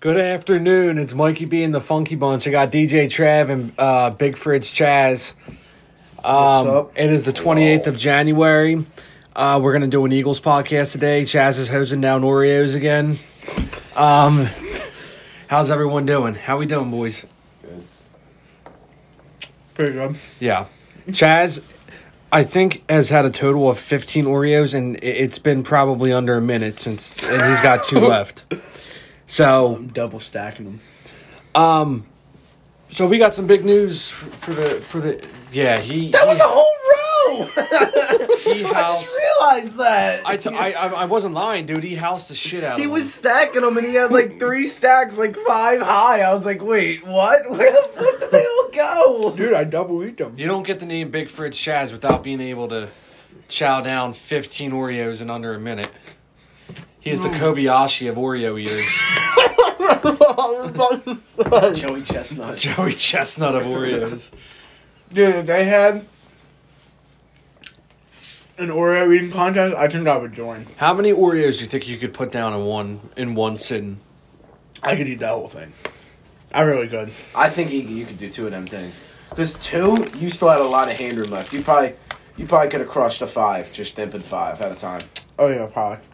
Good 0.00 0.16
afternoon. 0.16 0.96
It's 0.96 1.12
Mikey 1.12 1.46
B 1.46 1.64
and 1.64 1.74
the 1.74 1.80
Funky 1.80 2.14
Bunch. 2.14 2.46
I 2.46 2.52
got 2.52 2.70
DJ 2.70 3.06
Trav 3.06 3.50
and 3.50 3.72
uh, 3.76 4.10
Big 4.10 4.36
Fridge 4.36 4.72
Chaz. 4.72 5.34
Um, 6.24 6.68
up? 6.68 6.92
It 6.96 7.10
is 7.10 7.24
the 7.24 7.32
28th 7.32 7.88
of 7.88 7.98
January. 7.98 8.86
Uh, 9.34 9.58
we're 9.60 9.72
going 9.72 9.82
to 9.82 9.88
do 9.88 10.04
an 10.04 10.12
Eagles 10.12 10.40
podcast 10.40 10.92
today. 10.92 11.22
Chaz 11.22 11.58
is 11.58 11.68
hosing 11.68 12.00
down 12.00 12.22
Oreos 12.22 12.76
again. 12.76 13.18
Um, 13.96 14.46
how's 15.48 15.68
everyone 15.68 16.06
doing? 16.06 16.36
How 16.36 16.58
we 16.58 16.66
doing, 16.66 16.92
boys? 16.92 17.26
Good. 17.62 17.84
Pretty 19.74 19.92
good. 19.94 20.16
Yeah. 20.38 20.66
Chaz, 21.08 21.60
I 22.30 22.44
think, 22.44 22.88
has 22.88 23.08
had 23.08 23.24
a 23.24 23.30
total 23.30 23.68
of 23.68 23.80
15 23.80 24.26
Oreos, 24.26 24.74
and 24.74 25.02
it's 25.02 25.40
been 25.40 25.64
probably 25.64 26.12
under 26.12 26.36
a 26.36 26.40
minute 26.40 26.78
since, 26.78 27.20
and 27.24 27.50
he's 27.50 27.60
got 27.60 27.82
two 27.82 27.98
left. 28.08 28.46
So, 29.28 29.76
I'm 29.76 29.88
double 29.88 30.20
stacking 30.20 30.64
them. 30.64 30.80
Um, 31.54 32.02
so 32.88 33.06
we 33.06 33.18
got 33.18 33.34
some 33.34 33.46
big 33.46 33.64
news 33.64 34.08
for 34.08 34.26
for 34.30 34.54
the 34.54 34.68
for 34.80 35.00
the 35.00 35.24
yeah 35.52 35.78
he 35.78 36.10
That 36.12 36.26
was 36.26 36.38
he, 36.38 36.42
a 36.42 36.46
whole 36.46 36.64
row. 36.64 37.44
he 38.54 38.64
I 38.64 38.72
housed. 38.72 39.02
just 39.02 39.18
realized 39.18 39.76
that. 39.76 40.26
I, 40.26 40.36
t- 40.38 40.48
I 40.54 40.72
I 40.72 40.88
I 40.88 41.04
wasn't 41.04 41.34
lying, 41.34 41.66
dude. 41.66 41.84
He 41.84 41.94
housed 41.94 42.30
the 42.30 42.34
shit 42.34 42.64
out 42.64 42.78
he 42.78 42.84
of 42.86 42.90
was 42.90 43.02
them. 43.04 43.10
stacking 43.10 43.60
them, 43.62 43.76
and 43.76 43.86
he 43.86 43.94
had 43.94 44.10
like 44.10 44.38
three 44.40 44.66
stacks, 44.66 45.18
like 45.18 45.36
five 45.46 45.80
high. 45.82 46.22
I 46.22 46.32
was 46.32 46.46
like, 46.46 46.62
wait, 46.62 47.06
what? 47.06 47.50
Where 47.50 47.70
the 47.72 47.88
fuck 47.94 48.20
did 48.20 48.30
they 48.30 48.46
all 48.46 48.68
go? 48.72 49.36
Dude, 49.36 49.52
I 49.52 49.64
double 49.64 50.02
eat 50.04 50.16
them. 50.16 50.34
You 50.38 50.46
don't 50.46 50.62
get 50.66 50.78
the 50.80 50.86
name 50.86 51.10
Big 51.10 51.28
Fridge 51.28 51.58
Chaz 51.58 51.92
without 51.92 52.22
being 52.22 52.40
able 52.40 52.68
to 52.68 52.88
chow 53.48 53.80
down 53.82 54.14
15 54.14 54.72
Oreos 54.72 55.20
in 55.20 55.28
under 55.30 55.54
a 55.54 55.60
minute. 55.60 55.90
He's 57.08 57.22
the 57.22 57.28
hmm. 57.28 57.36
Kobayashi 57.36 58.10
of 58.10 58.16
Oreo 58.16 58.60
eaters. 58.60 58.84
Joey 61.80 62.02
Chestnut. 62.02 62.58
Joey 62.58 62.92
Chestnut 62.92 63.54
of 63.54 63.62
Oreos. 63.62 64.30
Dude, 65.12 65.46
they 65.46 65.64
had 65.64 66.04
an 68.58 68.68
Oreo 68.68 69.14
eating 69.14 69.30
contest. 69.30 69.74
I 69.74 69.88
think 69.88 70.06
I 70.06 70.16
would 70.18 70.34
join. 70.34 70.66
How 70.76 70.92
many 70.92 71.12
Oreos 71.12 71.56
do 71.56 71.64
you 71.64 71.66
think 71.66 71.88
you 71.88 71.96
could 71.96 72.12
put 72.12 72.30
down 72.30 72.52
in 72.52 72.64
one 72.64 73.00
in 73.16 73.34
one 73.34 73.56
sitting? 73.56 74.00
I 74.82 74.94
could 74.94 75.08
eat 75.08 75.20
that 75.20 75.30
whole 75.30 75.48
thing. 75.48 75.72
I 76.52 76.62
really 76.62 76.88
could. 76.88 77.10
I 77.34 77.48
think 77.48 77.72
you, 77.72 77.80
you 77.80 78.06
could 78.06 78.18
do 78.18 78.30
two 78.30 78.44
of 78.46 78.52
them 78.52 78.66
things. 78.66 78.94
Because 79.30 79.54
two, 79.54 80.06
you 80.16 80.30
still 80.30 80.48
had 80.48 80.60
a 80.60 80.64
lot 80.64 80.90
of 80.90 80.98
hand 80.98 81.16
room 81.16 81.30
left. 81.30 81.52
You 81.52 81.62
probably, 81.62 81.94
you 82.36 82.46
probably 82.46 82.70
could 82.70 82.80
have 82.80 82.88
crushed 82.88 83.22
a 83.22 83.26
five, 83.26 83.72
just 83.72 83.96
dipping 83.96 84.22
five 84.22 84.60
at 84.60 84.72
a 84.72 84.74
time. 84.74 85.00
Oh 85.38 85.48
yeah, 85.48 85.66
probably. 85.66 86.04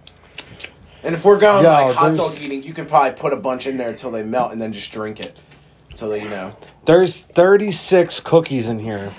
And 1.04 1.14
if 1.14 1.24
we're 1.24 1.38
going 1.38 1.64
Yo, 1.64 1.70
like 1.70 1.94
hot 1.94 2.14
there's- 2.14 2.18
dog 2.32 2.40
eating, 2.42 2.62
you 2.62 2.72
can 2.72 2.86
probably 2.86 3.12
put 3.12 3.32
a 3.32 3.36
bunch 3.36 3.66
in 3.66 3.76
there 3.76 3.90
until 3.90 4.10
they 4.10 4.22
melt, 4.22 4.52
and 4.52 4.60
then 4.62 4.72
just 4.72 4.90
drink 4.90 5.20
it, 5.20 5.38
until 5.90 6.08
they, 6.08 6.22
you 6.22 6.28
know. 6.30 6.56
There's 6.86 7.20
36 7.20 8.20
cookies 8.20 8.68
in 8.68 8.78
here, 8.78 9.10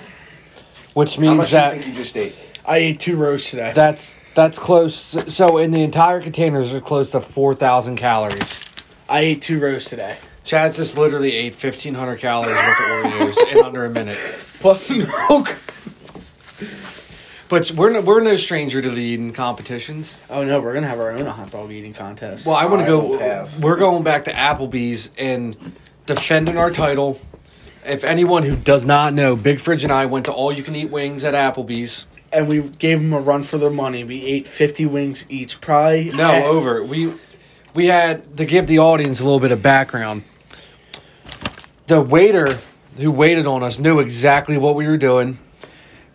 which 0.94 1.14
How 1.16 1.22
means 1.22 1.36
much 1.38 1.50
that 1.52 1.70
do 1.70 1.76
you 1.76 1.82
think 1.84 1.96
you 1.96 2.02
just 2.04 2.16
ate? 2.16 2.34
I 2.66 2.78
ate 2.78 3.00
two 3.00 3.16
roasts 3.16 3.50
today. 3.50 3.72
That's 3.74 4.14
that's 4.34 4.58
close. 4.58 5.16
So 5.32 5.58
in 5.58 5.70
the 5.70 5.82
entire 5.82 6.20
containers 6.20 6.74
are 6.74 6.80
close 6.80 7.12
to 7.12 7.20
four 7.20 7.54
thousand 7.54 7.96
calories. 7.96 8.64
I 9.08 9.20
ate 9.20 9.42
two 9.42 9.60
roasts 9.60 9.88
today. 9.90 10.16
Chaz 10.44 10.76
just 10.76 10.98
literally 10.98 11.32
ate 11.34 11.54
fifteen 11.54 11.94
hundred 11.94 12.18
calories 12.18 12.56
worth 12.56 12.80
of 12.80 13.12
Oreos 13.36 13.52
in 13.52 13.64
under 13.64 13.84
a 13.84 13.90
minute. 13.90 14.18
Plus 14.58 14.88
the 14.88 15.06
milk. 15.30 15.54
But 17.48 17.70
we're 17.72 17.90
no, 17.90 18.00
we're 18.00 18.20
no 18.20 18.36
stranger 18.36 18.82
to 18.82 18.90
the 18.90 19.00
eating 19.02 19.32
competitions. 19.32 20.20
Oh 20.28 20.44
no, 20.44 20.60
we're 20.60 20.74
gonna 20.74 20.88
have 20.88 20.98
our 20.98 21.12
own 21.12 21.26
hot 21.26 21.50
dog 21.50 21.70
eating 21.70 21.94
contest. 21.94 22.44
Well, 22.46 22.56
I 22.56 22.64
want 22.66 22.82
to 22.82 22.86
go. 22.86 23.46
We're 23.60 23.76
going 23.76 24.02
back 24.02 24.24
to 24.24 24.32
Applebee's 24.32 25.10
and 25.16 25.56
defending 26.06 26.56
our 26.56 26.70
title. 26.72 27.20
If 27.84 28.02
anyone 28.02 28.42
who 28.42 28.56
does 28.56 28.84
not 28.84 29.14
know, 29.14 29.36
Big 29.36 29.60
Fridge 29.60 29.84
and 29.84 29.92
I 29.92 30.06
went 30.06 30.24
to 30.26 30.32
all 30.32 30.50
you 30.50 30.64
can 30.64 30.74
eat 30.74 30.90
wings 30.90 31.22
at 31.22 31.34
Applebee's. 31.34 32.06
and 32.32 32.48
we 32.48 32.60
gave 32.60 32.98
them 33.00 33.12
a 33.12 33.20
run 33.20 33.44
for 33.44 33.58
their 33.58 33.70
money. 33.70 34.02
We 34.02 34.24
ate 34.24 34.48
fifty 34.48 34.84
wings 34.84 35.24
each. 35.28 35.60
Probably 35.60 36.10
No, 36.10 36.28
at- 36.28 36.44
over. 36.44 36.82
We 36.82 37.12
we 37.74 37.86
had 37.86 38.36
to 38.38 38.44
give 38.44 38.66
the 38.66 38.80
audience 38.80 39.20
a 39.20 39.24
little 39.24 39.38
bit 39.40 39.52
of 39.52 39.62
background. 39.62 40.24
The 41.86 42.00
waiter 42.00 42.58
who 42.96 43.12
waited 43.12 43.46
on 43.46 43.62
us 43.62 43.78
knew 43.78 44.00
exactly 44.00 44.58
what 44.58 44.74
we 44.74 44.88
were 44.88 44.96
doing. 44.96 45.38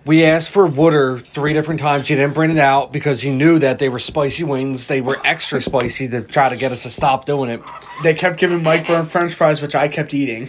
We 0.04 0.26
asked 0.26 0.50
for 0.50 0.66
water 0.66 1.20
three 1.20 1.54
different 1.54 1.80
times. 1.80 2.08
He 2.08 2.16
didn't 2.16 2.34
bring 2.34 2.50
it 2.50 2.58
out 2.58 2.92
because 2.92 3.22
he 3.22 3.32
knew 3.32 3.60
that 3.60 3.78
they 3.78 3.88
were 3.88 4.00
spicy 4.00 4.44
wings. 4.44 4.88
They 4.88 5.00
were 5.00 5.20
extra 5.24 5.62
spicy 5.62 6.08
to 6.08 6.22
try 6.22 6.50
to 6.50 6.56
get 6.56 6.72
us 6.72 6.84
to 6.84 6.90
stop 6.90 7.26
doing 7.26 7.52
it. 7.52 7.62
They 8.02 8.16
kept 8.16 8.40
giving 8.40 8.64
Mike 8.64 8.88
Burn 8.88 9.06
French 9.06 9.34
fries, 9.34 9.62
which 9.62 9.76
I 9.76 9.88
kept 9.88 10.16
eating. 10.16 10.48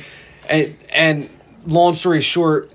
And, 0.49 0.77
and 0.91 1.29
long 1.67 1.93
story 1.95 2.23
short, 2.23 2.73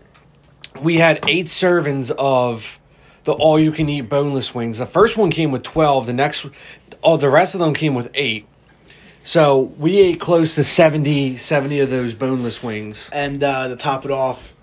we 0.80 0.98
had 0.98 1.28
eight 1.28 1.48
servings 1.48 2.12
of 2.12 2.80
the 3.24 3.34
all 3.34 3.60
you 3.60 3.72
can 3.72 3.90
eat 3.90 4.02
boneless 4.02 4.54
wings. 4.54 4.78
The 4.78 4.86
first 4.86 5.18
one 5.18 5.32
came 5.32 5.52
with 5.52 5.64
12, 5.64 6.06
the 6.06 6.14
next 6.14 6.46
all 7.02 7.18
the 7.18 7.30
rest 7.30 7.56
of 7.56 7.60
them 7.60 7.74
came 7.74 7.96
with 7.96 8.10
8. 8.14 8.46
So, 9.24 9.60
we 9.78 9.98
ate 9.98 10.22
close 10.22 10.56
to 10.56 10.64
70 10.64 11.38
70 11.38 11.80
of 11.82 11.90
those 11.90 12.14
boneless 12.14 12.64
wings. 12.64 13.10
And 13.12 13.44
uh, 13.44 13.68
to 13.68 13.76
top 13.76 14.06
it 14.06 14.12
off, 14.12 14.54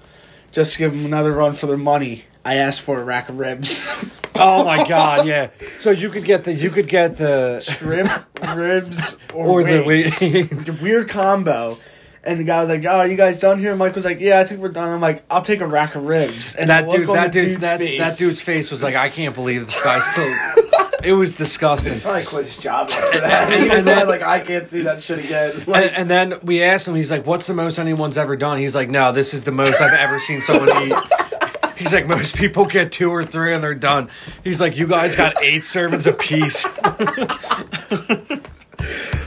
just 0.54 0.72
to 0.72 0.78
give 0.78 0.92
them 0.92 1.04
another 1.04 1.32
run 1.32 1.52
for 1.52 1.66
their 1.66 1.76
money, 1.76 2.24
I 2.44 2.54
asked 2.56 2.80
for 2.80 2.98
a 3.00 3.04
rack 3.04 3.28
of 3.28 3.38
ribs, 3.38 3.88
Oh 4.36 4.64
my 4.64 4.86
god, 4.88 5.26
yeah. 5.28 5.50
So 5.78 5.90
you 5.90 6.08
could 6.10 6.24
get 6.24 6.42
the 6.44 6.52
you 6.52 6.70
could 6.70 6.88
get 6.88 7.16
the 7.18 7.60
shrimp, 7.60 8.10
ribs, 8.56 9.14
or, 9.34 9.62
Or 9.62 9.64
the 9.64 9.82
wings. 9.84 10.20
wings. 10.20 10.50
it's 10.50 10.68
a 10.68 10.72
weird 10.72 11.08
combo. 11.08 11.78
And 12.26 12.40
the 12.40 12.44
guy 12.44 12.60
was 12.60 12.68
like, 12.70 12.84
"Oh, 12.84 13.02
you 13.04 13.16
guys 13.16 13.40
done 13.40 13.58
here?" 13.58 13.74
Mike 13.76 13.94
was 13.94 14.04
like, 14.04 14.20
"Yeah, 14.20 14.40
I 14.40 14.44
think 14.44 14.60
we're 14.60 14.68
done." 14.70 14.88
I'm 14.88 15.00
like, 15.00 15.24
"I'll 15.30 15.42
take 15.42 15.60
a 15.60 15.66
rack 15.66 15.94
of 15.94 16.04
ribs." 16.04 16.54
and 16.54 16.70
that 16.70 16.88
the 16.88 16.96
dude 16.98 17.08
that 17.08 17.32
the 17.32 17.40
dude's, 17.40 17.58
that, 17.58 17.78
face- 17.78 18.00
that 18.00 18.18
dude's 18.18 18.40
face 18.40 18.70
was 18.70 18.82
like 18.82 18.94
I 18.94 19.08
can't 19.08 19.34
believe 19.34 19.66
this 19.66 19.80
guy's 19.82 20.04
still 20.06 20.34
It 21.04 21.12
was 21.12 21.34
disgusting. 21.34 22.00
Probably 22.00 22.24
quit 22.24 22.46
his 22.46 22.56
job 22.56 22.88
after 22.90 23.20
that. 23.20 23.52
And- 23.52 23.70
and 23.72 23.86
then- 23.86 24.08
like, 24.14 24.22
I 24.22 24.40
can't 24.40 24.66
see 24.66 24.80
that 24.82 25.02
shit 25.02 25.22
again. 25.22 25.62
And, 25.66 25.84
and 25.94 26.10
then 26.10 26.34
we 26.42 26.62
asked 26.62 26.88
him, 26.88 26.94
he's 26.94 27.10
like, 27.10 27.26
What's 27.26 27.46
the 27.46 27.52
most 27.52 27.78
anyone's 27.78 28.16
ever 28.16 28.36
done? 28.36 28.56
He's 28.56 28.74
like, 28.74 28.88
No, 28.88 29.12
this 29.12 29.34
is 29.34 29.42
the 29.42 29.52
most 29.52 29.82
I've 29.82 29.92
ever 29.92 30.18
seen 30.18 30.40
someone 30.40 30.70
eat. 30.88 30.94
He's 31.76 31.92
like, 31.92 32.06
Most 32.06 32.36
people 32.36 32.64
get 32.64 32.90
two 32.92 33.10
or 33.10 33.22
three 33.24 33.52
and 33.52 33.62
they're 33.62 33.74
done. 33.74 34.08
He's 34.44 34.60
like, 34.62 34.78
You 34.78 34.86
guys 34.86 35.14
got 35.16 35.34
eight 35.42 35.60
servings 35.62 36.06
apiece. 36.10 36.64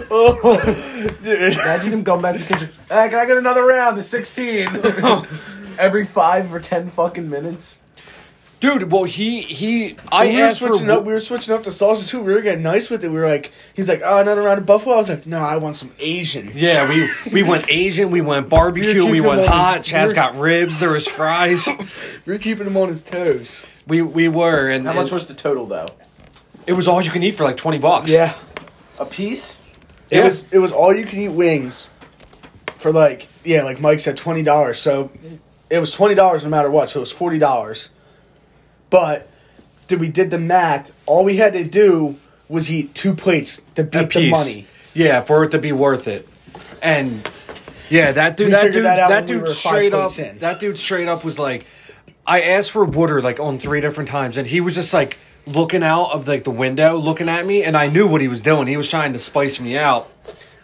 dude. 1.23 1.53
imagine 1.53 1.93
him 1.93 2.03
going 2.03 2.21
back 2.21 2.33
to 2.35 2.39
the 2.43 2.45
kitchen. 2.47 2.69
Hey, 2.89 3.09
can 3.09 3.15
I 3.19 3.25
get 3.25 3.37
another 3.37 3.63
round? 3.65 3.99
It's 3.99 4.07
16. 4.09 4.67
Every 5.79 6.05
five 6.05 6.53
or 6.53 6.59
ten 6.59 6.89
fucking 6.89 7.29
minutes. 7.29 7.81
Dude, 8.59 8.91
well, 8.91 9.03
he, 9.03 9.41
he, 9.43 9.95
I 10.11 10.25
we 10.29 10.35
were 10.37 10.41
asked 10.45 10.59
for. 10.59 10.69
switching 10.69 10.89
up. 10.89 11.03
We 11.03 11.13
were 11.13 11.19
switching 11.19 11.53
up 11.53 11.63
the 11.63 11.71
sauces 11.71 12.07
too. 12.09 12.19
We 12.23 12.33
were 12.33 12.41
getting 12.41 12.63
nice 12.63 12.89
with 12.89 13.03
it. 13.03 13.09
We 13.09 13.17
were 13.19 13.27
like, 13.27 13.51
he's 13.75 13.87
like, 13.87 14.01
oh, 14.03 14.19
another 14.19 14.41
round 14.41 14.57
of 14.59 14.65
buffalo. 14.65 14.95
I 14.95 14.97
was 14.97 15.09
like, 15.09 15.27
no, 15.27 15.37
I 15.37 15.57
want 15.57 15.75
some 15.75 15.91
Asian. 15.99 16.51
Yeah, 16.55 16.89
we 16.89 17.07
we 17.31 17.43
went 17.43 17.65
Asian, 17.69 18.09
we 18.09 18.21
went 18.21 18.49
barbecue, 18.49 18.89
You're 19.03 19.11
we 19.11 19.21
went 19.21 19.47
hot. 19.47 19.85
his- 19.85 19.93
Chaz 19.93 20.01
you're- 20.05 20.15
got 20.15 20.35
ribs. 20.37 20.79
There 20.79 20.89
was 20.91 21.07
fries. 21.07 21.67
We 22.25 22.33
were 22.33 22.39
keeping 22.39 22.65
him 22.65 22.75
on 22.77 22.89
his 22.89 23.03
toes. 23.03 23.61
We 23.85 24.01
we 24.01 24.27
were, 24.27 24.67
and, 24.69 24.83
How 24.85 24.93
much 24.93 25.11
was 25.11 25.27
the 25.27 25.35
total 25.35 25.67
though? 25.67 25.89
it 26.65 26.73
was 26.73 26.87
all 26.87 26.99
you 27.01 27.11
can 27.11 27.21
eat 27.21 27.35
for 27.35 27.43
like 27.43 27.57
twenty 27.57 27.77
bucks. 27.77 28.09
Yeah, 28.09 28.33
A 28.97 29.05
piece? 29.05 29.59
It 30.09 30.17
Yeah. 30.17 30.25
was. 30.25 30.51
It 30.53 30.59
was 30.59 30.71
all 30.71 30.95
you 30.95 31.05
can 31.05 31.19
eat 31.19 31.29
wings 31.29 31.87
for 32.77 32.91
like 32.91 33.27
yeah, 33.43 33.63
like 33.63 33.79
Mike 33.79 33.99
said, 33.99 34.17
twenty 34.17 34.43
dollars. 34.43 34.79
So 34.79 35.11
it 35.69 35.79
was 35.79 35.91
twenty 35.91 36.15
dollars 36.15 36.43
no 36.43 36.49
matter 36.49 36.69
what. 36.71 36.89
So 36.89 36.99
it 36.99 37.01
was 37.01 37.11
forty 37.11 37.39
dollars. 37.39 37.89
But 38.89 39.29
did 39.87 39.99
we 39.99 40.07
did 40.09 40.29
the 40.31 40.39
math? 40.39 40.91
All 41.07 41.23
we 41.23 41.37
had 41.37 41.53
to 41.53 41.63
do 41.63 42.15
was 42.49 42.71
eat 42.71 42.93
two 42.95 43.13
plates 43.13 43.61
to 43.75 43.83
beat 43.83 44.11
the 44.11 44.31
money. 44.31 44.65
Yeah, 44.93 45.23
for 45.23 45.43
it 45.43 45.51
to 45.51 45.59
be 45.59 45.71
worth 45.71 46.07
it. 46.07 46.27
And 46.81 47.27
yeah, 47.89 48.11
that 48.13 48.37
dude, 48.37 48.47
We 48.47 48.51
that 48.51 48.71
dude, 48.71 48.85
that 48.85 49.09
that, 49.09 49.21
we 49.23 49.27
dude 49.27 49.41
were 49.41 49.47
straight 49.47 49.93
up, 49.93 50.17
in. 50.17 50.39
that 50.39 50.59
dude 50.59 50.79
straight 50.79 51.07
up 51.07 51.23
was 51.23 51.37
like, 51.37 51.65
I 52.25 52.41
asked 52.41 52.71
for 52.71 52.83
water 52.85 53.21
like 53.21 53.39
on 53.39 53.59
three 53.59 53.81
different 53.81 54.09
times, 54.09 54.37
and 54.37 54.47
he 54.47 54.61
was 54.61 54.75
just 54.75 54.93
like 54.93 55.17
looking 55.47 55.83
out 55.83 56.11
of 56.11 56.27
like 56.27 56.43
the 56.43 56.51
window, 56.51 56.97
looking 56.97 57.29
at 57.29 57.45
me, 57.45 57.63
and 57.63 57.75
I 57.75 57.87
knew 57.87 58.07
what 58.07 58.21
he 58.21 58.27
was 58.27 58.41
doing. 58.41 58.67
He 58.67 58.77
was 58.77 58.89
trying 58.89 59.13
to 59.13 59.19
spice 59.19 59.59
me 59.59 59.77
out. 59.77 60.09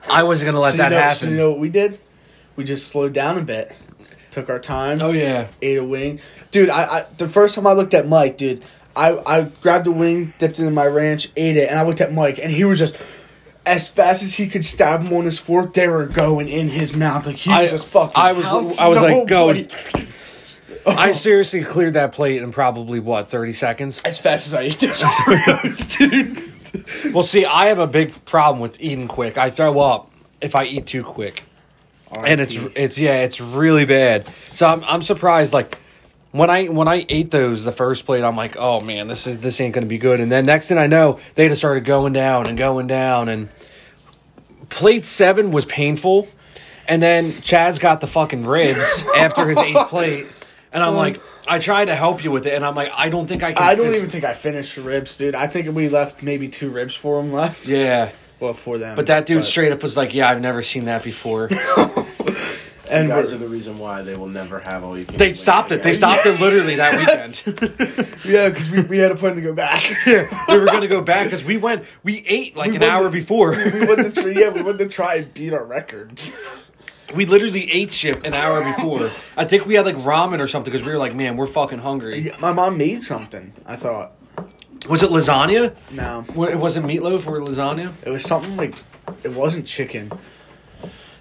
I 0.10 0.24
wasn't 0.24 0.48
gonna 0.48 0.60
let 0.60 0.72
So 0.72 0.78
that 0.78 0.86
you 0.86 0.90
know, 0.98 1.02
happen. 1.02 1.18
So 1.18 1.28
you 1.30 1.36
know 1.36 1.50
what 1.52 1.60
we 1.60 1.70
did? 1.70 2.00
We 2.56 2.64
just 2.64 2.88
slowed 2.90 3.14
down 3.14 3.38
a 3.38 3.42
bit, 3.42 3.72
took 4.32 4.50
our 4.50 4.60
time. 4.60 5.02
oh 5.02 5.12
yeah, 5.12 5.48
ate 5.62 5.78
a 5.78 5.84
wing. 5.86 6.20
Dude, 6.52 6.70
I, 6.70 6.84
I 6.84 7.06
the 7.18 7.28
first 7.30 7.56
time 7.56 7.66
I 7.66 7.74
looked 7.74 7.94
at 7.94 8.08
Mike, 8.08 8.38
dude, 8.38 8.64
I, 8.96 9.18
I 9.26 9.42
grabbed 9.62 9.88
a 9.88 9.92
wing, 9.92 10.34
dipped 10.38 10.60
it 10.60 10.66
in 10.66 10.74
my 10.74 10.86
ranch, 10.86 11.32
ate 11.36 11.58
it, 11.58 11.70
and 11.70 11.80
I 11.80 11.84
looked 11.84 12.02
at 12.02 12.14
Mike, 12.14 12.38
and 12.40 12.52
he 12.52 12.64
was 12.66 12.78
just 12.80 12.96
as 13.66 13.88
fast 13.88 14.24
as 14.24 14.34
he 14.34 14.48
could 14.48 14.66
stab 14.66 15.02
him 15.04 15.14
on 15.14 15.24
his 15.24 15.40
fork, 15.40 15.74
they 15.74 15.88
were 15.88 16.06
going 16.06 16.50
in 16.50 16.68
his 16.68 16.94
mouth. 16.94 17.26
Like 17.26 17.38
he 17.38 17.50
was 17.50 17.58
I- 17.60 17.68
just 17.68 17.88
fucking. 17.88 18.12
I 18.16 18.34
was- 18.34 18.78
I 18.78 18.88
was 18.88 19.00
like, 19.02 19.26
go. 19.28 19.54
I 20.86 21.12
seriously 21.12 21.64
cleared 21.64 21.94
that 21.94 22.12
plate 22.12 22.42
in 22.42 22.52
probably 22.52 23.00
what 23.00 23.28
thirty 23.30 23.54
seconds. 23.54 24.02
as 24.04 24.20
fast 24.20 24.48
as 24.48 24.54
I 24.54 24.62
ate 24.64 24.80
those 24.80 25.00
Oreos, 25.02 25.98
dude. 25.98 27.14
Well, 27.14 27.24
see, 27.24 27.46
I 27.46 27.68
have 27.68 27.80
a 27.80 27.88
big 27.88 28.26
problem 28.26 28.60
with 28.60 28.82
eating 28.82 29.08
quick. 29.08 29.38
I 29.38 29.50
throw 29.50 29.80
up 29.80 30.12
if 30.42 30.56
I 30.56 30.66
eat 30.66 30.86
too 30.86 31.04
quick. 31.04 31.44
And 32.26 32.42
it's 32.42 32.56
it's 32.76 33.00
yeah, 33.00 33.22
it's 33.22 33.42
really 33.42 33.86
bad. 33.86 34.28
So 34.54 34.68
I'm 34.68 34.84
I'm 34.84 35.02
surprised. 35.02 35.54
Like 35.54 35.78
when 36.32 36.50
I 36.50 36.68
when 36.68 36.88
I 36.88 37.06
ate 37.10 37.32
those 37.32 37.64
the 37.64 37.72
first 37.72 38.06
plate, 38.06 38.24
I'm 38.24 38.36
like, 38.36 38.56
oh 38.58 38.80
man, 38.80 39.08
this 39.08 39.26
is 39.26 39.42
this 39.42 39.60
ain't 39.62 39.74
gonna 39.74 39.88
be 39.88 39.98
good. 39.98 40.20
And 40.20 40.32
then 40.32 40.46
next 40.46 40.68
thing 40.68 40.78
I 40.78 40.88
know, 40.88 41.20
they 41.36 41.48
just 41.48 41.62
started 41.62 41.86
going 41.86 42.14
down 42.14 42.48
and 42.48 42.58
going 42.58 42.88
down. 42.88 43.30
And 43.30 43.50
plate 44.70 45.06
seven 45.06 45.52
was 45.52 45.66
painful, 45.66 46.28
and 46.88 47.02
then 47.02 47.32
Chaz 47.34 47.80
got 47.80 48.02
the 48.02 48.08
fucking 48.08 48.46
ribs 48.46 49.04
after 49.16 49.48
his 49.48 49.58
eighth 49.58 49.88
plate, 49.90 50.28
and 50.74 50.84
I'm 50.84 50.96
like, 50.96 51.22
I 51.48 51.60
tried 51.60 51.86
to 51.86 51.96
help 51.96 52.24
you 52.24 52.32
with 52.32 52.46
it, 52.48 52.54
and 52.54 52.66
I'm 52.66 52.76
like, 52.76 52.90
I 52.94 53.10
don't 53.10 53.28
think 53.28 53.44
I 53.44 53.54
can. 53.54 53.64
I 53.64 53.76
don't 53.76 53.88
fis- 53.88 53.96
even 53.98 54.10
think 54.10 54.24
I 54.26 54.34
finished 54.34 54.76
the 54.76 54.82
ribs, 54.82 55.16
dude. 55.18 55.36
I 55.36 55.48
think 55.48 55.74
we 55.76 55.88
left 55.90 56.22
maybe 56.24 56.50
two 56.50 56.70
ribs 56.70 56.96
for 56.96 57.20
him 57.22 57.32
left. 57.32 57.68
Yeah, 57.68 58.12
Well, 58.40 58.54
for 58.54 58.78
them. 58.78 58.96
but 58.96 59.06
that 59.08 59.26
dude 59.26 59.46
straight 59.46 59.72
up 59.72 59.82
was 59.84 59.96
like, 59.96 60.14
yeah, 60.14 60.30
I've 60.30 60.42
never 60.42 60.62
seen 60.62 60.86
that 60.86 61.04
before. 61.04 61.48
and 62.90 63.08
you 63.08 63.14
guys 63.16 63.28
we're- 63.32 63.38
the 63.40 63.48
reason 63.48 63.80
why 63.80 64.02
they 64.02 64.16
will 64.16 64.28
never 64.28 64.60
have 64.60 64.84
all 64.84 64.98
you 64.98 65.06
can. 65.06 65.18
they 65.18 65.34
stopped 65.34 65.72
it. 65.72 65.82
They 65.84 65.94
stopped 65.94 66.26
it 66.26 66.40
literally 66.40 66.76
that 66.76 66.94
weekend. 67.46 68.16
yeah, 68.26 68.50
because 68.50 68.70
we, 68.70 68.82
we 68.84 68.98
had 68.98 69.12
a 69.12 69.16
plan 69.16 69.36
to 69.36 69.42
go 69.42 69.54
back. 69.54 69.84
yeah, 70.06 70.28
we 70.50 70.58
were 70.60 70.66
gonna 70.66 70.88
go 70.88 71.02
back 71.02 71.26
because 71.28 71.44
we 71.44 71.58
went. 71.58 71.86
We 72.04 72.24
ate 72.28 72.56
like 72.56 72.72
We 72.72 72.78
an 72.78 72.84
hour 72.84 73.04
to- 73.04 73.10
before. 73.10 73.52
we 73.52 73.86
went 73.86 74.14
to 74.16 74.22
try, 74.22 74.32
yeah, 74.32 74.50
we 74.50 74.62
went 74.62 74.78
to 74.80 74.88
try 74.90 75.16
and 75.16 75.34
beat 75.34 75.54
our 75.54 75.66
record. 75.66 76.22
We 77.14 77.26
literally 77.26 77.72
ate 77.72 77.92
shit 77.94 78.26
an 78.26 78.34
hour 78.34 78.64
before. 78.64 79.12
I 79.38 79.46
think 79.46 79.66
we 79.66 79.76
had 79.76 79.86
like 79.86 79.96
ramen 79.98 80.40
or 80.40 80.48
something 80.48 80.72
because 80.72 80.86
we 80.86 80.92
were 80.92 80.98
like, 80.98 81.14
man, 81.16 81.38
we're 81.38 81.46
fucking 81.48 81.80
hungry. 81.80 82.20
Yeah, 82.20 82.38
My 82.40 82.52
mom 82.54 82.78
made 82.78 83.04
something. 83.04 83.54
I 83.66 83.76
thought 83.76 84.14
Was 84.88 85.04
it 85.04 85.10
lasagna? 85.12 85.76
no, 85.92 86.26
Wa- 86.36 86.46
It 86.48 86.58
wasn't 86.58 86.86
meatloaf 86.86 87.26
or 87.28 87.40
lasagna. 87.40 87.94
it 88.04 88.10
was 88.10 88.24
something 88.24 88.56
like 88.58 88.76
it 89.24 89.32
wasn't 89.34 89.66
chicken. 89.68 90.12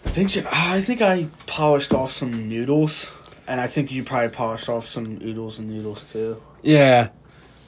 I 0.05 0.08
think 0.11 0.31
so- 0.31 0.46
I 0.50 0.81
think 0.81 1.00
I 1.02 1.29
polished 1.46 1.93
off 1.94 2.12
some 2.12 2.49
noodles, 2.49 3.11
and 3.46 3.61
I 3.61 3.67
think 3.67 3.90
you 3.93 4.02
probably 4.05 4.28
polished 4.31 4.69
off 4.69 4.87
some 4.87 5.19
oodles 5.23 5.58
and 5.58 5.69
noodles 5.70 6.05
too. 6.12 6.40
Yeah. 6.62 7.08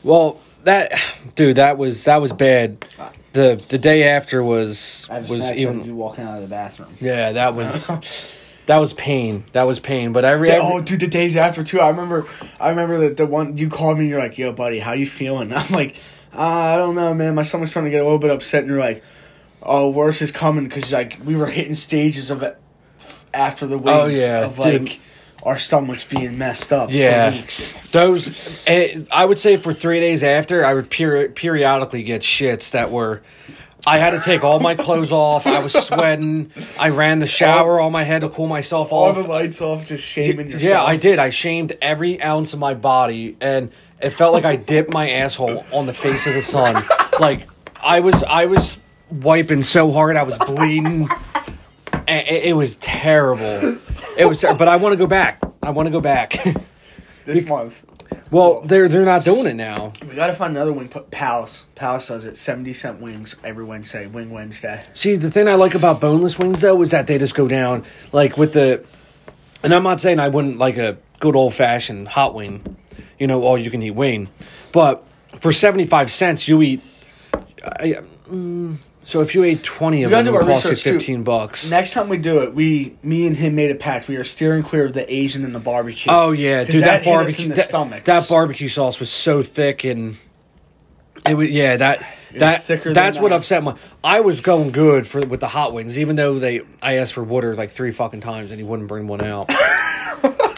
Well, 0.03 0.41
that 0.65 0.93
dude, 1.35 1.57
that 1.57 1.79
was 1.79 2.05
that 2.05 2.21
was 2.21 2.33
bad. 2.33 2.85
The 3.33 3.63
the 3.69 3.79
day 3.79 4.05
after 4.05 4.43
was 4.43 5.07
was 5.11 5.53
even. 5.53 5.85
You 5.85 5.95
walking 5.95 6.25
out 6.25 6.37
of 6.37 6.43
the 6.43 6.49
bathroom. 6.49 6.95
Yeah, 7.01 7.33
that 7.33 7.55
was 7.55 7.87
that 8.67 8.79
was 8.79 8.93
pain. 8.93 9.45
That 9.53 9.65
was 9.65 9.81
pain. 9.81 10.13
But 10.13 10.25
every, 10.25 10.49
Yeah, 10.49 10.57
every 10.57 10.73
oh, 10.73 10.81
dude, 10.81 11.01
the 11.01 11.07
days 11.07 11.37
after 11.37 11.65
too. 11.65 11.81
I 11.81 11.89
remember, 11.89 12.27
I 12.61 12.71
remember 12.71 12.99
that 13.01 13.17
the 13.17 13.27
one 13.27 13.57
you 13.57 13.69
called 13.69 13.99
me. 13.99 14.05
and 14.05 14.11
You're 14.11 14.21
like, 14.21 14.39
"Yo, 14.39 14.53
buddy, 14.53 14.79
how 14.79 14.93
you 14.93 15.07
feeling?" 15.07 15.53
I'm 15.55 15.73
like, 15.73 15.97
uh, 16.35 16.39
"I 16.39 16.77
don't 16.77 16.95
know, 16.95 17.13
man. 17.15 17.35
My 17.35 17.43
stomach's 17.43 17.73
starting 17.73 17.91
to 17.91 17.97
get 17.97 18.01
a 18.01 18.05
little 18.05 18.19
bit 18.19 18.31
upset." 18.31 18.63
And 18.63 18.71
you're 18.71 18.81
like, 18.81 19.03
"Oh, 19.63 19.91
worse 19.91 20.23
is 20.23 20.33
coming," 20.33 20.65
because 20.65 20.93
like 20.93 21.19
we 21.25 21.37
were 21.37 21.47
hitting 21.47 21.75
stages 21.75 22.31
of 22.31 22.43
it 22.43 22.59
after 23.33 23.67
the 23.67 23.79
Oh, 23.79 24.07
yeah, 24.07 24.45
of 24.45 24.59
like 24.59 24.81
dude. 24.81 24.97
Our 25.45 25.59
stomachs 25.59 26.05
being 26.05 26.39
messed 26.39 26.73
up. 26.73 26.91
Yeah. 26.91 27.31
for 27.31 27.37
weeks. 27.37 27.91
Those, 27.91 28.63
eh, 28.67 29.03
I 29.13 29.25
would 29.25 29.39
say 29.39 29.57
for 29.57 29.73
three 29.75 30.01
days 30.01 30.23
after, 30.23 30.65
I 30.65 30.75
would 30.75 30.91
peri- 30.91 31.29
periodically 31.29 32.03
get 32.03 32.23
shits 32.23 32.71
that 32.71 32.91
were. 32.91 33.23
I 33.87 33.99
had 33.99 34.11
to 34.13 34.21
take 34.21 34.43
all 34.43 34.61
my 34.61 34.75
clothes 34.75 35.13
off. 35.13 35.47
I 35.47 35.59
was 35.59 35.75
sweating. 35.75 36.51
I 36.79 36.89
ran 36.89 37.19
the 37.19 37.27
shower 37.27 37.79
on 37.81 37.93
my 37.93 38.03
head 38.03 38.23
to 38.23 38.31
cool 38.31 38.47
myself 38.47 38.91
All 38.93 39.05
off. 39.05 39.17
All 39.17 39.23
the 39.23 39.29
lights 39.29 39.61
off, 39.61 39.85
just 39.87 40.03
shaming 40.03 40.47
yourself. 40.47 40.63
yeah, 40.63 40.83
I 40.83 40.97
did. 40.97 41.19
I 41.19 41.29
shamed 41.29 41.77
every 41.83 42.23
ounce 42.23 42.55
of 42.55 42.59
my 42.59 42.73
body, 42.73 43.37
and 43.43 43.71
it 44.01 44.11
felt 44.11 44.33
like 44.33 44.47
I 44.47 44.57
dipped 44.57 44.91
my 44.95 45.11
asshole 45.11 45.67
on 45.71 45.85
the 45.85 45.93
face 45.93 46.27
of 46.27 46.33
the 46.33 46.41
sun. 46.41 46.83
Like 47.21 47.47
I 47.83 48.01
was, 48.01 48.23
I 48.23 48.47
was 48.47 48.79
wiping 49.11 49.63
so 49.63 49.93
hard, 49.93 50.17
I 50.17 50.23
was 50.23 50.39
bleeding. 50.39 51.11
It, 52.09 52.45
it 52.47 52.57
was 52.57 52.77
terrible. 52.77 53.77
It 54.17 54.27
was, 54.27 54.43
but 54.43 54.69
I 54.69 54.77
want 54.77 54.93
to 54.93 54.97
go 54.97 55.07
back. 55.07 55.41
I 55.63 55.71
want 55.71 55.87
to 55.87 55.91
go 55.91 56.01
back. 56.01 56.37
This 57.25 57.47
month. 57.47 57.83
Well, 58.31 58.61
they're 58.63 58.89
they're 58.89 59.05
not 59.05 59.25
doing 59.25 59.47
it 59.47 59.55
now. 59.55 59.93
We 60.07 60.15
gotta 60.15 60.35
find 60.35 60.55
another 60.55 60.73
wing. 60.75 60.89
Put 60.89 61.11
Palace. 61.11 61.65
Palace 61.75 62.09
does 62.09 62.25
it. 62.27 62.37
Seventy 62.37 62.75
cent 62.75 63.01
wings 63.01 63.35
every 63.43 63.65
Wednesday. 63.65 64.07
Wing 64.07 64.31
Wednesday. 64.31 64.85
See, 64.93 65.17
the 65.17 65.31
thing 65.31 65.49
I 65.49 65.55
like 65.55 65.75
about 65.75 66.03
boneless 66.03 66.39
wings 66.39 66.61
though 66.61 66.83
is 66.83 66.91
that 66.91 67.07
they 67.07 67.17
just 67.17 67.35
go 67.35 67.49
down 67.49 67.85
like 68.13 68.37
with 68.37 68.53
the. 68.53 68.85
And 69.63 69.73
I'm 69.73 69.83
not 69.83 70.03
saying 70.03 70.21
I 70.21 70.29
wouldn't 70.29 70.59
like 70.59 70.77
a 70.77 70.99
good 71.21 71.35
old 71.35 71.55
fashioned 71.55 72.09
hot 72.09 72.35
wing, 72.35 72.77
you 73.19 73.27
know, 73.27 73.43
all 73.43 73.57
you 73.57 73.71
can 73.71 73.83
eat 73.83 73.93
wing, 73.93 74.29
but 74.73 75.03
for 75.41 75.51
seventy 75.51 75.87
five 75.87 76.13
cents 76.13 76.47
you 76.47 76.61
eat. 76.61 76.83
I, 77.63 78.01
mm, 78.29 78.77
so 79.05 79.21
if 79.21 79.35
you 79.35 79.45
ate 79.45 79.63
twenty 79.63 80.03
of 80.03 80.11
them, 80.11 80.27
it 80.27 80.33
would 80.33 80.43
cost 80.43 80.65
you 80.65 80.71
research, 80.71 80.85
too. 80.85 80.93
fifteen 80.95 81.23
bucks. 81.23 81.71
Next 81.71 81.93
time 81.93 82.09
we 82.09 82.19
do 82.19 82.41
it, 82.41 82.55
we, 82.55 82.97
me 83.03 83.27
and 83.27 83.37
him 83.37 83.55
made 83.55 83.71
a 83.71 83.75
pact. 83.75 84.09
We 84.09 84.17
are 84.17 84.25
steering 84.25 84.63
clear 84.63 84.87
of 84.87 84.95
the 84.95 85.13
Asian 85.13 85.45
and 85.45 85.55
the 85.55 85.61
barbecue. 85.61 86.11
Oh 86.13 86.33
yeah, 86.33 86.65
dude, 86.65 86.83
that, 86.83 87.01
us 87.01 87.05
barbecue 87.05 87.49
that, 87.49 88.05
that 88.05 88.29
barbecue 88.29 88.69
sauce 88.69 88.99
was 88.99 89.11
so 89.11 89.43
thick 89.43 89.85
and 89.85 90.17
it 91.27 91.35
was 91.35 91.51
yeah 91.51 91.77
that 91.77 92.07
that 92.39 92.67
that's 92.67 93.19
what 93.19 93.29
that. 93.29 93.33
upset 93.33 93.63
my. 93.63 93.77
I 94.03 94.21
was 94.21 94.41
going 94.41 94.73
good 94.73 95.07
for 95.07 95.21
with 95.21 95.41
the 95.41 95.49
hot 95.49 95.73
wings, 95.73 95.99
even 95.99 96.17
though 96.17 96.39
they 96.39 96.63
I 96.83 96.97
asked 96.97 97.13
for 97.13 97.23
water 97.23 97.55
like 97.55 97.71
three 97.71 97.93
fucking 97.93 98.21
times 98.21 98.51
and 98.51 98.59
he 98.59 98.65
wouldn't 98.65 98.89
bring 98.89 99.07
one 99.07 99.23
out. 99.23 99.51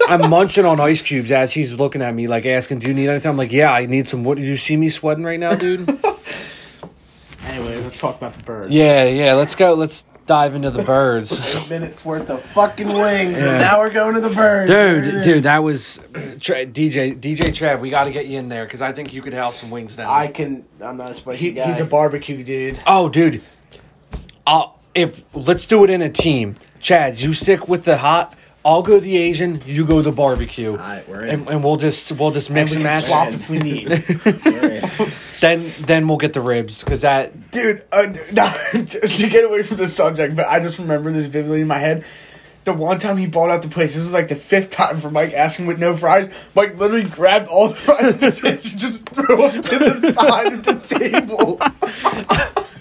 I'm 0.08 0.30
munching 0.30 0.64
on 0.64 0.80
ice 0.80 1.02
cubes 1.02 1.32
as 1.32 1.52
he's 1.52 1.74
looking 1.74 2.00
at 2.00 2.14
me 2.14 2.28
like 2.28 2.46
asking, 2.46 2.78
"Do 2.78 2.88
you 2.88 2.94
need 2.94 3.08
anything?" 3.08 3.28
I'm 3.28 3.36
like, 3.36 3.52
"Yeah, 3.52 3.72
I 3.72 3.86
need 3.86 4.08
some 4.08 4.24
What 4.24 4.38
Do 4.38 4.44
you 4.44 4.56
see 4.56 4.76
me 4.76 4.88
sweating 4.88 5.24
right 5.24 5.40
now, 5.40 5.54
dude? 5.54 5.86
Anyway, 7.46 7.80
let's 7.80 7.98
talk 7.98 8.16
about 8.16 8.34
the 8.34 8.44
birds. 8.44 8.74
yeah, 8.74 9.04
yeah. 9.04 9.34
Let's 9.34 9.54
go. 9.54 9.74
Let's 9.74 10.04
dive 10.26 10.54
into 10.54 10.70
the 10.70 10.82
birds. 10.82 11.68
minutes 11.70 12.04
worth 12.04 12.28
of 12.30 12.42
fucking 12.42 12.88
wings, 12.88 13.38
Yeah. 13.38 13.48
and 13.50 13.60
now 13.60 13.78
we're 13.78 13.90
going 13.90 14.14
to 14.14 14.20
the 14.20 14.30
birds. 14.30 14.70
Dude, 14.70 15.22
dude, 15.24 15.42
that 15.44 15.62
was 15.62 16.00
Tre- 16.40 16.66
DJ 16.66 17.18
DJ 17.18 17.54
Trev. 17.54 17.80
We 17.80 17.90
got 17.90 18.04
to 18.04 18.10
get 18.10 18.26
you 18.26 18.38
in 18.38 18.48
there 18.48 18.64
because 18.64 18.82
I 18.82 18.92
think 18.92 19.12
you 19.14 19.22
could 19.22 19.34
house 19.34 19.60
some 19.60 19.70
wings 19.70 19.96
down. 19.96 20.08
I 20.10 20.26
can. 20.26 20.64
I'm 20.80 20.96
not 20.96 21.12
a 21.12 21.14
spicy 21.14 21.38
He, 21.38 21.52
guy. 21.52 21.70
he's 21.72 21.80
a 21.80 21.84
barbecue 21.86 22.42
dude. 22.42 22.80
Oh, 22.86 23.08
dude. 23.08 23.42
I'll, 24.46 24.80
if 24.94 25.22
let's 25.34 25.66
do 25.66 25.84
it 25.84 25.90
in 25.90 26.02
a 26.02 26.10
team. 26.10 26.56
Chad, 26.80 27.20
you 27.20 27.32
sick 27.32 27.68
with 27.68 27.84
the 27.84 27.96
hot. 27.98 28.34
I'll 28.66 28.82
go 28.82 28.98
the 28.98 29.16
Asian. 29.16 29.62
You 29.64 29.86
go 29.86 30.02
the 30.02 30.10
barbecue. 30.10 30.72
Alright, 30.72 31.08
we're 31.08 31.22
in. 31.22 31.28
and, 31.28 31.48
and 31.48 31.64
we'll 31.64 31.76
just 31.76 32.10
we'll 32.12 32.32
just 32.32 32.50
mix 32.50 32.74
and 32.74 32.82
match. 32.82 33.04
swap 33.04 33.32
if 33.32 33.48
we 33.48 33.58
need. 33.58 33.88
Then 35.40 35.70
then 35.80 36.08
we'll 36.08 36.16
get 36.16 36.32
the 36.32 36.40
ribs 36.40 36.82
because 36.82 37.02
that. 37.02 37.50
Dude, 37.50 37.84
uh, 37.92 38.12
not, 38.32 38.54
to 38.72 39.28
get 39.28 39.44
away 39.44 39.62
from 39.62 39.76
the 39.76 39.86
subject, 39.86 40.34
but 40.34 40.46
I 40.46 40.60
just 40.60 40.78
remember 40.78 41.12
this 41.12 41.26
vividly 41.26 41.60
in 41.60 41.68
my 41.68 41.78
head. 41.78 42.04
The 42.64 42.72
one 42.72 42.98
time 42.98 43.16
he 43.16 43.26
bought 43.26 43.50
out 43.50 43.62
the 43.62 43.68
place, 43.68 43.94
this 43.94 44.02
was 44.02 44.12
like 44.12 44.28
the 44.28 44.34
fifth 44.34 44.70
time 44.70 45.00
for 45.00 45.10
Mike 45.10 45.34
asking 45.34 45.66
with 45.66 45.78
no 45.78 45.94
fries. 45.94 46.28
Mike 46.54 46.76
literally 46.78 47.04
grabbed 47.04 47.48
all 47.48 47.68
the 47.68 47.74
fries 47.74 48.22
and 48.44 48.60
just 48.62 49.08
threw 49.10 49.36
them 49.36 49.62
to 49.62 49.78
the 49.78 50.10
side 50.10 50.52
of 50.52 50.62
the 50.64 50.74
table. 50.80 51.60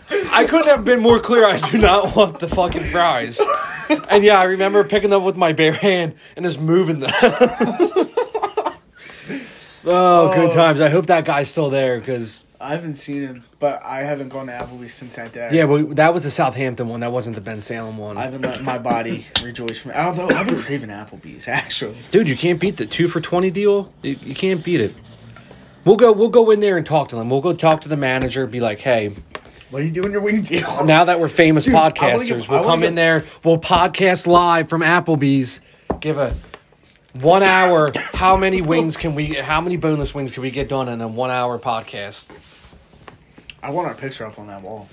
I 0.10 0.46
couldn't 0.46 0.68
have 0.68 0.86
been 0.86 1.00
more 1.00 1.20
clear. 1.20 1.46
I 1.46 1.60
do 1.72 1.78
not 1.78 2.16
want 2.16 2.40
the 2.40 2.48
fucking 2.48 2.84
fries. 2.86 3.42
And 4.10 4.24
yeah, 4.24 4.40
I 4.40 4.44
remember 4.46 4.84
picking 4.84 5.10
them 5.10 5.22
up 5.22 5.26
with 5.26 5.36
my 5.36 5.54
bare 5.54 5.74
hand 5.74 6.16
and 6.36 6.46
just 6.46 6.60
moving 6.60 7.00
them. 7.00 7.12
oh, 9.86 10.34
good 10.34 10.52
Oh. 10.52 10.54
times. 10.54 10.82
I 10.82 10.90
hope 10.90 11.08
that 11.08 11.26
guy's 11.26 11.50
still 11.50 11.70
there 11.70 12.00
because 12.00 12.44
I 12.60 12.70
haven't 12.70 12.96
seen 12.98 13.22
him, 13.22 13.44
but 13.60 13.82
I 13.84 14.02
haven't 14.04 14.30
gone 14.30 14.48
to 14.48 14.54
Applebee's 14.54 14.94
since 14.94 15.16
that 15.16 15.34
day. 15.34 15.50
yeah, 15.52 15.66
but 15.66 15.96
that 15.98 16.14
was 16.14 16.24
the 16.24 16.32
Southampton 16.32 16.88
one. 16.88 17.02
That 17.02 17.12
wasn't 17.12 17.36
the 17.36 17.42
Bensalem 17.42 17.98
one. 17.98 18.18
I 18.18 18.24
haven't 18.24 18.42
let 18.44 18.64
my 18.64 18.78
body 18.78 19.26
rejoice 19.44 19.78
from 19.80 19.92
it. 19.92 19.98
Although 19.98 20.28
I've 20.36 20.48
been 20.48 20.60
craving 20.62 20.90
Applebee's, 20.90 21.48
actually. 21.48 21.96
Dude, 22.12 22.28
you 22.28 22.36
can't 22.38 22.60
beat 22.60 22.78
the 22.78 22.86
two 22.86 23.08
for 23.08 23.22
twenty 23.22 23.52
deal. 23.52 23.92
You, 24.02 24.18
you 24.22 24.36
can't 24.36 24.64
beat 24.64 24.82
it. 24.82 24.96
We'll 25.84 25.98
go. 25.98 26.12
We'll 26.12 26.30
go 26.30 26.50
in 26.52 26.60
there 26.62 26.78
and 26.78 26.86
talk 26.86 27.10
to 27.10 27.16
them. 27.16 27.30
We'll 27.30 27.42
go 27.42 27.54
talk 27.54 27.82
to 27.82 27.90
the 27.90 27.98
manager. 27.98 28.48
Be 28.48 28.60
like, 28.60 28.80
hey, 28.80 29.14
What 29.76 29.82
are 29.82 29.88
you 29.88 29.92
doing 29.92 30.14
your 30.14 30.22
wing 30.22 30.40
deal? 30.40 30.86
now 30.86 31.04
that 31.04 31.20
we're 31.20 31.28
famous 31.28 31.66
Dude, 31.66 31.74
podcasters, 31.74 32.28
get- 32.44 32.50
I 32.50 32.54
we'll 32.62 32.64
come 32.64 32.80
get- 32.80 32.88
in 32.88 32.96
there. 32.96 33.26
We'll 33.44 33.58
podcast 33.58 34.26
live 34.26 34.70
from 34.70 34.80
Applebee's. 34.80 35.60
Give 36.00 36.18
a 36.18 36.34
one 37.12 37.44
hour. 37.44 37.92
How 37.94 38.38
many 38.38 38.62
wings 38.62 38.96
can 38.96 39.16
we? 39.16 39.34
How 39.34 39.60
many 39.60 39.76
boneless 39.76 40.16
wings 40.16 40.32
can 40.32 40.44
we 40.44 40.50
get 40.50 40.70
done 40.70 40.88
in 40.88 41.02
a 41.02 41.10
one 41.10 41.30
hour 41.30 41.60
podcast? 41.60 42.32
I 43.62 43.72
want 43.72 43.90
our 43.90 43.96
picture 43.96 44.26
up 44.26 44.40
on 44.40 44.48
that 44.48 44.62
wall. 44.62 44.88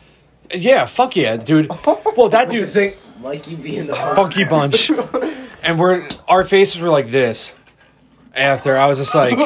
Yeah, 0.52 0.86
fuck 0.86 1.14
yeah, 1.14 1.36
dude. 1.36 1.68
Well, 2.16 2.28
that 2.30 2.48
Do 2.48 2.56
you 2.56 2.62
dude, 2.62 2.70
think 2.70 2.96
Mikey 3.20 3.54
being 3.54 3.86
the 3.86 3.94
funky 3.94 4.42
bunch, 4.42 4.90
and 5.62 5.78
we're 5.78 6.08
our 6.26 6.42
faces 6.42 6.82
were 6.82 6.90
like 6.90 7.08
this. 7.12 7.52
After 8.34 8.76
I 8.76 8.88
was 8.88 8.98
just 8.98 9.14
like. 9.14 9.38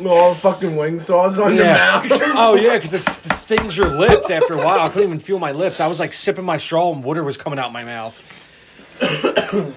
All 0.00 0.34
fucking 0.34 0.76
wing 0.76 0.98
sauce 1.00 1.38
on 1.38 1.54
your 1.54 1.64
Yeah. 1.64 2.02
mouth? 2.08 2.20
oh 2.34 2.54
yeah, 2.54 2.76
because 2.78 2.92
it, 2.94 3.00
it 3.26 3.34
stings 3.36 3.76
your 3.76 3.88
lips 3.88 4.30
after 4.30 4.54
a 4.54 4.58
while. 4.58 4.80
I 4.80 4.88
couldn't 4.88 5.08
even 5.08 5.18
feel 5.20 5.38
my 5.38 5.52
lips. 5.52 5.80
I 5.80 5.86
was 5.86 5.98
like 6.00 6.12
sipping 6.12 6.44
my 6.44 6.56
straw 6.56 6.92
and 6.92 7.02
water 7.04 7.22
was 7.22 7.36
coming 7.36 7.58
out 7.58 7.72
my 7.72 7.84
mouth. 7.84 8.20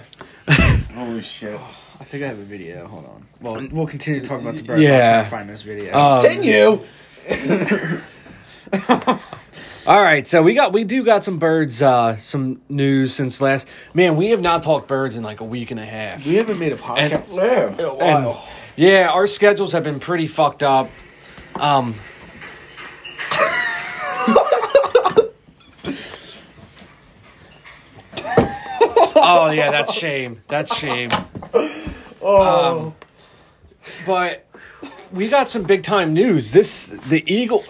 Holy 0.94 1.22
shit! 1.22 1.60
I 2.00 2.04
think 2.04 2.24
I 2.24 2.28
have 2.28 2.40
a 2.40 2.44
video. 2.44 2.88
Hold 2.88 3.06
on. 3.06 3.26
Well, 3.42 3.68
we'll 3.72 3.88
continue 3.88 4.20
to 4.22 4.26
talk 4.28 4.42
about 4.42 4.56
the 4.56 4.64
bird. 4.64 4.80
Yeah. 4.80 4.98
Yeah. 4.98 5.20
I'll 5.24 5.30
find 5.30 5.50
this 5.50 5.62
video. 5.62 5.98
Um, 5.98 6.24
Continue. 6.24 6.82
All 9.88 10.02
right, 10.02 10.28
so 10.28 10.42
we 10.42 10.56
got 10.56 10.74
we 10.74 10.84
do 10.84 11.04
got 11.04 11.24
some 11.24 11.38
birds, 11.38 11.80
uh, 11.80 12.16
some 12.16 12.60
news 12.70 13.14
since 13.14 13.40
last. 13.40 13.68
Man, 13.94 14.16
we 14.16 14.30
have 14.32 14.42
not 14.42 14.64
talked 14.64 14.88
birds 14.88 15.16
in 15.16 15.22
like 15.24 15.42
a 15.42 15.44
week 15.44 15.70
and 15.70 15.80
a 15.80 15.86
half. 15.86 16.26
We 16.26 16.36
haven't 16.36 16.58
made 16.58 16.72
a 16.72 16.76
podcast 16.78 17.36
Yeah. 17.36 17.72
in 17.72 17.80
a 17.80 17.94
And, 17.94 18.26
while. 18.26 18.48
Yeah, 18.76 19.10
our 19.12 19.28
schedules 19.28 19.72
have 19.74 19.84
been 19.84 20.00
pretty 20.00 20.28
fucked 20.28 20.64
up. 20.64 20.90
Um. 21.56 21.96
oh 28.18 29.50
yeah, 29.52 29.72
that's 29.72 29.94
shame. 29.94 30.42
That's 30.48 30.76
shame. 30.76 31.10
oh, 32.22 32.86
Um, 32.86 32.96
But 34.06 34.46
we 35.12 35.28
got 35.30 35.50
some 35.50 35.64
big 35.64 35.84
time 35.84 36.14
news. 36.14 36.52
This 36.52 36.88
the 36.88 37.24
Eagle, 37.32 37.64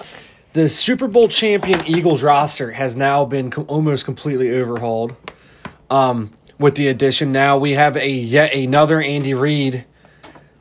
the 0.54 0.70
Super 0.70 1.08
Bowl 1.08 1.28
champion 1.28 1.86
Eagles 1.88 2.24
roster 2.24 2.72
has 2.72 2.96
now 2.96 3.26
been 3.26 3.52
com- 3.52 3.66
almost 3.68 4.06
completely 4.06 4.52
overhauled. 4.52 5.16
Um, 5.90 6.32
with 6.58 6.76
the 6.76 6.88
addition, 6.88 7.32
now 7.32 7.58
we 7.58 7.74
have 7.74 7.98
a 7.98 8.08
yet 8.10 8.54
another 8.54 9.02
Andy 9.02 9.34
Reid 9.34 9.86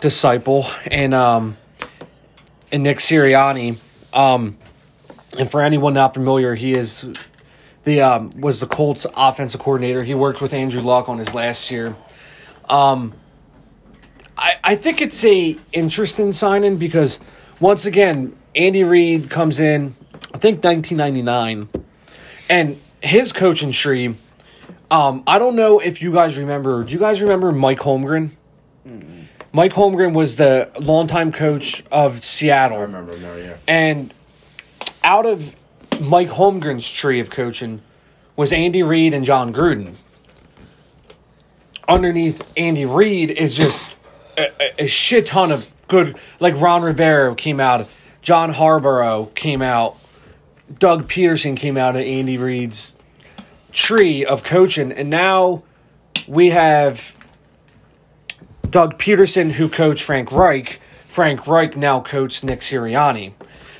disciple 0.00 0.66
and 0.86 1.14
um, 1.14 1.56
and 2.72 2.82
Nick 2.82 2.98
Sirianni. 2.98 3.78
Um, 4.12 4.58
and 5.38 5.50
for 5.50 5.60
anyone 5.60 5.94
not 5.94 6.14
familiar, 6.14 6.54
he 6.54 6.72
is 6.72 7.06
the 7.84 8.00
um, 8.00 8.30
was 8.40 8.60
the 8.60 8.66
Colts 8.66 9.06
offensive 9.16 9.60
coordinator. 9.60 10.02
He 10.02 10.14
worked 10.14 10.40
with 10.40 10.54
Andrew 10.54 10.82
Luck 10.82 11.08
on 11.08 11.18
his 11.18 11.34
last 11.34 11.70
year. 11.70 11.96
Um, 12.68 13.14
I, 14.36 14.54
I 14.64 14.76
think 14.76 15.00
it's 15.00 15.24
a 15.24 15.56
interesting 15.72 16.32
signing 16.32 16.76
because 16.76 17.20
once 17.60 17.86
again, 17.86 18.36
Andy 18.54 18.84
Reid 18.84 19.30
comes 19.30 19.60
in, 19.60 19.94
I 20.32 20.38
think 20.38 20.64
1999, 20.64 21.68
and 22.48 22.78
his 23.00 23.32
coaching 23.32 23.72
tree. 23.72 24.14
Um, 24.90 25.22
I 25.26 25.38
don't 25.38 25.56
know 25.56 25.80
if 25.80 26.02
you 26.02 26.12
guys 26.12 26.36
remember. 26.36 26.84
Do 26.84 26.92
you 26.92 26.98
guys 26.98 27.20
remember 27.20 27.52
Mike 27.52 27.80
Holmgren? 27.80 28.30
Mike 29.54 29.72
Holmgren 29.72 30.14
was 30.14 30.34
the 30.34 30.68
longtime 30.80 31.30
coach 31.30 31.84
of 31.92 32.24
Seattle. 32.24 32.78
I 32.78 32.80
remember 32.82 33.16
now, 33.16 33.36
yeah. 33.36 33.56
And 33.68 34.12
out 35.04 35.26
of 35.26 35.54
Mike 36.00 36.28
Holmgren's 36.28 36.90
tree 36.90 37.20
of 37.20 37.30
coaching 37.30 37.80
was 38.34 38.52
Andy 38.52 38.82
Reid 38.82 39.14
and 39.14 39.24
Jon 39.24 39.54
Gruden. 39.54 39.94
Underneath 41.86 42.42
Andy 42.56 42.84
Reid 42.84 43.30
is 43.30 43.56
just 43.56 43.88
a, 44.36 44.46
a, 44.60 44.84
a 44.84 44.86
shit 44.88 45.26
ton 45.26 45.52
of 45.52 45.70
good, 45.86 46.18
like 46.40 46.60
Ron 46.60 46.82
Rivera 46.82 47.36
came 47.36 47.60
out, 47.60 47.88
John 48.22 48.52
Harbaugh 48.52 49.32
came 49.36 49.62
out, 49.62 49.96
Doug 50.80 51.08
Pederson 51.08 51.56
came 51.56 51.76
out 51.76 51.94
of 51.94 52.02
Andy 52.02 52.38
Reid's 52.38 52.96
tree 53.70 54.24
of 54.24 54.42
coaching, 54.42 54.90
and 54.90 55.10
now 55.10 55.62
we 56.26 56.50
have 56.50 57.13
Doug 58.74 58.98
Pederson 58.98 59.52
who 59.52 59.68
coached 59.68 60.02
Frank 60.02 60.32
Reich. 60.32 60.80
Frank 61.06 61.46
Reich 61.46 61.76
now 61.76 62.00
coached 62.00 62.42
Nick 62.42 62.58
Sirianni. 62.58 63.32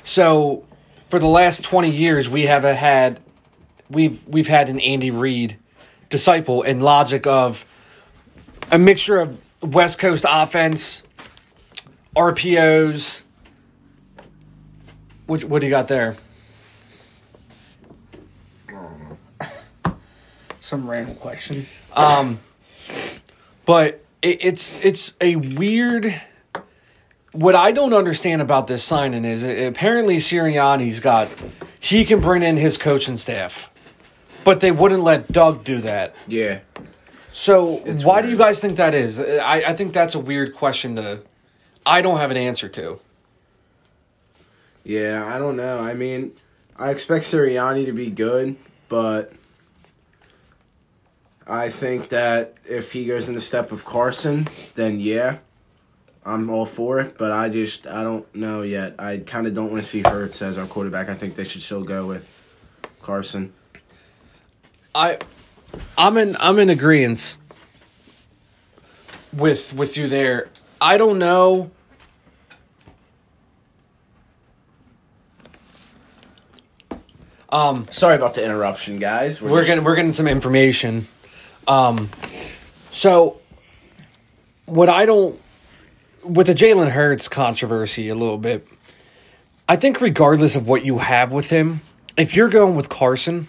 So 0.05 0.63
for 1.09 1.19
the 1.19 1.27
last 1.27 1.65
20 1.65 1.89
years 1.89 2.29
we 2.29 2.43
have 2.43 2.63
had 2.63 3.19
we've 3.89 4.25
we've 4.25 4.47
had 4.47 4.69
an 4.69 4.79
Andy 4.79 5.11
Reid 5.11 5.57
disciple 6.09 6.63
and 6.63 6.81
logic 6.81 7.27
of 7.27 7.65
a 8.71 8.77
mixture 8.77 9.19
of 9.19 9.37
West 9.61 9.99
Coast 9.99 10.25
offense, 10.29 11.03
RPOs. 12.15 13.21
What 15.25 15.43
what 15.43 15.59
do 15.59 15.67
you 15.67 15.71
got 15.71 15.89
there? 15.89 16.15
some 20.61 20.89
random 20.89 21.15
question. 21.15 21.65
Um, 21.97 22.39
but 23.65 24.04
it, 24.25 24.43
it's 24.43 24.83
it's 24.83 25.13
a 25.21 25.35
weird. 25.35 26.21
What 27.31 27.53
I 27.53 27.71
don't 27.71 27.93
understand 27.93 28.41
about 28.41 28.67
this 28.67 28.83
signing 28.83 29.25
is 29.25 29.43
uh, 29.43 29.49
apparently 29.49 30.17
Sirianni's 30.17 30.99
got 30.99 31.33
he 31.79 32.05
can 32.05 32.21
bring 32.21 32.43
in 32.43 32.57
his 32.57 32.77
coaching 32.77 33.17
staff, 33.17 33.69
but 34.43 34.61
they 34.61 34.71
wouldn't 34.71 35.03
let 35.03 35.31
Doug 35.31 35.63
do 35.63 35.81
that. 35.81 36.15
Yeah. 36.27 36.59
So 37.31 37.83
It's 37.85 38.03
why 38.03 38.21
do 38.21 38.29
you 38.29 38.37
guys 38.37 38.61
think 38.61 38.77
that 38.77 38.93
is? 38.93 39.19
I, 39.19 39.55
I 39.67 39.73
think 39.73 39.93
that's 39.93 40.15
a 40.15 40.19
weird 40.19 40.55
question 40.55 40.95
to. 40.95 41.21
I 41.85 42.01
don't 42.01 42.17
have 42.17 42.31
an 42.31 42.37
answer 42.37 42.69
to. 42.69 42.99
Yeah, 44.85 45.25
I 45.27 45.37
don't 45.37 45.57
know. 45.57 45.79
I 45.79 45.93
mean, 45.93 46.31
I 46.77 46.91
expect 46.91 47.25
Sirianni 47.25 47.85
to 47.85 47.91
be 47.91 48.09
good, 48.09 48.55
but 48.87 49.33
I 51.47 51.69
think 51.69 52.09
that 52.09 52.55
if 52.67 52.91
he 52.91 53.05
goes 53.05 53.27
in 53.27 53.35
the 53.35 53.41
step 53.41 53.71
of 53.71 53.85
Carson, 53.85 54.47
then 54.73 54.99
yeah, 54.99 55.37
I'm 56.25 56.49
all 56.49 56.65
for 56.65 56.99
it. 56.99 57.17
But 57.17 57.31
I 57.31 57.49
just 57.49 57.85
I 57.85 58.03
don't 58.03 58.33
know 58.35 58.63
yet. 58.63 58.95
I 58.97 59.17
kind 59.17 59.45
of 59.45 59.53
don't 59.53 59.71
want 59.71 59.83
to 59.83 59.87
see 59.87 60.01
Hurts 60.01 60.41
as 60.41 60.57
our 60.57 60.65
quarterback. 60.65 61.07
I 61.09 61.15
think 61.15 61.35
they 61.35 61.43
should 61.43 61.61
still 61.61 61.83
go 61.83 62.07
with 62.07 62.27
Carson. 63.01 63.53
I, 64.95 65.19
I'm 65.97 66.17
in 66.17 66.35
I'm 66.39 66.57
in 66.57 66.69
agreement 66.69 67.37
with 69.33 69.73
with 69.73 69.97
you 69.97 70.07
there. 70.07 70.49
I 70.81 70.97
don't 70.97 71.19
know. 71.19 71.69
Um, 77.49 77.87
Sorry 77.91 78.15
about 78.15 78.33
the 78.33 78.43
interruption, 78.43 78.99
guys. 78.99 79.41
we're 79.41 79.59
just- 79.59 79.67
getting 79.67 79.83
we're 79.83 79.95
getting 79.95 80.11
some 80.11 80.27
information. 80.27 81.07
Um, 81.67 82.09
so 82.91 83.39
what 84.65 84.89
I 84.89 85.05
don't 85.05 85.39
with 86.25 86.47
the 86.47 86.53
Jalen 86.53 86.89
Hurts 86.89 87.27
controversy 87.27 88.09
a 88.09 88.15
little 88.15 88.37
bit. 88.37 88.67
I 89.67 89.75
think 89.75 90.01
regardless 90.01 90.55
of 90.55 90.67
what 90.67 90.85
you 90.85 90.99
have 90.99 91.31
with 91.31 91.49
him, 91.49 91.81
if 92.17 92.35
you're 92.35 92.49
going 92.49 92.75
with 92.75 92.89
Carson, 92.89 93.47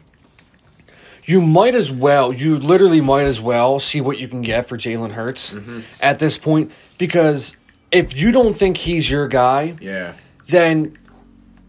you 1.25 1.43
might 1.43 1.75
as 1.75 1.91
well, 1.91 2.33
you 2.33 2.57
literally 2.57 3.01
might 3.01 3.25
as 3.25 3.41
well 3.41 3.81
see 3.81 4.01
what 4.01 4.19
you 4.19 4.29
can 4.29 4.43
get 4.43 4.69
for 4.69 4.79
Jalen 4.79 5.13
Hurts 5.13 5.55
at 6.01 6.19
this 6.19 6.39
point 6.39 6.71
because 6.99 7.57
if 7.91 8.17
you 8.17 8.33
don't 8.33 8.55
think 8.55 8.77
he's 8.77 9.11
your 9.11 9.27
guy, 9.29 9.77
yeah. 9.81 10.15
then 10.47 10.97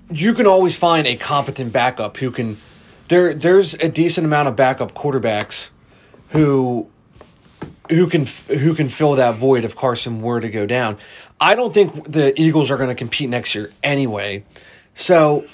you 0.09 0.33
can 0.33 0.47
always 0.47 0.75
find 0.75 1.07
a 1.07 1.15
competent 1.15 1.73
backup 1.73 2.17
who 2.17 2.31
can 2.31 2.57
there 3.09 3.33
there's 3.33 3.73
a 3.75 3.89
decent 3.89 4.25
amount 4.25 4.47
of 4.47 4.55
backup 4.55 4.93
quarterbacks 4.93 5.71
who 6.29 6.87
who 7.89 8.07
can 8.07 8.25
who 8.47 8.73
can 8.73 8.89
fill 8.89 9.15
that 9.15 9.35
void 9.35 9.63
if 9.65 9.75
Carson 9.75 10.21
were 10.21 10.39
to 10.39 10.49
go 10.49 10.65
down. 10.65 10.97
I 11.39 11.55
don't 11.55 11.73
think 11.73 12.11
the 12.11 12.39
Eagles 12.39 12.71
are 12.71 12.77
going 12.77 12.89
to 12.89 12.95
compete 12.95 13.29
next 13.29 13.55
year 13.55 13.71
anyway. 13.83 14.43
So, 14.95 15.45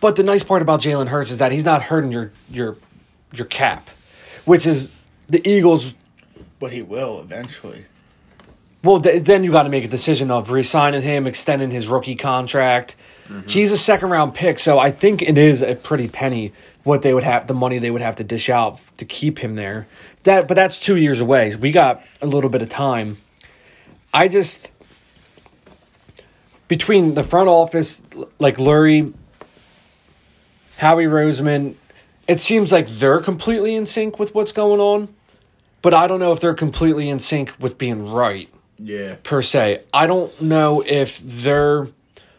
but 0.00 0.16
the 0.16 0.22
nice 0.22 0.42
part 0.42 0.62
about 0.62 0.80
Jalen 0.80 1.08
Hurts 1.08 1.30
is 1.30 1.38
that 1.38 1.52
he's 1.52 1.64
not 1.64 1.82
hurting 1.82 2.12
your 2.12 2.32
your 2.50 2.76
your 3.32 3.46
cap, 3.46 3.88
which 4.44 4.66
is 4.66 4.92
the 5.28 5.46
Eagles. 5.48 5.94
But 6.58 6.72
he 6.72 6.82
will 6.82 7.20
eventually. 7.20 7.86
Well, 8.84 9.00
th- 9.00 9.24
then 9.24 9.42
you 9.42 9.50
got 9.50 9.64
to 9.64 9.70
make 9.70 9.84
a 9.84 9.88
decision 9.88 10.30
of 10.30 10.52
re-signing 10.52 11.02
him, 11.02 11.26
extending 11.26 11.72
his 11.72 11.88
rookie 11.88 12.14
contract. 12.14 12.94
Mm-hmm. 13.28 13.48
He's 13.48 13.72
a 13.72 13.78
second 13.78 14.10
round 14.10 14.34
pick, 14.34 14.60
so 14.60 14.78
I 14.78 14.92
think 14.92 15.20
it 15.20 15.36
is 15.36 15.62
a 15.62 15.74
pretty 15.74 16.08
penny 16.08 16.52
what 16.84 17.02
they 17.02 17.12
would 17.12 17.24
have 17.24 17.46
the 17.46 17.54
money 17.54 17.78
they 17.78 17.90
would 17.90 18.00
have 18.00 18.16
to 18.16 18.24
dish 18.24 18.48
out 18.48 18.80
to 18.96 19.04
keep 19.04 19.38
him 19.40 19.56
there. 19.56 19.86
That, 20.28 20.46
but 20.46 20.56
that's 20.56 20.78
two 20.78 20.96
years 20.96 21.22
away. 21.22 21.54
We 21.54 21.72
got 21.72 22.02
a 22.20 22.26
little 22.26 22.50
bit 22.50 22.60
of 22.60 22.68
time. 22.68 23.16
I 24.12 24.28
just 24.28 24.72
between 26.68 27.14
the 27.14 27.24
front 27.24 27.48
office, 27.48 28.02
like 28.38 28.58
Lurie, 28.58 29.14
Howie 30.76 31.06
Roseman, 31.06 31.76
it 32.26 32.40
seems 32.40 32.70
like 32.70 32.88
they're 32.88 33.20
completely 33.20 33.74
in 33.74 33.86
sync 33.86 34.18
with 34.18 34.34
what's 34.34 34.52
going 34.52 34.80
on. 34.80 35.08
But 35.80 35.94
I 35.94 36.06
don't 36.06 36.20
know 36.20 36.32
if 36.32 36.40
they're 36.40 36.52
completely 36.52 37.08
in 37.08 37.20
sync 37.20 37.54
with 37.58 37.78
being 37.78 38.06
right 38.06 38.50
Yeah. 38.78 39.14
per 39.22 39.40
se. 39.40 39.80
I 39.94 40.06
don't 40.06 40.42
know 40.42 40.84
if 40.86 41.20
their 41.20 41.88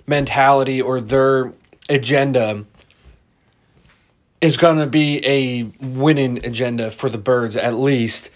mentality 0.05 0.79
or 0.79 1.01
their 1.01 1.53
agenda 1.89 2.65
is 4.41 4.57
going 4.57 4.77
to 4.77 4.87
be 4.87 5.25
a 5.25 5.63
winning 5.85 6.45
agenda 6.45 6.89
for 6.89 7.09
the 7.09 7.17
Birds 7.17 7.55
at 7.55 7.75
least 7.75 8.29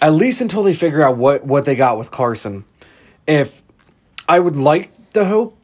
at 0.00 0.12
least 0.12 0.40
until 0.40 0.62
they 0.62 0.74
figure 0.74 1.02
out 1.02 1.16
what 1.16 1.44
what 1.44 1.64
they 1.64 1.74
got 1.74 1.98
with 1.98 2.10
Carson. 2.10 2.64
If 3.26 3.62
I 4.28 4.38
would 4.38 4.56
like 4.56 5.10
to 5.10 5.24
hope 5.24 5.56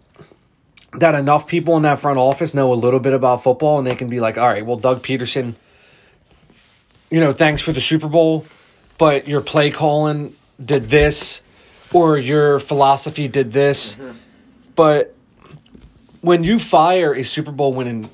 that 0.94 1.14
enough 1.14 1.46
people 1.46 1.76
in 1.76 1.82
that 1.82 1.98
front 1.98 2.18
office 2.18 2.54
know 2.54 2.72
a 2.72 2.74
little 2.74 3.00
bit 3.00 3.12
about 3.12 3.42
football 3.42 3.78
and 3.78 3.86
they 3.86 3.94
can 3.94 4.08
be 4.08 4.20
like, 4.20 4.38
"All 4.38 4.46
right, 4.46 4.64
well 4.64 4.76
Doug 4.76 5.02
Pederson 5.02 5.54
you 7.10 7.20
know, 7.20 7.32
thanks 7.32 7.62
for 7.62 7.72
the 7.72 7.80
Super 7.80 8.08
Bowl, 8.08 8.46
but 8.98 9.28
your 9.28 9.40
play 9.40 9.70
calling 9.70 10.34
did 10.62 10.90
this 10.90 11.40
or 11.92 12.18
your 12.18 12.60
philosophy 12.60 13.28
did 13.28 13.52
this. 13.52 13.94
Mm-hmm. 13.94 14.18
But 14.74 15.14
when 16.20 16.44
you 16.44 16.58
fire 16.58 17.14
a 17.14 17.22
Super 17.22 17.50
Bowl 17.50 17.72
winning 17.72 18.10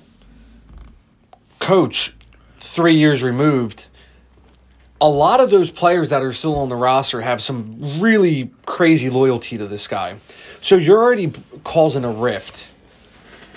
coach, 1.64 2.14
three 2.60 2.94
years 2.94 3.22
removed, 3.22 3.86
a 5.00 5.08
lot 5.08 5.40
of 5.40 5.48
those 5.48 5.70
players 5.70 6.10
that 6.10 6.22
are 6.22 6.32
still 6.32 6.56
on 6.56 6.68
the 6.68 6.76
roster 6.76 7.22
have 7.22 7.42
some 7.42 8.00
really 8.00 8.52
crazy 8.66 9.08
loyalty 9.08 9.56
to 9.56 9.66
this 9.66 9.88
guy. 9.88 10.16
So 10.60 10.76
you're 10.76 11.02
already 11.02 11.32
causing 11.64 12.04
a 12.04 12.10
rift 12.10 12.68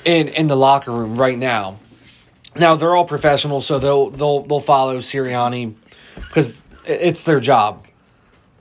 in 0.06 0.30
in 0.30 0.48
the 0.48 0.56
locker 0.56 0.92
room 0.92 1.18
right 1.18 1.38
now. 1.38 1.80
Now 2.56 2.76
they're 2.76 2.96
all 2.96 3.06
professionals, 3.06 3.66
so 3.66 3.78
they'll 3.78 4.10
they'll 4.10 4.44
they'll 4.44 4.62
follow 4.62 5.00
Sirianni 5.00 5.76
because 6.16 6.62
it's 6.86 7.24
their 7.24 7.42
job. 7.42 7.86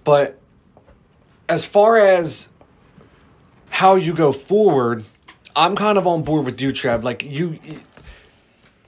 But 0.02 0.40
as 1.48 1.64
far 1.64 1.98
as 1.98 2.48
how 3.70 3.94
you 3.94 4.12
go 4.12 4.32
forward, 4.32 5.04
I'm 5.54 5.76
kind 5.76 5.98
of 5.98 6.06
on 6.06 6.22
board 6.22 6.44
with 6.44 6.58
Dutrav. 6.58 7.04
Like 7.04 7.22
you, 7.22 7.58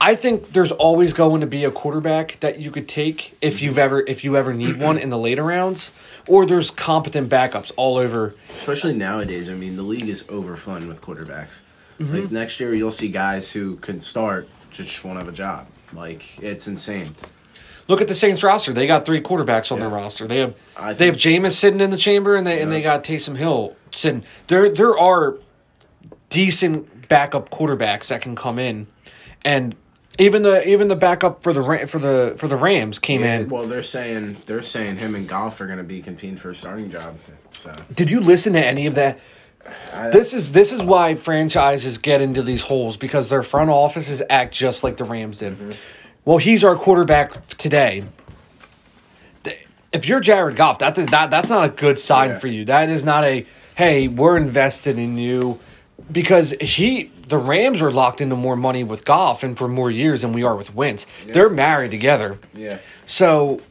I 0.01 0.15
think 0.15 0.53
there's 0.53 0.71
always 0.71 1.11
going 1.11 1.41
to 1.41 1.47
be 1.47 1.65
a 1.65 1.71
quarterback 1.71 2.39
that 2.39 2.59
you 2.59 2.71
could 2.71 2.87
take 2.87 3.37
if 3.41 3.61
you've 3.61 3.77
ever 3.77 3.99
if 4.01 4.23
you 4.23 4.37
ever 4.37 4.53
need 4.53 4.79
one 4.79 4.97
in 4.97 5.09
the 5.09 5.17
later 5.17 5.43
rounds, 5.43 5.91
or 6.27 6.45
there's 6.45 6.71
competent 6.71 7.29
backups 7.29 7.71
all 7.75 7.97
over. 7.97 8.33
Especially 8.59 8.93
nowadays, 8.93 9.49
I 9.49 9.55
mean, 9.55 9.75
the 9.75 9.83
league 9.83 10.07
is 10.07 10.23
overfun 10.23 10.87
with 10.87 11.01
quarterbacks. 11.01 11.61
Mm-hmm. 11.99 12.15
Like 12.15 12.31
next 12.31 12.59
year, 12.61 12.73
you'll 12.73 12.93
see 12.93 13.09
guys 13.09 13.51
who 13.51 13.75
can 13.77 13.99
start 13.99 14.47
just 14.71 15.03
won't 15.03 15.19
have 15.19 15.27
a 15.27 15.33
job. 15.33 15.67
Like 15.91 16.41
it's 16.41 16.67
insane. 16.67 17.15
Look 17.89 17.99
at 17.99 18.07
the 18.07 18.15
Saints 18.15 18.41
roster; 18.41 18.71
they 18.71 18.87
got 18.87 19.05
three 19.05 19.19
quarterbacks 19.19 19.69
on 19.71 19.79
Yeah. 19.79 19.85
their 19.85 19.93
roster. 19.95 20.27
They 20.27 20.37
have 20.37 20.55
I 20.77 20.93
they 20.93 21.07
have 21.07 21.17
Jameis 21.17 21.53
sitting 21.53 21.81
in 21.81 21.89
the 21.89 21.97
chamber, 21.97 22.35
and 22.37 22.47
they 22.47 22.61
and 22.61 22.71
they 22.71 22.81
got 22.81 23.03
Taysom 23.03 23.35
Hill 23.35 23.75
sitting. 23.91 24.23
There 24.47 24.69
there 24.69 24.97
are 24.97 25.39
decent 26.29 27.09
backup 27.09 27.49
quarterbacks 27.49 28.07
that 28.07 28.21
can 28.21 28.35
come 28.35 28.59
in, 28.59 28.87
and 29.43 29.75
even 30.19 30.41
the 30.43 30.67
even 30.67 30.87
the 30.89 30.95
backup 30.95 31.41
for 31.43 31.53
the 31.53 31.87
for 31.87 31.97
the 31.99 32.35
for 32.37 32.47
the 32.47 32.55
Rams 32.55 32.99
came 32.99 33.21
Yeah, 33.21 33.39
in. 33.39 33.49
well, 33.49 33.65
they're 33.65 33.81
saying 33.83 34.37
they're 34.45 34.61
saying 34.63 34.97
him 34.97 35.15
and 35.15 35.27
Goff 35.27 35.59
are 35.61 35.65
going 35.65 35.77
to 35.79 35.83
be 35.83 36.01
competing 36.01 36.37
for 36.37 36.51
a 36.51 36.55
starting 36.55 36.91
job. 36.91 37.17
So 37.63 37.71
Did 37.93 38.11
you 38.11 38.19
listen 38.19 38.53
to 38.53 38.63
any 38.65 38.85
of 38.85 38.95
that? 38.95 39.19
I, 39.93 40.09
This 40.09 40.33
is 40.33 40.51
this 40.51 40.71
is 40.71 40.81
why 40.81 41.15
franchises 41.15 41.97
get 41.97 42.21
into 42.21 42.41
these 42.43 42.63
holes 42.63 42.97
because 42.97 43.29
their 43.29 43.43
front 43.43 43.69
offices 43.69 44.21
act 44.29 44.53
just 44.53 44.83
like 44.83 44.97
the 44.97 45.03
Rams 45.03 45.39
did. 45.39 45.53
Mm-hmm. 45.53 45.71
Well, 46.25 46.37
he's 46.37 46.63
our 46.63 46.75
quarterback 46.75 47.47
today. 47.57 48.03
If 49.91 50.07
you're 50.07 50.19
Jared 50.19 50.55
Goff, 50.55 50.79
that 50.79 50.97
is 50.99 51.09
not 51.09 51.31
that's 51.31 51.49
not 51.49 51.65
a 51.65 51.69
good 51.69 51.97
sign 51.97 52.31
Yeah. 52.31 52.39
for 52.39 52.47
you. 52.47 52.65
That 52.65 52.89
is 52.89 53.03
not 53.03 53.23
a 53.23 53.45
hey, 53.75 54.07
we're 54.07 54.37
invested 54.37 54.99
in 54.99 55.17
you 55.17 55.59
because 56.11 56.53
he 56.61 57.11
the 57.29 57.37
Rams 57.37 57.81
are 57.81 57.91
locked 57.91 58.19
into 58.21 58.35
more 58.35 58.55
money 58.55 58.83
with 58.83 59.05
Goff 59.05 59.43
and 59.43 59.57
for 59.57 59.67
more 59.67 59.89
years 59.89 60.21
than 60.21 60.33
we 60.33 60.43
are 60.43 60.55
with 60.55 60.73
Wentz. 60.75 61.05
They're 61.25 61.49
married 61.49 61.91
together. 61.91 62.39
yeah, 62.53 62.79
So 63.05 63.61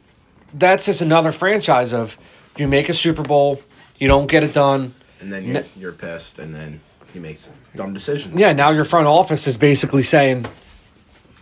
that's 0.53 0.85
just 0.85 1.01
another 1.01 1.31
franchise 1.31 1.93
of 1.93 2.17
you 2.57 2.67
make 2.67 2.89
a 2.89 2.93
Super 2.93 3.21
Bowl, 3.21 3.61
you 3.99 4.07
don't 4.07 4.27
get 4.27 4.43
it 4.43 4.53
done. 4.53 4.93
and 5.19 5.31
then 5.31 5.43
you're, 5.43 5.63
you're 5.77 5.91
pissed, 5.91 6.39
and 6.39 6.55
then 6.55 6.79
he 7.13 7.19
makes 7.19 7.51
dumb 7.75 7.93
decisions. 7.93 8.39
Yeah, 8.39 8.53
now 8.53 8.71
your 8.71 8.85
front 8.85 9.07
office 9.07 9.45
is 9.47 9.57
basically 9.57 10.03
saying, 10.03 10.45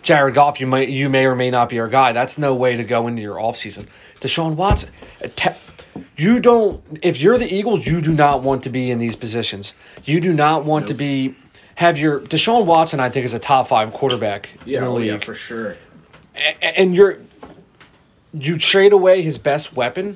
Jared 0.02 0.36
Goff, 0.36 0.60
you 0.60 0.68
might 0.68 0.90
you 0.90 1.10
may 1.10 1.26
or 1.26 1.36
may 1.36 1.50
not 1.52 1.70
be 1.70 1.80
our 1.80 1.88
guy. 1.88 2.14
That's 2.14 2.38
no 2.38 2.56
way 2.56 2.76
to 2.78 2.84
go 2.84 3.08
into 3.08 3.22
your 3.22 3.36
offseason. 3.36 3.88
Deshaun 4.22 4.56
Watson, 4.56 4.90
you 6.16 6.40
don't. 6.40 6.82
If 7.02 7.20
you're 7.20 7.38
the 7.38 7.52
Eagles, 7.54 7.86
you 7.86 8.02
do 8.02 8.14
not 8.14 8.42
want 8.42 8.64
to 8.64 8.70
be 8.70 8.90
in 8.92 9.00
these 9.00 9.16
positions. 9.16 9.74
You 10.06 10.20
do 10.22 10.34
not 10.34 10.64
want 10.66 10.88
to 10.88 10.94
be 10.94 11.36
have 11.78 12.00
your 12.00 12.20
Deshaun 12.20 12.66
Watson. 12.66 13.00
I 13.00 13.10
think 13.10 13.26
is 13.26 13.36
a 13.36 13.40
top 13.40 13.68
five 13.68 13.94
quarterback 13.94 14.50
yeah, 14.66 14.80
in 14.80 14.84
the 14.84 14.90
oh, 14.90 14.94
league, 14.96 15.08
yeah, 15.08 15.18
for 15.20 15.36
sure. 15.36 15.78
A- 16.36 16.80
and 16.80 16.96
you're 16.96 17.20
you 18.34 18.58
trade 18.58 18.94
away 18.94 19.22
his 19.22 19.38
best 19.38 19.76
weapon 19.76 20.16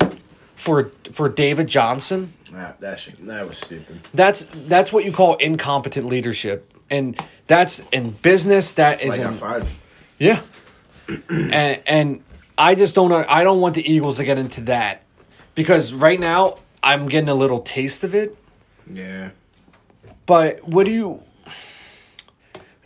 for 0.55 0.91
for 1.11 1.29
David 1.29 1.67
Johnson. 1.67 2.33
That 2.51 2.81
that 2.81 2.99
shit, 2.99 3.23
that 3.27 3.47
was 3.47 3.59
stupid. 3.59 4.01
That's 4.11 4.47
that's 4.65 4.91
what 4.91 5.05
you 5.05 5.11
call 5.11 5.35
incompetent 5.35 6.07
leadership, 6.07 6.73
and 6.89 7.15
that's 7.45 7.83
in 7.91 8.09
business. 8.11 8.73
That 8.73 9.01
is 9.01 9.17
Like 9.17 9.27
in 9.27 9.33
five. 9.35 9.71
yeah, 10.17 10.41
and 11.29 11.81
and 11.85 12.23
I 12.57 12.73
just 12.73 12.95
don't 12.95 13.11
I 13.11 13.43
don't 13.43 13.61
want 13.61 13.75
the 13.75 13.87
Eagles 13.87 14.17
to 14.17 14.23
get 14.23 14.39
into 14.39 14.61
that 14.61 15.03
because 15.53 15.93
right 15.93 16.19
now 16.19 16.57
I'm 16.81 17.07
getting 17.07 17.29
a 17.29 17.35
little 17.35 17.61
taste 17.61 18.03
of 18.03 18.15
it. 18.15 18.35
Yeah. 18.91 19.29
But 20.25 20.67
what 20.67 20.85
do 20.87 20.91
you? 20.91 21.23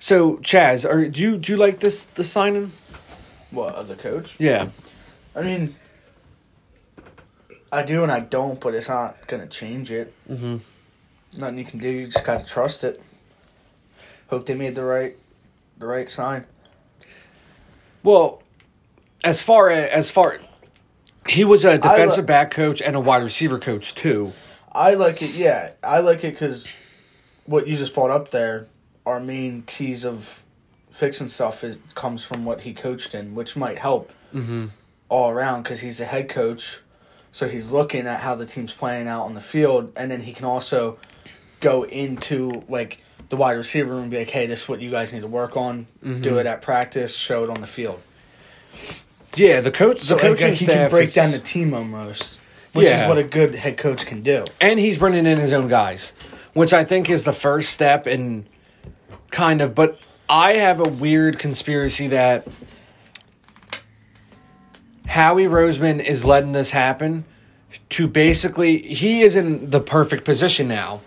So 0.05 0.37
Chaz, 0.37 0.87
are 0.87 1.07
do 1.07 1.19
you 1.19 1.35
do 1.35 1.53
you 1.53 1.57
like 1.57 1.79
this 1.79 2.05
the 2.05 2.23
signing? 2.23 2.71
What 3.49 3.73
of 3.73 3.87
the 3.87 3.95
coach? 3.95 4.35
Yeah, 4.37 4.67
I 5.35 5.41
mean, 5.41 5.75
I 7.71 7.81
do 7.81 8.03
and 8.03 8.11
I 8.11 8.19
don't, 8.19 8.59
but 8.61 8.75
it's 8.75 8.87
not 8.87 9.25
gonna 9.25 9.47
change 9.47 9.89
it. 9.91 10.13
Mhm. 10.29 10.59
Nothing 11.39 11.57
you 11.57 11.65
can 11.65 11.79
do. 11.79 11.89
You 11.89 12.05
just 12.05 12.23
gotta 12.23 12.45
trust 12.45 12.83
it. 12.83 13.01
Hope 14.27 14.45
they 14.45 14.53
made 14.53 14.75
the 14.75 14.83
right, 14.83 15.17
the 15.79 15.87
right 15.87 16.07
sign. 16.07 16.45
Well, 18.03 18.43
as 19.23 19.41
far 19.41 19.71
as, 19.71 19.89
as 19.91 20.11
far, 20.11 20.37
he 21.27 21.43
was 21.43 21.65
a 21.65 21.79
defensive 21.79 22.25
li- 22.25 22.27
back 22.27 22.51
coach 22.51 22.79
and 22.79 22.95
a 22.95 22.99
wide 22.99 23.23
receiver 23.23 23.57
coach 23.57 23.95
too. 23.95 24.33
I 24.71 24.93
like 24.93 25.23
it. 25.23 25.31
Yeah, 25.31 25.71
I 25.81 25.97
like 26.01 26.23
it 26.23 26.33
because 26.35 26.71
what 27.47 27.65
you 27.65 27.75
just 27.75 27.95
brought 27.95 28.11
up 28.11 28.29
there, 28.29 28.67
our 29.05 29.19
main 29.19 29.63
keys 29.67 30.03
of 30.05 30.41
fixing 30.89 31.29
stuff 31.29 31.63
is 31.63 31.77
comes 31.93 32.23
from 32.23 32.45
what 32.45 32.61
he 32.61 32.73
coached 32.73 33.13
in, 33.15 33.35
which 33.35 33.55
might 33.55 33.77
help 33.77 34.11
Mm-hmm. 34.33 34.65
all 35.07 35.29
around 35.29 35.63
because 35.63 35.79
he's 35.79 35.99
a 36.01 36.05
head 36.05 36.27
coach. 36.27 36.79
So 37.31 37.47
he's 37.47 37.71
looking 37.71 38.05
at 38.07 38.19
how 38.21 38.35
the 38.35 38.45
team's 38.45 38.73
playing 38.73 39.07
out 39.07 39.23
on 39.23 39.33
the 39.33 39.41
field, 39.41 39.93
and 39.95 40.09
then 40.11 40.21
he 40.21 40.33
can 40.33 40.45
also 40.45 40.97
go 41.61 41.83
into 41.83 42.63
like 42.67 42.99
the 43.29 43.35
wide 43.37 43.53
receiver 43.53 43.91
room 43.91 44.03
and 44.03 44.11
be 44.11 44.17
like, 44.19 44.29
"Hey, 44.29 44.45
this 44.45 44.63
is 44.63 44.69
what 44.69 44.81
you 44.81 44.89
guys 44.91 45.13
need 45.13 45.21
to 45.21 45.27
work 45.27 45.55
on. 45.57 45.87
Do 46.21 46.37
it 46.37 46.45
at 46.45 46.61
practice. 46.61 47.15
Show 47.15 47.43
it 47.45 47.49
on 47.49 47.61
the 47.61 47.67
field." 47.67 47.99
Yeah, 49.35 49.61
the 49.61 49.71
coach, 49.71 49.99
So 50.01 50.15
the 50.15 50.21
coaching 50.21 50.49
like, 50.49 50.57
he 50.57 50.65
can 50.65 50.89
break 50.89 51.05
is- 51.05 51.13
down 51.13 51.31
the 51.31 51.39
team 51.39 51.73
almost, 51.73 52.39
which 52.73 52.87
Yeah. 52.87 53.03
is 53.03 53.09
what 53.09 53.17
a 53.17 53.23
good 53.23 53.55
head 53.55 53.77
coach 53.77 54.05
can 54.05 54.21
do. 54.21 54.45
and 54.61 54.79
he's 54.79 54.97
bringing 54.97 55.25
in 55.25 55.37
his 55.39 55.51
own 55.51 55.67
guys, 55.67 56.13
which 56.53 56.73
I 56.73 56.83
think 56.83 57.09
is 57.09 57.25
the 57.25 57.33
first 57.33 57.71
step 57.71 58.07
in 58.07 58.47
kind 59.35 59.61
of. 59.61 59.75
But 59.75 59.99
I 60.27 60.53
have 60.53 60.79
a 60.79 60.89
weird 60.89 61.37
conspiracy 61.37 62.07
that 62.07 62.47
Howie 65.05 65.43
Roseman 65.45 66.03
is 66.03 66.25
letting 66.25 66.53
this 66.53 66.71
happen 66.71 67.25
to 67.89 68.07
basically 68.07 68.79
he 68.81 69.21
is 69.21 69.35
in 69.35 69.69
the 69.69 69.81
perfect 69.81 70.25
position 70.25 70.67
now. 70.67 71.01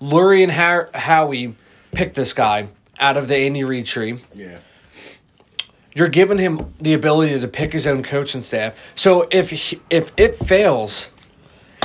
Lurie 0.00 0.42
and 0.42 0.52
Har- 0.52 0.90
Howie 0.94 1.56
picked 1.92 2.14
this 2.14 2.32
guy 2.32 2.68
out 2.98 3.16
of 3.16 3.26
the 3.26 3.36
Andy 3.36 3.64
Reid 3.64 3.86
tree. 3.86 4.18
Yeah. 4.34 4.58
You're 5.94 6.08
giving 6.08 6.38
him 6.38 6.74
the 6.80 6.94
ability 6.94 7.40
to 7.40 7.48
pick 7.48 7.72
his 7.72 7.86
own 7.86 8.02
coaching 8.02 8.42
staff. 8.42 8.92
So 8.94 9.26
if 9.30 9.50
he, 9.50 9.80
if 9.90 10.12
it 10.16 10.36
fails, 10.36 11.10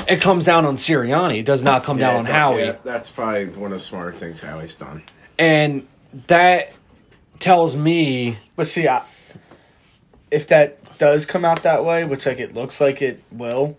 it 0.08 0.22
comes 0.22 0.46
down 0.46 0.66
on 0.66 0.76
Sirianni. 0.76 1.40
It 1.40 1.46
does 1.46 1.64
not 1.64 1.84
come 1.84 1.98
down 1.98 2.16
on 2.16 2.26
Howie. 2.26 2.64
yeah, 2.66 2.76
that's 2.84 3.10
probably 3.10 3.46
one 3.48 3.72
of 3.72 3.80
the 3.80 3.84
smarter 3.86 4.14
things 4.18 4.42
Howie's 4.42 4.76
done. 4.76 5.04
And 5.40 5.88
that 6.28 6.72
tells 7.40 7.76
me 7.76 8.38
But 8.56 8.68
see, 8.68 8.88
I, 8.88 9.04
if 10.32 10.48
that 10.48 10.98
does 10.98 11.26
come 11.26 11.44
out 11.44 11.64
that 11.64 11.84
way, 11.84 12.06
which 12.06 12.26
like 12.26 12.40
it 12.40 12.54
looks 12.54 12.80
like 12.80 13.02
it 13.02 13.22
will, 13.32 13.78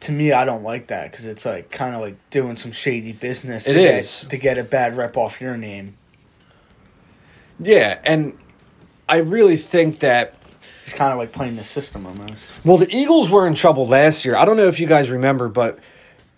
to 0.00 0.12
me, 0.12 0.32
I 0.32 0.44
don't 0.44 0.62
like 0.62 0.88
that 0.88 1.10
because 1.10 1.26
it's 1.26 1.44
like 1.44 1.70
kind 1.70 1.94
of 1.94 2.00
like 2.00 2.16
doing 2.30 2.56
some 2.56 2.72
shady 2.72 3.12
business. 3.12 3.66
It 3.68 3.74
to 3.74 3.78
get- 3.80 4.30
to 4.30 4.36
get 4.36 4.58
a 4.58 4.64
bad 4.64 4.96
rep 4.96 5.16
off 5.16 5.40
your 5.40 5.56
name. 5.56 5.96
yeah, 7.58 7.98
and 8.04 8.36
I 9.08 9.18
really 9.18 9.56
think 9.56 10.00
that 10.00 10.34
It's 10.84 10.94
kind 10.94 11.12
of 11.12 11.18
like 11.18 11.32
playing 11.32 11.56
the 11.56 11.64
system 11.64 12.06
almost. 12.06 12.42
well 12.64 12.76
the 12.78 12.94
Eagles 12.94 13.30
were 13.30 13.46
in 13.46 13.54
trouble 13.54 13.86
last 13.86 14.24
year. 14.24 14.36
I 14.36 14.44
don't 14.44 14.56
know 14.56 14.66
if 14.68 14.80
you 14.80 14.86
guys 14.86 15.10
remember, 15.10 15.48
but 15.48 15.78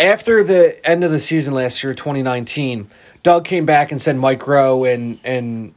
after 0.00 0.42
the 0.44 0.85
end 0.87 1.04
of 1.04 1.11
the 1.12 1.20
season 1.20 1.54
last 1.54 1.83
year, 1.83 1.94
2019, 1.94 2.88
Doug 3.22 3.44
came 3.44 3.64
back 3.64 3.90
and 3.92 4.00
said 4.02 4.16
Mike 4.16 4.40
Groh 4.40 4.92
and 4.92 5.18
and 5.24 5.74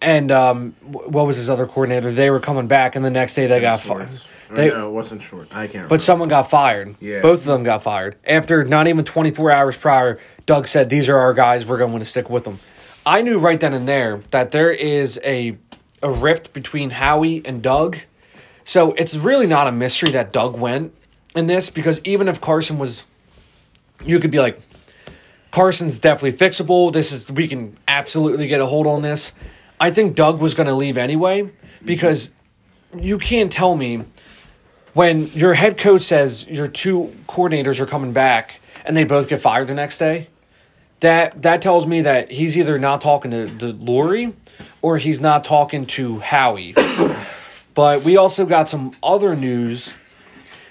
and 0.00 0.30
um 0.30 0.72
what 0.82 1.26
was 1.26 1.36
his 1.36 1.50
other 1.50 1.66
coordinator? 1.66 2.12
They 2.12 2.30
were 2.30 2.40
coming 2.40 2.66
back, 2.68 2.96
and 2.96 3.04
the 3.04 3.10
next 3.10 3.34
day 3.34 3.46
they 3.46 3.60
got 3.60 3.80
fired. 3.80 4.08
Schwartz. 4.08 4.28
Or 4.50 4.56
They- 4.56 4.68
no, 4.68 4.88
it 4.88 4.92
wasn't 4.92 5.22
short. 5.22 5.48
I 5.50 5.62
can't. 5.66 5.74
Remember. 5.74 5.88
But 5.90 6.02
someone 6.02 6.28
got 6.28 6.48
fired. 6.48 6.94
Yeah. 7.00 7.20
Both 7.20 7.40
of 7.40 7.46
them 7.46 7.64
got 7.64 7.82
fired. 7.82 8.16
After 8.26 8.64
not 8.64 8.86
even 8.88 9.04
24 9.04 9.50
hours 9.50 9.76
prior, 9.76 10.18
Doug 10.46 10.66
said, 10.68 10.88
These 10.88 11.08
are 11.10 11.18
our 11.18 11.34
guys. 11.34 11.66
We're 11.66 11.76
going 11.78 11.98
to 11.98 12.04
stick 12.06 12.30
with 12.30 12.44
them. 12.44 12.58
I 13.04 13.20
knew 13.20 13.38
right 13.38 13.60
then 13.60 13.74
and 13.74 13.86
there 13.86 14.18
that 14.30 14.50
there 14.52 14.70
is 14.72 15.20
a, 15.22 15.58
a 16.02 16.10
rift 16.10 16.52
between 16.52 16.90
Howie 16.90 17.42
and 17.44 17.62
Doug. 17.62 17.98
So 18.64 18.92
it's 18.92 19.16
really 19.16 19.46
not 19.46 19.66
a 19.66 19.72
mystery 19.72 20.10
that 20.12 20.32
Doug 20.32 20.58
went 20.58 20.94
in 21.34 21.46
this 21.46 21.70
because 21.70 22.00
even 22.04 22.28
if 22.28 22.40
Carson 22.40 22.78
was, 22.78 23.06
you 24.04 24.18
could 24.18 24.30
be 24.30 24.38
like, 24.38 24.60
Carson's 25.50 25.98
definitely 25.98 26.38
fixable. 26.38 26.92
This 26.92 27.10
is 27.10 27.30
we 27.30 27.48
can 27.48 27.76
absolutely 27.86 28.46
get 28.46 28.60
a 28.60 28.66
hold 28.66 28.86
on 28.86 29.02
this. 29.02 29.32
I 29.80 29.90
think 29.90 30.14
Doug 30.14 30.40
was 30.40 30.54
going 30.54 30.66
to 30.66 30.74
leave 30.74 30.98
anyway 30.98 31.50
because 31.84 32.30
you 32.96 33.18
can't 33.18 33.50
tell 33.50 33.74
me 33.74 34.04
when 34.92 35.28
your 35.28 35.54
head 35.54 35.78
coach 35.78 36.02
says 36.02 36.46
your 36.46 36.66
two 36.66 37.14
coordinators 37.28 37.80
are 37.80 37.86
coming 37.86 38.12
back 38.12 38.60
and 38.84 38.96
they 38.96 39.04
both 39.04 39.28
get 39.28 39.40
fired 39.40 39.68
the 39.68 39.74
next 39.74 39.98
day. 39.98 40.28
That 41.00 41.42
that 41.42 41.62
tells 41.62 41.86
me 41.86 42.02
that 42.02 42.30
he's 42.32 42.56
either 42.56 42.78
not 42.78 43.00
talking 43.00 43.30
to, 43.30 43.46
to 43.58 43.72
Lurie 43.72 44.34
or 44.82 44.98
he's 44.98 45.20
not 45.20 45.44
talking 45.44 45.86
to 45.86 46.18
Howie. 46.18 46.74
but 47.74 48.02
we 48.02 48.16
also 48.16 48.44
got 48.44 48.68
some 48.68 48.92
other 49.02 49.36
news 49.36 49.96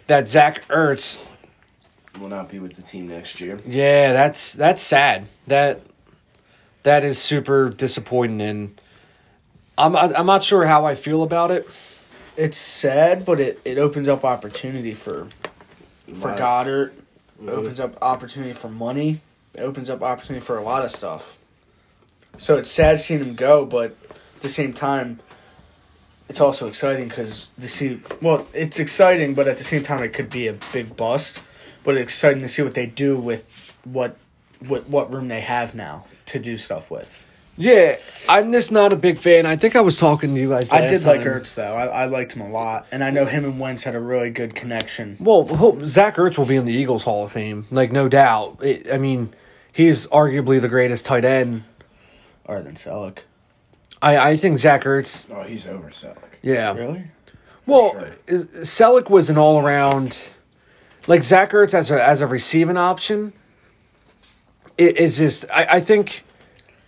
that 0.07 0.27
Zach 0.27 0.67
Ertz 0.67 1.19
Will 2.19 2.29
not 2.29 2.49
be 2.49 2.57
with 2.57 2.75
the 2.75 2.81
team 2.81 3.07
next 3.07 3.39
year. 3.39 3.59
yeah, 3.65 4.11
that's 4.11 4.53
that's 4.53 4.81
sad. 4.81 5.27
That 5.45 5.81
that 6.83 7.03
is 7.03 7.19
super 7.19 7.69
disappointing, 7.69 8.41
and 8.41 8.81
I'm 9.77 9.95
I'm 9.95 10.25
not 10.25 10.43
sure 10.43 10.65
how 10.65 10.85
I 10.85 10.95
feel 10.95 11.21
about 11.21 11.51
it. 11.51 11.69
It's 12.35 12.57
sad, 12.57 13.25
but 13.25 13.39
it, 13.39 13.59
it 13.65 13.77
opens 13.77 14.07
up 14.07 14.23
opportunity 14.23 14.93
for 14.93 15.27
for 16.15 16.29
Right. 16.29 16.39
Goedert. 16.39 16.93
It 17.41 17.49
opens 17.49 17.79
up 17.79 18.01
opportunity 18.01 18.53
for 18.53 18.69
money. 18.69 19.21
It 19.57 19.61
opens 19.61 19.89
up 19.89 20.03
opportunity 20.03 20.45
for 20.45 20.57
a 20.57 20.63
lot 20.63 20.85
of 20.85 20.91
stuff. 20.91 21.37
So 22.37 22.57
it's 22.57 22.69
sad 22.69 22.99
seeing 22.99 23.19
him 23.19 23.35
go, 23.35 23.65
but 23.65 23.95
at 24.35 24.41
the 24.41 24.49
same 24.49 24.71
time, 24.71 25.19
it's 26.29 26.39
also 26.39 26.67
exciting 26.67 27.07
because 27.07 27.47
to 27.59 27.67
see. 27.67 28.01
Well, 28.21 28.47
it's 28.53 28.79
exciting, 28.79 29.33
but 29.33 29.47
at 29.47 29.57
the 29.57 29.63
same 29.63 29.81
time, 29.81 30.03
it 30.03 30.13
could 30.13 30.29
be 30.29 30.47
a 30.47 30.53
big 30.71 30.95
bust. 30.95 31.41
But 31.83 31.95
it's 31.95 32.03
exciting 32.03 32.41
to 32.41 32.49
see 32.49 32.61
what 32.61 32.75
they 32.75 32.85
do 32.85 33.17
with 33.17 33.75
what 33.83 34.17
what 34.59 34.87
what 34.89 35.11
room 35.11 35.27
they 35.27 35.41
have 35.41 35.73
now 35.73 36.05
to 36.27 36.39
do 36.39 36.57
stuff 36.57 36.91
with. 36.91 37.23
Yeah, 37.59 37.97
I'm 38.29 38.51
just 38.51 38.71
not 38.71 38.93
a 38.93 38.95
big 38.95 39.17
fan. 39.17 39.47
I 39.47 39.55
think 39.55 39.75
I 39.75 39.81
was 39.81 39.97
talking 39.97 40.35
to 40.35 40.39
you 40.39 40.49
guys. 40.49 40.71
I 40.71 40.81
did 40.81 41.03
like 41.03 41.21
time. 41.21 41.27
Ertz 41.27 41.55
though. 41.55 41.73
I, 41.73 41.85
I 41.85 42.05
liked 42.05 42.33
him 42.33 42.41
a 42.43 42.49
lot, 42.49 42.85
and 42.91 43.03
I 43.03 43.09
know 43.09 43.25
him 43.25 43.45
and 43.45 43.59
Wentz 43.59 43.83
had 43.83 43.95
a 43.95 43.99
really 43.99 44.29
good 44.29 44.53
connection. 44.53 45.17
Well, 45.19 45.47
hope 45.47 45.81
Zach 45.85 46.17
Ertz 46.17 46.37
will 46.37 46.45
be 46.45 46.55
in 46.55 46.65
the 46.65 46.73
Eagles 46.73 47.03
Hall 47.03 47.25
of 47.25 47.31
Fame, 47.31 47.65
like 47.71 47.91
no 47.91 48.07
doubt. 48.07 48.59
It, 48.61 48.91
I 48.93 48.99
mean, 48.99 49.33
he's 49.77 50.07
arguably 50.07 50.59
the 50.59 50.67
greatest 50.67 51.05
tight 51.05 51.23
end. 51.23 51.63
Other 52.47 52.63
than 52.63 52.75
Celek. 52.75 53.19
I 54.01 54.17
I 54.31 54.37
think 54.37 54.59
Zach 54.59 54.83
Ertz. 54.83 55.29
Oh, 55.31 55.43
he's 55.43 55.67
over 55.67 55.89
Celek. 55.89 56.39
Yeah. 56.41 56.73
Really? 56.73 57.05
Well, 57.65 57.91
sure. 57.91 58.45
Celek 58.63 59.09
was 59.09 59.29
an 59.29 59.37
all 59.37 59.61
around, 59.63 60.17
like 61.05 61.23
Zach 61.23 61.51
Ertz 61.51 61.73
as 61.73 61.91
a 61.91 62.03
as 62.03 62.21
a 62.21 62.27
receiving 62.27 62.77
option. 62.77 63.33
It 64.77 64.97
is 64.97 65.17
just 65.17 65.45
I, 65.53 65.67
I 65.73 65.81
think 65.81 66.23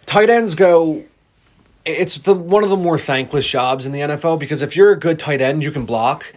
tight 0.06 0.30
ends 0.30 0.56
go. 0.56 1.06
It's 1.86 2.18
the 2.18 2.34
one 2.34 2.64
of 2.64 2.70
the 2.70 2.78
more 2.78 2.98
thankless 2.98 3.48
jobs 3.48 3.86
in 3.86 3.92
the 3.92 4.00
NFL 4.00 4.40
because 4.40 4.62
if 4.62 4.76
you're 4.76 4.92
a 4.92 5.00
good 5.00 5.20
tight 5.20 5.42
end, 5.42 5.64
you 5.64 5.72
can 5.72 5.86
block, 5.86 6.34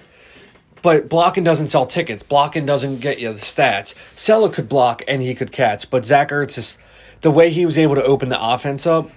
but 0.82 1.08
blocking 1.08 1.44
doesn't 1.44 1.68
sell 1.68 1.86
tickets. 1.86 2.22
Blocking 2.22 2.66
doesn't 2.66 3.00
get 3.00 3.20
you 3.20 3.32
the 3.32 3.40
stats. 3.40 3.94
Celek 4.16 4.52
could 4.54 4.68
block 4.68 5.02
and 5.08 5.22
he 5.22 5.34
could 5.34 5.52
catch, 5.52 5.88
but 5.88 6.04
Zach 6.04 6.30
Ertz 6.30 6.58
is 6.58 6.78
the 7.20 7.30
way 7.30 7.50
he 7.50 7.64
was 7.64 7.78
able 7.78 7.94
to 7.94 8.02
open 8.02 8.28
the 8.28 8.44
offense 8.44 8.86
up. 8.86 9.10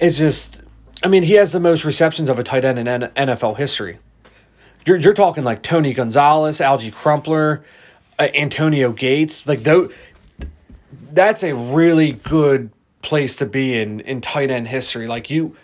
It's 0.00 0.16
just, 0.16 0.62
I 1.02 1.08
mean, 1.08 1.24
he 1.24 1.34
has 1.34 1.52
the 1.52 1.60
most 1.60 1.84
receptions 1.84 2.28
of 2.28 2.38
a 2.38 2.44
tight 2.44 2.64
end 2.64 2.78
in 2.78 2.86
NFL 2.86 3.56
history. 3.58 3.98
You're 4.86 4.96
you're 4.96 5.14
talking 5.14 5.44
like 5.44 5.62
Tony 5.62 5.92
Gonzalez, 5.92 6.60
Alge 6.60 6.92
Crumpler, 6.92 7.62
uh, 8.18 8.28
Antonio 8.34 8.92
Gates. 8.92 9.46
Like 9.46 9.62
though, 9.64 9.90
that's 11.12 11.42
a 11.42 11.54
really 11.54 12.12
good 12.12 12.70
place 13.02 13.36
to 13.36 13.46
be 13.46 13.78
in 13.78 14.00
in 14.00 14.20
tight 14.20 14.50
end 14.50 14.68
history. 14.68 15.06
Like 15.06 15.28
you, 15.28 15.56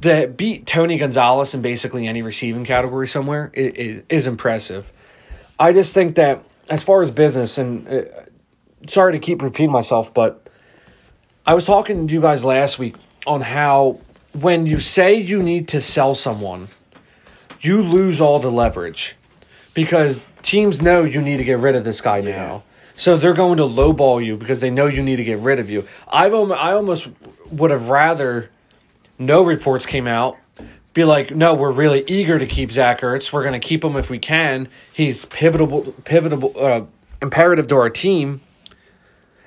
that 0.00 0.36
beat 0.36 0.66
Tony 0.66 0.98
Gonzalez 0.98 1.54
in 1.54 1.62
basically 1.62 2.06
any 2.06 2.22
receiving 2.22 2.64
category 2.64 3.06
somewhere 3.06 3.50
is, 3.54 4.02
is, 4.08 4.26
impressive. 4.26 4.92
I 5.58 5.72
just 5.72 5.92
think 5.92 6.14
that 6.16 6.42
as 6.68 6.82
far 6.82 7.02
as 7.02 7.10
business, 7.10 7.58
and 7.58 7.86
uh, 7.88 8.02
sorry 8.88 9.12
to 9.12 9.18
keep 9.18 9.42
repeating 9.42 9.72
myself, 9.72 10.14
but 10.14 10.48
I 11.46 11.54
was 11.54 11.66
talking 11.66 12.06
to 12.06 12.14
you 12.14 12.20
guys 12.20 12.44
last 12.44 12.78
week 12.78 12.94
on 13.26 13.42
how 13.42 14.00
when 14.32 14.64
you 14.64 14.80
say 14.80 15.14
you 15.14 15.42
need 15.42 15.68
to 15.68 15.80
sell 15.80 16.14
someone 16.14 16.68
you 17.60 17.82
lose 17.82 18.20
all 18.20 18.38
the 18.38 18.50
leverage 18.50 19.16
because 19.74 20.22
teams 20.42 20.80
know 20.80 21.04
you 21.04 21.20
need 21.20 21.36
to 21.36 21.44
get 21.44 21.58
rid 21.58 21.76
of 21.76 21.84
this 21.84 22.00
guy 22.00 22.20
now. 22.20 22.62
So 22.94 23.16
they're 23.16 23.34
going 23.34 23.56
to 23.58 23.62
lowball 23.64 24.24
you 24.24 24.36
because 24.36 24.60
they 24.60 24.70
know 24.70 24.86
you 24.86 25.02
need 25.02 25.16
to 25.16 25.24
get 25.24 25.38
rid 25.38 25.58
of 25.58 25.70
you. 25.70 25.86
I've 26.08 26.34
I 26.34 26.72
almost 26.72 27.08
would 27.50 27.70
have 27.70 27.88
rather 27.88 28.50
no 29.20 29.44
reports 29.44 29.86
came 29.86 30.08
out. 30.08 30.36
Be 30.92 31.04
like, 31.04 31.30
no, 31.30 31.54
we're 31.54 31.70
really 31.70 32.02
eager 32.08 32.36
to 32.40 32.46
keep 32.46 32.72
Zach 32.72 33.00
Ertz. 33.02 33.32
We're 33.32 33.44
going 33.44 33.58
to 33.60 33.64
keep 33.64 33.84
him 33.84 33.94
if 33.94 34.10
we 34.10 34.18
can. 34.18 34.68
He's 34.92 35.24
pivotal, 35.26 35.92
pivotal, 36.04 36.52
uh, 36.58 36.86
imperative 37.22 37.68
to 37.68 37.76
our 37.76 37.90
team. 37.90 38.40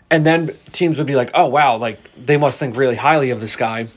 And 0.09 0.25
then 0.25 0.51
teams 0.71 0.99
would 0.99 1.07
be 1.07 1.15
like, 1.15 1.31
oh 1.33 1.47
wow, 1.47 1.75
like 1.77 1.99
they 2.15 2.37
must 2.37 2.59
think 2.59 2.77
really 2.77 2.95
highly 2.95 3.31
of 3.31 3.41
this 3.41 3.55
guy 3.57 3.87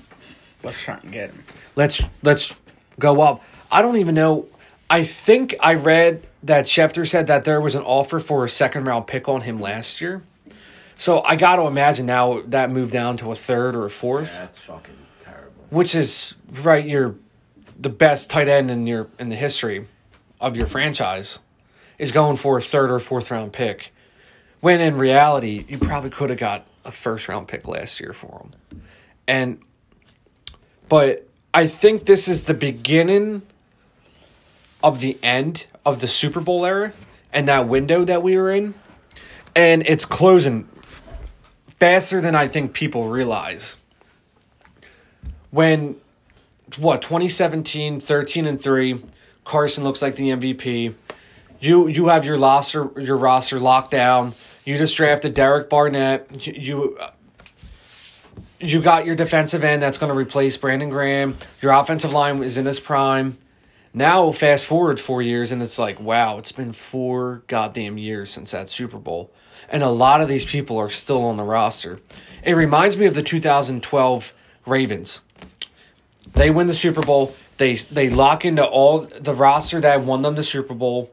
Let's 0.62 0.80
try 0.82 0.98
and 1.00 1.12
get 1.12 1.30
him. 1.30 1.44
let's 1.76 2.02
let's 2.22 2.56
go 2.98 3.20
up. 3.20 3.42
I 3.70 3.82
don't 3.82 3.98
even 3.98 4.14
know. 4.16 4.46
I 4.88 5.04
think 5.04 5.54
I 5.60 5.74
read 5.74 6.26
that 6.42 6.64
Schefter 6.64 7.08
said 7.08 7.26
that 7.28 7.44
there 7.44 7.60
was 7.60 7.74
an 7.74 7.82
offer 7.82 8.18
for 8.18 8.44
a 8.44 8.48
second 8.48 8.84
round 8.84 9.06
pick 9.06 9.28
on 9.28 9.42
him 9.42 9.60
last 9.60 10.00
year. 10.00 10.22
So 10.96 11.22
I 11.22 11.36
got 11.36 11.56
to 11.56 11.62
imagine 11.62 12.06
now 12.06 12.40
that 12.46 12.70
moved 12.70 12.92
down 12.92 13.18
to 13.18 13.30
a 13.30 13.36
third 13.36 13.76
or 13.76 13.84
a 13.84 13.90
fourth, 13.90 14.32
That's 14.32 14.58
fucking. 14.60 14.94
Which 15.70 15.94
is 15.94 16.34
right. 16.62 16.84
You're 16.84 17.16
the 17.78 17.88
best 17.88 18.30
tight 18.30 18.48
end 18.48 18.70
in 18.70 18.86
your 18.86 19.08
in 19.18 19.28
the 19.28 19.36
history 19.36 19.86
of 20.40 20.56
your 20.56 20.66
franchise 20.66 21.38
is 21.98 22.12
going 22.12 22.36
for 22.36 22.58
a 22.58 22.62
third 22.62 22.90
or 22.90 22.98
fourth 22.98 23.30
round 23.30 23.52
pick. 23.52 23.92
When 24.60 24.80
in 24.80 24.96
reality, 24.96 25.64
you 25.68 25.78
probably 25.78 26.10
could 26.10 26.30
have 26.30 26.38
got 26.38 26.66
a 26.84 26.90
first 26.90 27.28
round 27.28 27.48
pick 27.48 27.68
last 27.68 28.00
year 28.00 28.12
for 28.12 28.42
him. 28.44 28.82
And 29.26 29.60
but 30.88 31.28
I 31.52 31.66
think 31.66 32.06
this 32.06 32.28
is 32.28 32.44
the 32.44 32.54
beginning 32.54 33.42
of 34.82 35.00
the 35.00 35.18
end 35.22 35.66
of 35.84 36.00
the 36.00 36.08
Super 36.08 36.40
Bowl 36.40 36.64
era 36.64 36.92
and 37.32 37.48
that 37.48 37.68
window 37.68 38.04
that 38.04 38.22
we 38.22 38.36
were 38.36 38.50
in. 38.50 38.74
And 39.54 39.82
it's 39.86 40.04
closing 40.04 40.68
faster 41.80 42.20
than 42.20 42.34
I 42.34 42.46
think 42.46 42.72
people 42.72 43.08
realize. 43.08 43.78
When 45.56 45.96
what 46.76 47.00
2017 47.00 47.98
13 48.00 48.46
and 48.46 48.60
3 48.60 49.02
Carson 49.44 49.84
looks 49.84 50.02
like 50.02 50.16
the 50.16 50.28
MVP 50.28 50.94
you 51.60 51.88
you 51.88 52.08
have 52.08 52.26
your 52.26 52.36
roster 52.36 52.90
your 53.00 53.16
roster 53.16 53.58
locked 53.58 53.90
down 53.90 54.34
you 54.66 54.76
just 54.76 54.94
drafted 54.98 55.32
Derek 55.32 55.70
Barnett 55.70 56.46
you, 56.46 56.52
you 56.52 56.98
you 58.60 58.82
got 58.82 59.06
your 59.06 59.14
defensive 59.14 59.64
end 59.64 59.82
that's 59.82 59.96
going 59.96 60.12
to 60.12 60.18
replace 60.18 60.58
Brandon 60.58 60.90
Graham. 60.90 61.38
Your 61.62 61.72
offensive 61.72 62.12
line 62.12 62.42
is 62.42 62.58
in 62.58 62.66
its 62.66 62.80
prime. 62.80 63.38
Now, 63.94 64.32
fast 64.32 64.66
forward 64.66 65.00
four 65.00 65.22
years, 65.22 65.52
and 65.52 65.62
it's 65.62 65.78
like, 65.78 65.98
wow, 65.98 66.36
it's 66.38 66.52
been 66.52 66.72
four 66.72 67.42
goddamn 67.46 67.96
years 67.96 68.30
since 68.30 68.50
that 68.50 68.68
Super 68.68 68.98
Bowl. 68.98 69.30
And 69.68 69.82
a 69.82 69.88
lot 69.88 70.20
of 70.20 70.28
these 70.28 70.44
people 70.44 70.76
are 70.78 70.90
still 70.90 71.22
on 71.24 71.36
the 71.36 71.44
roster. 71.44 72.00
It 72.42 72.52
reminds 72.52 72.96
me 72.96 73.06
of 73.06 73.14
the 73.14 73.22
2012 73.22 74.34
Ravens. 74.66 75.20
They 76.36 76.50
win 76.50 76.66
the 76.66 76.74
Super 76.74 77.00
Bowl. 77.00 77.34
They 77.56 77.76
they 77.76 78.10
lock 78.10 78.44
into 78.44 78.62
all 78.62 79.00
the 79.00 79.34
roster 79.34 79.80
that 79.80 80.02
won 80.02 80.20
them 80.20 80.34
the 80.34 80.42
Super 80.42 80.74
Bowl, 80.74 81.10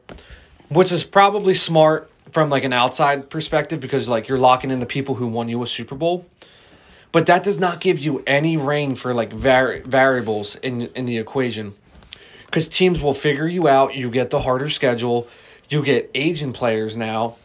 which 0.68 0.92
is 0.92 1.02
probably 1.02 1.54
smart 1.54 2.10
from 2.30 2.50
like 2.50 2.62
an 2.62 2.74
outside 2.74 3.30
perspective 3.30 3.80
because 3.80 4.06
like 4.06 4.28
you're 4.28 4.38
locking 4.38 4.70
in 4.70 4.80
the 4.80 4.86
people 4.86 5.14
who 5.14 5.26
won 5.26 5.48
you 5.48 5.62
a 5.62 5.66
Super 5.66 5.94
Bowl. 5.94 6.26
But 7.10 7.24
that 7.24 7.42
does 7.42 7.58
not 7.58 7.80
give 7.80 8.00
you 8.00 8.22
any 8.26 8.58
rein 8.58 8.96
for 8.96 9.14
like 9.14 9.32
vari- 9.32 9.80
variables 9.80 10.56
in 10.56 10.88
in 10.88 11.06
the 11.06 11.16
equation. 11.16 11.74
Because 12.44 12.68
teams 12.68 13.00
will 13.00 13.14
figure 13.14 13.48
you 13.48 13.66
out. 13.66 13.94
You 13.94 14.10
get 14.10 14.28
the 14.28 14.40
harder 14.40 14.68
schedule. 14.68 15.26
You 15.70 15.82
get 15.82 16.10
aging 16.14 16.52
players 16.52 16.98
now. 16.98 17.36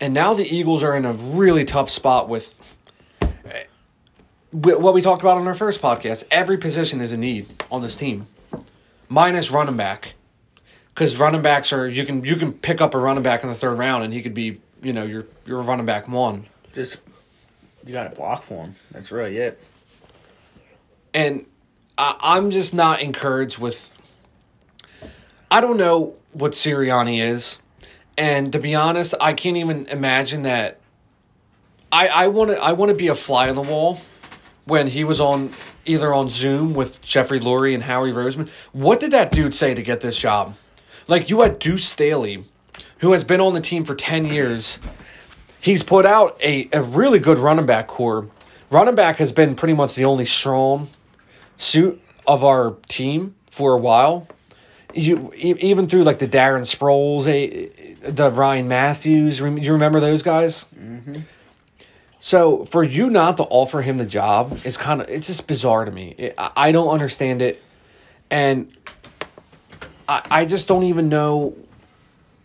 And 0.00 0.14
now 0.14 0.32
the 0.32 0.46
eagles 0.46 0.82
are 0.82 0.96
in 0.96 1.04
a 1.04 1.12
really 1.12 1.66
tough 1.66 1.90
spot 1.90 2.30
with 2.30 2.55
what 4.62 4.94
we 4.94 5.02
talked 5.02 5.22
about 5.22 5.36
on 5.36 5.46
our 5.46 5.54
first 5.54 5.80
podcast 5.82 6.24
every 6.30 6.56
position 6.56 7.00
is 7.00 7.12
a 7.12 7.16
need 7.16 7.46
on 7.70 7.82
this 7.82 7.94
team 7.96 8.26
minus 9.08 9.50
running 9.50 9.76
back 9.76 10.14
because 10.94 11.16
running 11.18 11.42
backs 11.42 11.72
are 11.72 11.86
you 11.88 12.06
can 12.06 12.24
you 12.24 12.36
can 12.36 12.52
pick 12.52 12.80
up 12.80 12.94
a 12.94 12.98
running 12.98 13.22
back 13.22 13.42
in 13.42 13.48
the 13.50 13.54
third 13.54 13.76
round 13.76 14.02
and 14.02 14.14
he 14.14 14.22
could 14.22 14.34
be 14.34 14.60
you 14.82 14.92
know 14.92 15.04
your 15.04 15.26
your 15.44 15.60
running 15.62 15.84
back 15.84 16.08
one 16.08 16.46
Just 16.74 16.98
you 17.84 17.92
got 17.92 18.10
to 18.10 18.16
block 18.16 18.42
for 18.42 18.64
him. 18.64 18.74
That's 18.90 19.12
really 19.12 19.36
it. 19.36 19.60
and 21.14 21.46
I, 21.96 22.16
I'm 22.20 22.50
just 22.50 22.74
not 22.74 23.00
encouraged 23.00 23.58
with. 23.58 23.92
I 25.50 25.60
don't 25.60 25.76
know 25.76 26.14
what 26.32 26.52
Sirianni 26.52 27.22
is, 27.22 27.60
and 28.18 28.52
to 28.52 28.58
be 28.58 28.74
honest, 28.74 29.14
I 29.20 29.34
can't 29.34 29.56
even 29.56 29.86
imagine 29.86 30.42
that. 30.42 30.80
I 31.92 32.08
I 32.08 32.26
want 32.26 32.50
to 32.50 32.56
I 32.56 32.72
want 32.72 32.90
to 32.90 32.96
be 32.96 33.08
a 33.08 33.14
fly 33.14 33.48
on 33.48 33.54
the 33.54 33.62
wall 33.62 34.00
when 34.66 34.88
he 34.88 35.04
was 35.04 35.20
on 35.20 35.52
either 35.86 36.12
on 36.12 36.28
Zoom 36.28 36.74
with 36.74 37.00
Jeffrey 37.00 37.40
Lurie 37.40 37.72
and 37.72 37.84
Howie 37.84 38.12
Roseman. 38.12 38.48
What 38.72 39.00
did 39.00 39.12
that 39.12 39.30
dude 39.32 39.54
say 39.54 39.72
to 39.74 39.82
get 39.82 40.00
this 40.00 40.18
job? 40.18 40.56
Like 41.06 41.30
you 41.30 41.40
had 41.40 41.58
Deuce 41.58 41.86
Staley, 41.86 42.44
who 42.98 43.12
has 43.12 43.24
been 43.24 43.40
on 43.40 43.54
the 43.54 43.60
team 43.60 43.84
for 43.84 43.94
ten 43.94 44.26
years. 44.26 44.78
He's 45.60 45.82
put 45.82 46.04
out 46.04 46.36
a, 46.42 46.68
a 46.72 46.82
really 46.82 47.18
good 47.18 47.38
running 47.38 47.66
back 47.66 47.86
corps. 47.86 48.28
Running 48.70 48.96
back 48.96 49.16
has 49.16 49.32
been 49.32 49.54
pretty 49.54 49.74
much 49.74 49.94
the 49.94 50.04
only 50.04 50.24
strong 50.24 50.88
suit 51.56 52.02
of 52.26 52.44
our 52.44 52.76
team 52.88 53.36
for 53.50 53.72
a 53.72 53.78
while. 53.78 54.26
You 54.92 55.32
even 55.34 55.88
through 55.88 56.04
like 56.04 56.18
the 56.18 56.28
Darren 56.28 56.62
Sproles, 56.62 57.26
the 58.02 58.30
Ryan 58.30 58.66
Mathews. 58.66 59.38
You 59.38 59.72
remember 59.72 60.00
those 60.00 60.22
guys? 60.22 60.66
Mm-hmm. 60.76 61.20
So 62.26 62.64
for 62.64 62.82
you 62.82 63.08
not 63.08 63.36
to 63.36 63.44
offer 63.44 63.82
him 63.82 63.98
the 63.98 64.04
job 64.04 64.58
is 64.64 64.76
kind 64.76 65.00
of 65.00 65.08
it's 65.08 65.28
just 65.28 65.46
bizarre 65.46 65.84
to 65.84 65.92
me. 65.92 66.12
It, 66.18 66.34
I 66.36 66.72
don't 66.72 66.88
understand 66.88 67.40
it, 67.40 67.62
and 68.32 68.68
I 70.08 70.26
I 70.28 70.44
just 70.44 70.66
don't 70.66 70.82
even 70.82 71.08
know 71.08 71.54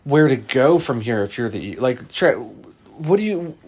where 0.04 0.28
to 0.28 0.36
go 0.36 0.78
from 0.78 1.00
here. 1.00 1.24
If 1.24 1.36
you're 1.36 1.48
the 1.48 1.74
like, 1.80 1.98
what 2.96 3.16
do 3.16 3.24
you? 3.24 3.58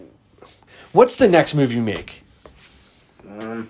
What's 0.93 1.17
the 1.17 1.27
next 1.27 1.53
move 1.53 1.73
you 1.73 1.81
make? 1.81 2.23
Um, 3.27 3.69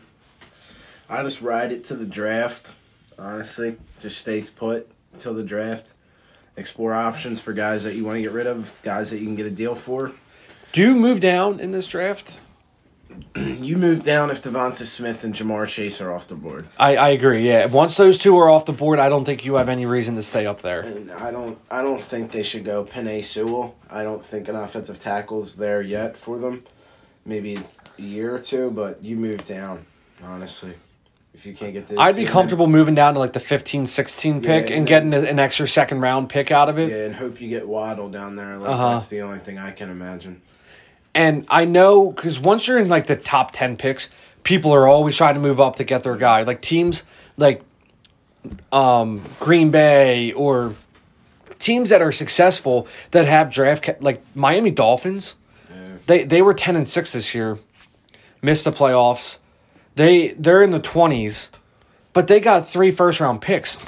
I 1.10 1.24
just 1.24 1.42
ride 1.42 1.72
it 1.72 1.86
to 1.86 1.96
the 1.96 2.06
draft. 2.06 2.76
Honestly, 3.18 3.76
just 4.00 4.20
stays 4.20 4.52
put 4.52 4.88
till 5.18 5.34
the 5.34 5.42
draft. 5.42 5.94
Explore 6.58 6.94
options 6.94 7.42
for 7.42 7.54
guys 7.54 7.86
that 7.86 7.96
you 7.96 8.06
want 8.06 8.18
to 8.18 8.22
get 8.22 8.34
rid 8.34 8.46
of, 8.46 8.80
guys 8.84 9.10
that 9.10 9.18
you 9.18 9.26
can 9.26 9.36
get 9.36 9.48
a 9.48 9.52
deal 9.52 9.74
for. 9.74 10.14
Do 10.76 10.82
you 10.82 10.94
move 10.94 11.22
down 11.22 11.62
in 11.62 11.72
this 11.72 11.88
draft? 11.88 12.38
You 13.34 13.78
move 13.78 14.04
down 14.04 14.30
if 14.30 14.44
Devonta 14.44 14.86
Smith 14.86 15.24
and 15.24 15.34
Ja'Marr 15.34 15.70
Chase 15.70 16.02
are 16.02 16.12
off 16.12 16.28
the 16.28 16.36
board. 16.36 16.68
I, 16.78 16.98
I 16.98 17.10
agree. 17.12 17.48
Yeah, 17.48 17.68
once 17.68 17.96
those 17.96 18.18
two 18.18 18.38
are 18.38 18.50
off 18.50 18.66
the 18.66 18.74
board, 18.74 19.00
I 19.00 19.08
don't 19.08 19.24
think 19.24 19.46
you 19.46 19.56
have 19.56 19.70
any 19.70 19.86
reason 19.86 20.16
to 20.16 20.22
stay 20.22 20.46
up 20.46 20.62
there. 20.64 20.82
And 20.82 21.14
I 21.14 21.32
don't 21.32 21.58
I 21.72 21.82
don't 21.82 22.02
think 22.02 22.34
they 22.34 22.44
should 22.44 22.66
go 22.66 22.84
Penei 22.84 23.24
Sewell. 23.24 23.78
I 23.90 24.04
don't 24.04 24.26
think 24.26 24.50
an 24.50 24.58
offensive 24.58 25.00
tackle's 25.00 25.56
there 25.56 25.82
yet 25.82 26.18
for 26.18 26.38
them. 26.40 26.66
Maybe 27.26 27.58
a 27.98 28.02
year 28.02 28.36
or 28.36 28.40
two, 28.40 28.70
but 28.70 29.02
you 29.02 29.16
move 29.16 29.46
down, 29.46 29.86
honestly. 30.22 30.74
If 31.34 31.46
you 31.46 31.54
can't 31.54 31.72
get 31.72 31.88
this 31.88 31.98
I'd 31.98 32.18
be 32.18 32.26
comfortable 32.26 32.68
moving 32.68 32.96
down 32.96 33.14
to 33.14 33.20
like 33.22 33.32
the 33.32 33.40
15, 33.40 33.86
16 33.88 34.42
pick 34.42 34.48
Yeah, 34.48 34.58
and 34.58 34.72
and 34.72 34.88
getting 34.88 35.14
an 35.14 35.40
extra 35.40 35.70
second 35.70 36.02
round 36.02 36.28
pick 36.28 36.52
out 36.52 36.68
of 36.68 36.78
it. 36.78 36.90
Yeah, 36.90 37.06
and 37.06 37.16
hope 37.16 37.40
you 37.40 37.48
get 37.48 37.66
Waddle 37.66 38.10
down 38.10 38.36
there. 38.36 38.58
Like, 38.58 38.72
Uh-huh. 38.72 38.90
That's 38.96 39.08
the 39.08 39.22
only 39.22 39.40
thing 39.40 39.58
I 39.58 39.72
can 39.72 39.90
imagine. 39.90 40.42
And 41.16 41.46
I 41.50 41.64
know 41.64 42.12
because 42.12 42.40
once 42.40 42.68
you're 42.68 42.78
in 42.78 42.90
like 42.90 43.08
the 43.08 43.16
top 43.16 43.52
10 43.52 43.78
picks, 43.78 44.10
people 44.44 44.72
are 44.74 44.88
always 44.88 45.16
trying 45.16 45.36
to 45.36 45.40
move 45.40 45.62
up 45.62 45.78
to 45.78 45.86
get 45.86 46.04
their 46.04 46.18
guy. 46.18 46.44
Like 46.44 46.62
teams 46.62 47.04
like 47.38 47.64
um, 48.72 49.22
Green 49.40 49.72
Bay 49.72 50.34
or 50.34 50.76
teams 51.58 51.90
that 51.90 52.02
are 52.02 52.12
successful 52.12 52.86
that 53.12 53.26
have 53.26 53.50
draft 53.50 53.84
ca- 53.86 53.96
like 54.02 54.22
Miami 54.36 54.72
Dolphins. 54.72 55.38
They 56.06 56.24
they 56.24 56.42
were 56.42 56.54
10 56.54 56.76
and 56.76 56.88
6 56.88 57.14
this 57.14 57.34
year. 57.34 57.58
Missed 58.42 58.66
the 58.66 58.72
playoffs. 58.72 59.38
They 59.96 60.34
they're 60.34 60.62
in 60.62 60.72
the 60.72 60.80
20s, 60.80 61.50
but 62.14 62.28
they 62.28 62.40
got 62.40 62.68
three 62.68 62.92
first 62.92 63.22
round 63.22 63.42
picks. 63.42 63.80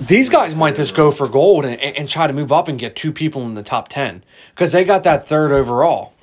These 0.00 0.28
guys 0.28 0.54
might 0.54 0.74
just 0.74 0.94
go 0.94 1.10
for 1.10 1.28
gold 1.28 1.64
and, 1.64 1.80
and 1.80 2.08
try 2.08 2.26
to 2.26 2.32
move 2.32 2.50
up 2.50 2.66
and 2.68 2.78
get 2.78 2.96
two 2.96 3.12
people 3.12 3.46
in 3.46 3.54
the 3.54 3.62
top 3.62 3.88
10 3.88 4.24
because 4.54 4.72
they 4.72 4.84
got 4.84 5.04
that 5.04 5.26
third 5.26 5.52
overall. 5.52 6.13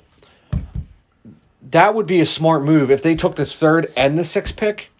That 1.72 1.94
would 1.94 2.06
be 2.06 2.20
a 2.20 2.26
smart 2.26 2.62
move 2.62 2.90
if 2.90 3.02
they 3.02 3.14
took 3.14 3.36
the 3.36 3.46
third 3.46 3.90
and 3.96 4.18
the 4.18 4.24
sixth 4.24 4.56
pick. 4.56 4.90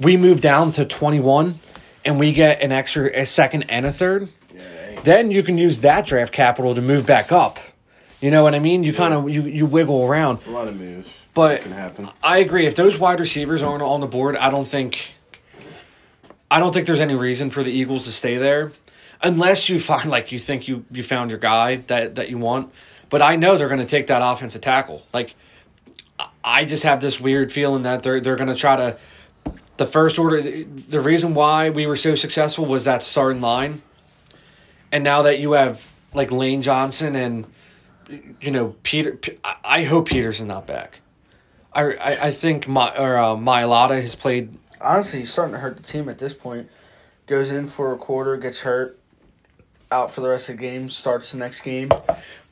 We 0.00 0.16
move 0.16 0.40
down 0.40 0.72
to 0.72 0.84
21 0.84 1.58
and 2.04 2.18
we 2.18 2.32
get 2.32 2.62
an 2.62 2.72
extra 2.72 3.10
a 3.12 3.26
second 3.26 3.64
and 3.64 3.86
a 3.86 3.92
third. 3.92 4.28
Then 5.02 5.30
you 5.30 5.42
can 5.42 5.58
use 5.58 5.80
that 5.80 6.06
draft 6.06 6.32
capital 6.32 6.74
to 6.74 6.80
move 6.80 7.06
back 7.06 7.30
up. 7.30 7.58
You 8.20 8.30
know 8.30 8.42
what 8.42 8.54
I 8.54 8.58
mean? 8.58 8.84
You 8.84 8.94
kind 8.94 9.12
of 9.12 9.28
you, 9.28 9.42
you 9.42 9.66
wiggle 9.66 10.06
around. 10.06 10.38
A 10.46 10.50
lot 10.50 10.68
of 10.68 10.76
moves. 10.76 11.08
But 11.34 11.62
can 11.62 11.72
happen. 11.72 12.08
I 12.22 12.38
agree. 12.38 12.66
If 12.66 12.76
those 12.76 12.96
wide 12.96 13.18
receivers 13.18 13.62
aren't 13.62 13.82
on 13.82 14.00
the 14.00 14.06
board, 14.06 14.36
I 14.36 14.50
don't 14.50 14.66
think. 14.66 15.14
I 16.50 16.60
don't 16.60 16.72
think 16.72 16.86
there's 16.86 17.00
any 17.00 17.16
reason 17.16 17.50
for 17.50 17.64
the 17.64 17.72
Eagles 17.72 18.04
to 18.04 18.12
stay 18.12 18.38
there, 18.38 18.70
unless 19.20 19.68
you 19.68 19.80
find 19.80 20.08
like 20.08 20.30
you 20.30 20.38
think 20.38 20.68
you 20.68 20.84
you 20.90 21.02
found 21.02 21.30
your 21.30 21.40
guy 21.40 21.76
that 21.88 22.14
that 22.14 22.30
you 22.30 22.38
want. 22.38 22.72
But 23.14 23.22
I 23.22 23.36
know 23.36 23.56
they're 23.56 23.68
going 23.68 23.78
to 23.78 23.86
take 23.86 24.08
that 24.08 24.22
offensive 24.28 24.60
tackle. 24.60 25.06
Like, 25.12 25.36
I- 26.42 26.64
just 26.64 26.82
have 26.82 27.00
this 27.00 27.20
weird 27.20 27.52
feeling 27.52 27.84
that 27.84 28.02
they're 28.02 28.18
they're 28.20 28.34
going 28.34 28.48
to 28.48 28.56
try 28.56 28.74
to. 28.74 28.98
The 29.76 29.86
first 29.86 30.18
order, 30.18 30.42
the 30.42 31.00
reason 31.00 31.32
why 31.32 31.70
we 31.70 31.86
were 31.86 31.94
so 31.94 32.16
successful 32.16 32.66
was 32.66 32.86
that 32.86 33.04
starting 33.04 33.40
line, 33.40 33.82
and 34.90 35.04
now 35.04 35.22
that 35.22 35.38
you 35.38 35.52
have 35.52 35.92
like 36.12 36.32
Lane 36.32 36.60
Johnson 36.60 37.14
and 37.14 37.46
you 38.40 38.50
know 38.50 38.74
Peter, 38.82 39.16
I- 39.64 39.84
hope 39.84 40.08
Peterson 40.08 40.48
not 40.48 40.66
back. 40.66 40.98
I, 41.72 41.92
I, 41.92 42.26
I 42.26 42.30
think 42.32 42.66
my 42.66 42.96
or 42.98 43.16
uh, 43.16 43.36
has 43.90 44.16
played. 44.16 44.58
Honestly, 44.80 45.20
he's 45.20 45.30
starting 45.30 45.54
to 45.54 45.60
hurt 45.60 45.76
the 45.76 45.84
team 45.84 46.08
at 46.08 46.18
this 46.18 46.32
point. 46.32 46.68
Goes 47.28 47.52
in 47.52 47.68
for 47.68 47.92
a 47.92 47.96
quarter, 47.96 48.36
gets 48.36 48.62
hurt, 48.62 48.98
out 49.92 50.12
for 50.12 50.20
the 50.20 50.30
rest 50.30 50.48
of 50.48 50.56
the 50.56 50.62
game, 50.62 50.90
starts 50.90 51.30
the 51.30 51.38
next 51.38 51.60
game. 51.60 51.90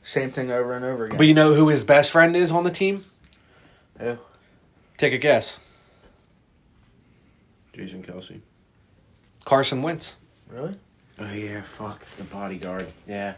Same 0.03 0.29
thing 0.31 0.51
over 0.51 0.73
and 0.73 0.83
over 0.83 1.05
again. 1.05 1.17
But 1.17 1.27
you 1.27 1.33
know 1.33 1.53
who 1.53 1.69
his 1.69 1.83
best 1.83 2.11
friend 2.11 2.35
is 2.35 2.51
on 2.51 2.63
the 2.63 2.71
team? 2.71 3.05
Who? 3.99 4.17
Take 4.97 5.13
a 5.13 5.17
guess. 5.17 5.59
Jason 7.73 8.03
Kelce. 8.03 8.41
Carson 9.45 9.81
Wentz. 9.81 10.15
really? 10.49 10.75
Oh 11.19 11.31
yeah, 11.31 11.61
fuck 11.61 12.03
the 12.17 12.23
bodyguard. 12.23 12.87
Yeah. 13.07 13.35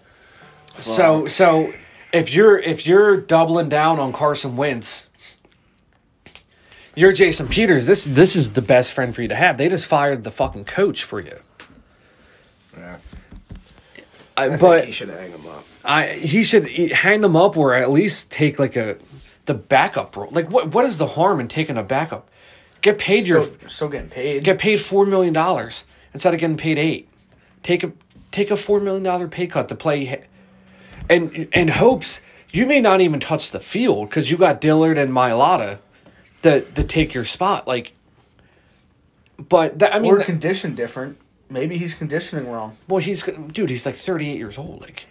So 0.79 1.27
so 1.27 1.73
if 2.13 2.33
you're 2.33 2.57
if 2.57 2.85
you're 2.87 3.17
doubling 3.19 3.69
down 3.69 3.99
on 3.99 4.11
Carson 4.13 4.55
Wentz, 4.55 5.09
you're 6.95 7.11
Jason 7.11 7.47
Peters. 7.47 7.85
This 7.85 8.05
this 8.05 8.35
is 8.35 8.53
the 8.53 8.61
best 8.61 8.91
friend 8.91 9.13
for 9.13 9.21
you 9.21 9.27
to 9.27 9.35
have. 9.35 9.57
They 9.57 9.69
just 9.69 9.85
fired 9.85 10.23
the 10.23 10.31
fucking 10.31 10.65
coach 10.65 11.03
for 11.03 11.19
you. 11.19 11.39
Yeah. 12.77 12.97
I, 14.37 14.45
I 14.45 14.49
but 14.57 14.77
think 14.77 14.85
he 14.87 14.91
should 14.91 15.09
hang 15.09 15.31
him 15.31 15.47
up. 15.47 15.65
I 15.85 16.13
he 16.13 16.43
should 16.43 16.69
hang 16.91 17.21
them 17.21 17.35
up 17.35 17.57
or 17.57 17.73
at 17.73 17.91
least 17.91 18.31
take 18.31 18.59
like 18.59 18.75
a 18.75 18.97
the 19.45 19.53
backup 19.53 20.15
role. 20.15 20.29
Like 20.31 20.49
what 20.49 20.73
what 20.73 20.85
is 20.85 20.97
the 20.97 21.07
harm 21.07 21.39
in 21.39 21.47
taking 21.47 21.77
a 21.77 21.83
backup? 21.83 22.29
Get 22.81 22.97
paid 22.99 23.23
Still, 23.23 23.45
your 23.45 23.69
still 23.69 23.89
getting 23.89 24.09
paid. 24.09 24.43
get 24.43 24.59
paid 24.59 24.79
four 24.81 25.05
million 25.05 25.33
dollars 25.33 25.85
instead 26.13 26.33
of 26.33 26.39
getting 26.39 26.57
paid 26.57 26.77
eight. 26.77 27.09
Take 27.63 27.83
a 27.83 27.91
take 28.31 28.51
a 28.51 28.55
four 28.57 28.79
million 28.79 29.03
dollar 29.03 29.27
pay 29.27 29.47
cut 29.47 29.69
to 29.69 29.75
play, 29.75 30.23
and 31.09 31.47
and 31.53 31.69
hopes 31.69 32.21
you 32.51 32.65
may 32.65 32.79
not 32.79 33.01
even 33.01 33.19
touch 33.19 33.51
the 33.51 33.59
field 33.59 34.09
because 34.09 34.29
you 34.31 34.37
got 34.37 34.61
Dillard 34.61 34.97
and 34.97 35.11
Mailata 35.11 35.79
to 36.43 36.61
to 36.61 36.83
take 36.83 37.13
your 37.13 37.25
spot. 37.25 37.67
Like, 37.67 37.93
but 39.37 39.79
that, 39.79 39.93
I 39.93 39.99
mean, 39.99 40.13
or 40.13 40.23
condition 40.23 40.75
different. 40.75 41.17
Maybe 41.49 41.77
he's 41.77 41.93
conditioning 41.93 42.49
wrong. 42.49 42.77
well, 42.87 42.99
he's 42.99 43.23
dude. 43.23 43.69
He's 43.69 43.85
like 43.85 43.95
thirty 43.95 44.29
eight 44.29 44.37
years 44.37 44.57
old. 44.57 44.81
Like, 44.81 45.05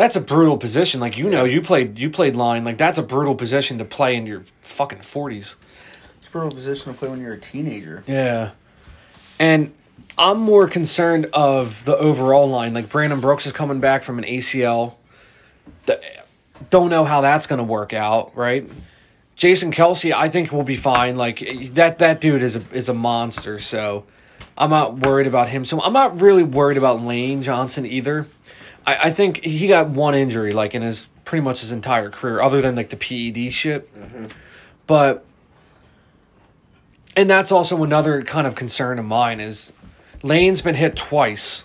that's 0.00 0.16
a 0.16 0.20
brutal 0.20 0.56
position. 0.56 0.98
Like 0.98 1.18
you 1.18 1.28
know, 1.28 1.44
you 1.44 1.60
played 1.60 1.98
you 1.98 2.08
played 2.08 2.34
line. 2.34 2.64
Like 2.64 2.78
that's 2.78 2.96
a 2.96 3.02
brutal 3.02 3.34
position 3.34 3.76
to 3.78 3.84
play 3.84 4.16
in 4.16 4.24
your 4.24 4.44
fucking 4.62 5.02
forties. 5.02 5.56
It's 6.18 6.28
a 6.28 6.30
brutal 6.30 6.50
position 6.50 6.90
to 6.90 6.98
play 6.98 7.10
when 7.10 7.20
you're 7.20 7.34
a 7.34 7.40
teenager. 7.40 8.02
Yeah. 8.06 8.52
And 9.38 9.74
I'm 10.16 10.38
more 10.38 10.68
concerned 10.68 11.26
of 11.34 11.84
the 11.84 11.94
overall 11.98 12.48
line. 12.48 12.72
Like 12.72 12.88
Brandon 12.88 13.20
Brooks 13.20 13.44
is 13.44 13.52
coming 13.52 13.80
back 13.80 14.02
from 14.02 14.16
an 14.18 14.24
ACL. 14.24 14.94
The, 15.84 16.02
don't 16.70 16.88
know 16.88 17.04
how 17.04 17.20
that's 17.20 17.46
going 17.46 17.58
to 17.58 17.64
work 17.64 17.92
out, 17.92 18.34
right? 18.34 18.66
Jason 19.36 19.70
Kelce, 19.70 20.14
I 20.14 20.30
think 20.30 20.50
will 20.50 20.62
be 20.62 20.76
fine. 20.76 21.16
Like 21.16 21.40
that 21.74 21.98
that 21.98 22.22
dude 22.22 22.42
is 22.42 22.56
a 22.56 22.62
is 22.72 22.88
a 22.88 22.94
monster, 22.94 23.58
so 23.58 24.06
I'm 24.56 24.70
not 24.70 25.00
worried 25.00 25.26
about 25.26 25.48
him. 25.48 25.66
So 25.66 25.78
I'm 25.82 25.92
not 25.92 26.22
really 26.22 26.42
worried 26.42 26.78
about 26.78 27.02
Lane 27.02 27.42
Johnson 27.42 27.84
either. 27.84 28.26
I, 28.90 29.08
I 29.08 29.10
think 29.10 29.44
he 29.44 29.68
got 29.68 29.88
one 29.90 30.14
injury 30.14 30.52
like 30.52 30.74
in 30.74 30.82
his 30.82 31.08
pretty 31.24 31.42
much 31.42 31.60
his 31.60 31.72
entire 31.72 32.10
career, 32.10 32.40
other 32.40 32.60
than 32.60 32.74
like 32.74 32.90
the 32.90 32.96
PED 32.96 33.52
shit. 33.52 33.94
Mm-hmm. 33.98 34.24
But 34.86 35.24
and 37.16 37.28
that's 37.28 37.52
also 37.52 37.82
another 37.82 38.22
kind 38.22 38.46
of 38.46 38.54
concern 38.54 38.98
of 38.98 39.04
mine 39.04 39.40
is 39.40 39.72
Lane's 40.22 40.62
been 40.62 40.74
hit 40.74 40.96
twice 40.96 41.64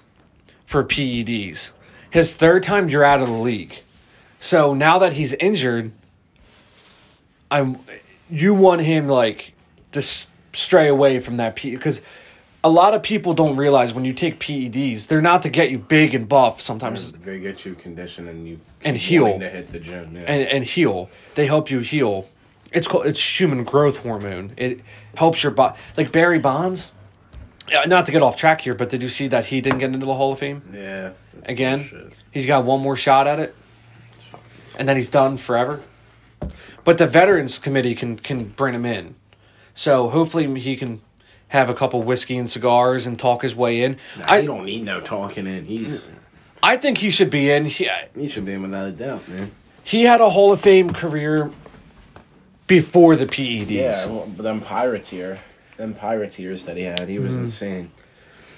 for 0.65 0.83
PEDs. 0.83 1.71
His 2.09 2.33
third 2.33 2.63
time 2.63 2.89
you're 2.89 3.03
out 3.03 3.21
of 3.21 3.27
the 3.27 3.33
league. 3.33 3.81
So 4.39 4.73
now 4.73 4.99
that 4.99 5.13
he's 5.13 5.33
injured, 5.33 5.91
I'm 7.49 7.79
you 8.29 8.53
want 8.53 8.81
him 8.81 9.07
like 9.07 9.53
to 9.91 9.99
s- 9.99 10.27
stray 10.53 10.87
away 10.87 11.19
from 11.19 11.37
that 11.37 11.55
P 11.55 11.71
because 11.71 12.01
a 12.65 12.69
lot 12.69 12.95
of 12.95 13.03
people 13.03 13.35
don't 13.35 13.55
realize 13.57 13.93
when 13.93 14.05
you 14.05 14.13
take 14.13 14.39
PEDs, 14.39 15.05
they're 15.05 15.21
not 15.21 15.43
to 15.43 15.49
get 15.49 15.69
you 15.69 15.77
big 15.77 16.15
and 16.15 16.27
buff. 16.27 16.59
Sometimes 16.59 17.11
They 17.11 17.39
get 17.39 17.63
you 17.63 17.75
conditioned 17.75 18.27
and 18.27 18.47
you 18.47 18.59
And 18.83 18.97
heal. 18.97 19.37
to 19.39 19.47
hit 19.49 19.71
the 19.71 19.79
gym. 19.79 20.09
Yeah. 20.13 20.21
and 20.21 20.41
and 20.55 20.63
heal. 20.63 21.09
They 21.35 21.45
help 21.45 21.69
you 21.69 21.79
heal. 21.79 22.27
It's 22.71 22.87
called 22.87 23.05
it's 23.05 23.21
human 23.39 23.63
growth 23.65 23.97
hormone. 23.97 24.53
It 24.57 24.79
helps 25.13 25.43
your 25.43 25.51
body. 25.51 25.77
Like 25.95 26.11
Barry 26.11 26.39
Bonds. 26.39 26.91
Not 27.87 28.05
to 28.07 28.11
get 28.11 28.21
off 28.23 28.35
track 28.35 28.61
here, 28.61 28.73
but 28.73 28.89
did 28.89 29.01
you 29.03 29.09
see 29.09 29.27
that 29.29 29.45
he 29.45 29.61
didn't 29.61 29.79
get 29.79 29.93
into 29.93 30.05
the 30.05 30.13
Hall 30.13 30.31
of 30.31 30.39
Fame 30.39 30.61
yeah. 30.73 31.11
again? 31.43 31.79
bullshit. 31.89 32.13
He's 32.31 32.45
got 32.47 32.65
one 32.65 32.79
more 32.81 32.95
shot 32.95 33.27
at 33.27 33.39
it, 33.39 33.55
and 34.77 34.87
then 34.89 34.95
he's 34.97 35.09
done 35.09 35.37
forever. 35.37 35.81
But 36.83 36.97
the 36.97 37.07
Veterans 37.07 37.57
Committee 37.59 37.95
can 37.95 38.17
can 38.19 38.45
bring 38.49 38.73
him 38.75 38.85
in, 38.85 39.15
so 39.73 40.09
hopefully 40.09 40.59
he 40.59 40.75
can 40.75 41.01
have 41.49 41.69
a 41.69 41.73
couple 41.73 42.01
whiskey 42.01 42.37
and 42.37 42.49
cigars 42.49 43.05
and 43.07 43.17
talk 43.19 43.41
his 43.43 43.55
way 43.55 43.83
in. 43.83 43.97
Nah, 44.17 44.25
I 44.31 44.41
he 44.41 44.47
don't 44.47 44.65
need 44.65 44.83
no 44.83 44.99
talking 45.01 45.47
in. 45.47 45.65
He's 45.65 46.05
I 46.63 46.77
think 46.77 46.97
he 46.97 47.09
should 47.11 47.29
be 47.29 47.51
in. 47.51 47.65
He, 47.65 47.89
he 48.15 48.27
should 48.27 48.45
be 48.45 48.53
in 48.53 48.61
without 48.63 48.87
a 48.87 48.91
doubt, 48.91 49.27
man. 49.27 49.51
he 49.83 50.03
had 50.03 50.19
a 50.21 50.29
Hall 50.29 50.51
of 50.51 50.59
Fame 50.61 50.89
career 50.89 51.51
before 52.67 53.15
the 53.15 53.25
PEDs. 53.27 53.69
Yeah, 53.69 54.05
well, 54.07 54.27
but 54.35 54.41
them 54.43 54.61
pirates 54.61 55.07
here, 55.07 55.39
them 55.77 55.93
pirateers 55.93 56.65
that 56.65 56.75
he 56.77 56.83
had, 56.83 57.07
he 57.07 57.19
was 57.19 57.33
Mm-hmm. 57.33 57.43
insane. 57.43 57.89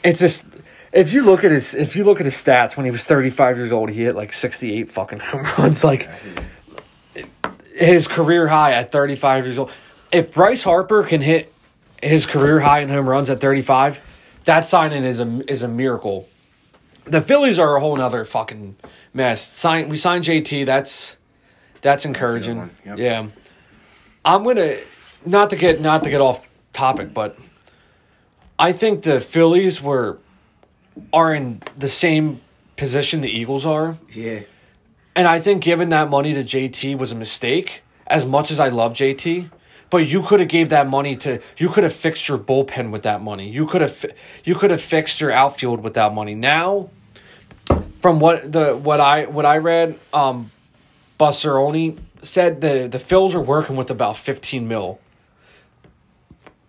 It's 0.03 0.19
just 0.21 0.45
if 0.93 1.11
you 1.11 1.23
look 1.23 1.43
at 1.43 1.51
his 1.51 1.73
if 1.75 1.95
you 1.97 2.05
look 2.05 2.19
at 2.19 2.25
his 2.25 2.35
stats 2.35 2.77
when 2.77 2.85
he 2.85 2.91
was 2.91 3.03
35 3.03 3.57
years 3.57 3.71
old, 3.73 3.89
he 3.89 4.03
hit 4.05 4.15
like 4.15 4.31
68 4.31 4.89
fucking 4.91 5.19
home 5.27 5.45
runs 5.57 5.83
like 5.83 6.07
his 7.75 8.07
career 8.07 8.47
high 8.47 8.73
at 8.73 8.91
35 8.91 9.45
years 9.45 9.57
old. 9.59 9.71
If 10.11 10.31
Bryce 10.33 10.63
Harper 10.63 11.03
can 11.03 11.21
hit 11.21 11.53
his 12.01 12.25
career 12.25 12.59
high 12.59 12.79
in 12.79 12.89
home 12.89 13.07
runs 13.07 13.29
at 13.29 13.39
35, 13.39 13.99
that 14.45 14.65
signing 14.65 15.03
is 15.03 15.19
a 15.19 15.43
is 15.51 15.63
a 15.63 15.67
miracle. 15.67 16.27
The 17.05 17.21
Phillies 17.21 17.57
are 17.59 17.75
a 17.75 17.79
whole 17.79 17.95
nother 17.95 18.25
fucking 18.25 18.75
mess. 19.13 19.41
Sign 19.41 19.89
we 19.89 19.97
signed 19.97 20.23
JT, 20.23 20.65
that's 20.65 21.17
that's 21.81 22.05
encouraging. 22.05 22.57
one, 22.57 22.71
yep. 22.85 22.97
Yeah. 22.97 23.27
I'm 24.25 24.43
gonna 24.43 24.79
not 25.25 25.49
to 25.51 25.55
get 25.55 25.81
not 25.81 26.03
to 26.03 26.09
get 26.09 26.21
off 26.21 26.41
topic, 26.73 27.13
but 27.13 27.37
I 28.59 28.73
think 28.73 29.03
the 29.03 29.19
Phillies 29.19 29.81
were 29.81 30.19
are 31.13 31.33
in 31.33 31.61
the 31.77 31.87
same 31.89 32.41
position 32.75 33.21
the 33.21 33.29
Eagles 33.29 33.65
are. 33.65 33.97
Yeah, 34.11 34.41
And 35.15 35.27
I 35.27 35.39
think 35.39 35.63
giving 35.63 35.89
that 35.89 36.09
money 36.09 36.33
to 36.33 36.43
JT 36.43 36.97
was 36.97 37.11
a 37.11 37.15
mistake. 37.15 37.83
As 38.07 38.25
much 38.25 38.51
as 38.51 38.59
I 38.59 38.69
love 38.69 38.93
JT, 38.93 39.49
but 39.89 40.07
you 40.07 40.21
could 40.21 40.39
have 40.39 40.49
gave 40.49 40.69
that 40.69 40.87
money 40.87 41.15
to 41.17 41.39
you 41.57 41.69
could 41.69 41.83
have 41.83 41.93
fixed 41.93 42.27
your 42.27 42.37
bullpen 42.37 42.91
with 42.91 43.03
that 43.03 43.21
money. 43.21 43.49
You 43.49 43.65
could 43.65 43.81
have 43.81 44.05
you 44.43 44.55
could 44.55 44.71
have 44.71 44.81
fixed 44.81 45.21
your 45.21 45.31
outfield 45.31 45.81
with 45.81 45.93
that 45.95 46.13
money. 46.13 46.35
Now, 46.35 46.89
from 47.99 48.19
what 48.19 48.51
the 48.51 48.75
what 48.75 48.99
I 48.99 49.25
what 49.25 49.45
I 49.45 49.57
read, 49.57 49.99
um, 50.13 50.51
Busseroni 51.19 51.97
said 52.23 52.61
the 52.61 52.87
the 52.87 52.97
Phils 52.97 53.33
are 53.33 53.41
working 53.41 53.75
with 53.75 53.89
about 53.89 54.17
fifteen 54.17 54.67
mil 54.67 54.99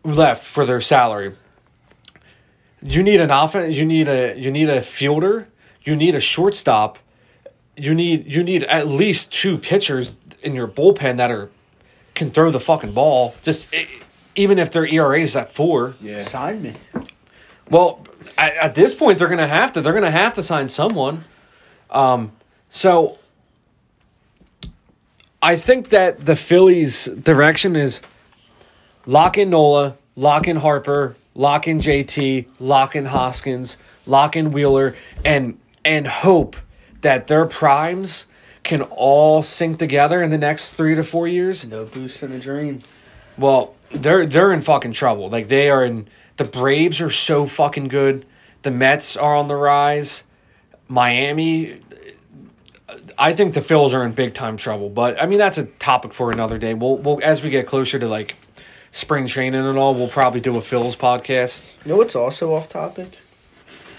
left 0.05 0.45
for 0.45 0.65
their 0.65 0.81
salary. 0.81 1.35
You 2.83 3.03
need 3.03 3.21
an 3.21 3.31
offense. 3.31 3.77
You 3.77 3.85
need 3.85 4.09
a 4.09 4.39
you 4.39 4.51
need 4.51 4.69
a 4.69 4.83
fielder. 4.83 5.49
You 5.83 5.97
need 5.97 6.15
a 6.15 6.21
shortstop 6.21 6.99
you 7.79 7.95
need 7.95 8.27
you 8.27 8.43
need 8.43 8.65
at 8.65 8.89
least 8.89 9.33
two 9.33 9.57
pitchers 9.57 10.17
in 10.43 10.55
your 10.55 10.69
bullpen 10.69 11.17
that 11.17 11.31
are 11.31 11.51
can 12.19 12.31
throw 12.31 12.51
the 12.51 12.61
fucking 12.61 12.93
ball. 12.93 13.35
Just 13.43 13.73
e- 13.73 13.87
even 14.37 14.59
if 14.59 14.71
their 14.71 14.85
ERA 14.87 15.21
is 15.21 15.35
at 15.37 15.53
four. 15.53 15.95
yeah. 16.01 16.23
Sign 16.23 16.63
me. 16.63 16.73
Well, 17.71 18.07
at, 18.37 18.55
at 18.57 18.75
this 18.75 18.95
point, 18.95 19.19
they're 19.19 19.29
gonna 19.29 19.47
have 19.47 19.73
to. 19.73 19.81
They're 19.81 19.95
gonna 19.95 20.11
have 20.11 20.35
to 20.35 20.43
sign 20.43 20.69
someone. 20.69 21.25
Um, 21.91 22.33
so 22.71 23.19
I 25.43 25.57
think 25.57 25.91
that 25.91 26.19
the 26.25 26.37
Phillies' 26.37 27.07
direction 27.07 27.77
is 27.77 28.01
lock 29.07 29.39
in 29.39 29.51
Nola, 29.51 29.97
lock 30.17 30.49
in 30.49 30.57
Harper, 30.57 31.17
lock 31.35 31.69
in 31.69 31.79
JT, 31.81 32.47
lock 32.61 32.97
in 32.97 33.07
Hoskins, 33.07 33.77
lock 34.07 34.37
in 34.37 34.51
Wheeler, 34.51 34.95
and 35.25 35.59
and 35.85 36.07
hope 36.07 36.57
that 37.03 37.29
their 37.29 37.47
primes 37.47 38.27
can 38.69 38.83
all 38.83 39.43
sync 39.43 39.79
together 39.79 40.23
in 40.23 40.31
the 40.31 40.39
next 40.39 40.75
three 40.75 40.95
to 40.95 41.03
four 41.03 41.27
years. 41.27 41.67
No 41.67 41.85
boost 41.85 42.23
in 42.23 42.33
a 42.33 42.39
dream. 42.39 42.83
Well, 43.37 43.75
they're 43.91 44.27
they're 44.27 44.53
in 44.53 44.63
fucking 44.63 44.93
trouble. 44.93 45.29
Like 45.29 45.49
they 45.49 45.71
are 45.71 45.85
in 45.85 46.09
the 46.37 46.45
Braves 46.45 47.01
are 47.01 47.11
so 47.11 47.47
fucking 47.47 47.89
good. 47.89 48.25
The 48.63 48.71
Mets 48.71 49.17
are 49.17 49.35
on 49.35 49.49
the 49.49 49.57
rise. 49.57 50.25
Miami 50.87 51.81
I 53.19 53.35
think 53.35 53.55
the 53.55 53.61
Phils 53.61 53.93
are 53.93 54.05
in 54.05 54.13
big 54.13 54.35
time 54.35 54.57
trouble, 54.57 54.89
but 54.89 55.21
I 55.21 55.27
mean 55.27 55.39
that's 55.39 55.59
a 55.59 55.65
topic 55.65 56.15
for 56.15 56.31
another 56.31 56.59
day. 56.59 56.75
We'll 56.75 56.97
we'll 56.97 57.21
as 57.23 57.43
we 57.43 57.51
get 57.51 57.67
closer 57.67 57.99
to 57.99 58.07
like 58.07 58.37
spring 58.93 59.27
training 59.27 59.67
and 59.67 59.77
all, 59.77 59.95
we'll 59.95 60.09
probably 60.09 60.41
do 60.41 60.57
a 60.57 60.61
Phils 60.61 60.97
podcast. 60.97 61.71
You 61.85 61.91
know 61.91 61.97
what's 61.97 62.15
also 62.15 62.55
off 62.55 62.69
topic? 62.69 63.19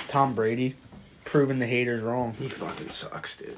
Tom 0.07 0.33
Brady 0.33 0.75
proving 1.25 1.59
the 1.59 1.67
haters 1.67 2.01
wrong. 2.01 2.33
He 2.33 2.49
fucking 2.49 2.89
sucks, 2.89 3.37
dude. 3.37 3.57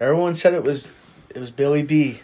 Everyone 0.00 0.34
said 0.34 0.54
it 0.54 0.62
was 0.62 0.88
it 1.34 1.38
was 1.38 1.50
Billy 1.50 1.82
B. 1.82 2.20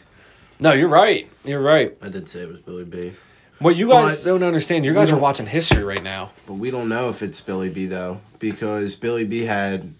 No, 0.58 0.72
you're 0.72 0.88
right. 0.88 1.28
You're 1.44 1.60
right. 1.60 1.96
I 2.00 2.08
did 2.08 2.28
say 2.28 2.40
it 2.40 2.48
was 2.48 2.60
Billy 2.60 2.84
B. 2.84 3.12
What 3.58 3.76
you 3.76 3.88
guys 3.88 4.24
But- 4.24 4.30
don't 4.30 4.42
understand, 4.42 4.84
you 4.84 4.94
guys 4.94 5.12
are 5.12 5.18
watching 5.18 5.46
history 5.46 5.84
right 5.84 6.02
now. 6.02 6.30
But 6.46 6.54
we 6.54 6.70
don't 6.70 6.88
know 6.88 7.08
if 7.10 7.22
it's 7.22 7.40
Billy 7.40 7.68
B 7.68 7.86
though, 7.86 8.20
because 8.38 8.96
Billy 8.96 9.24
B 9.24 9.42
had 9.44 9.92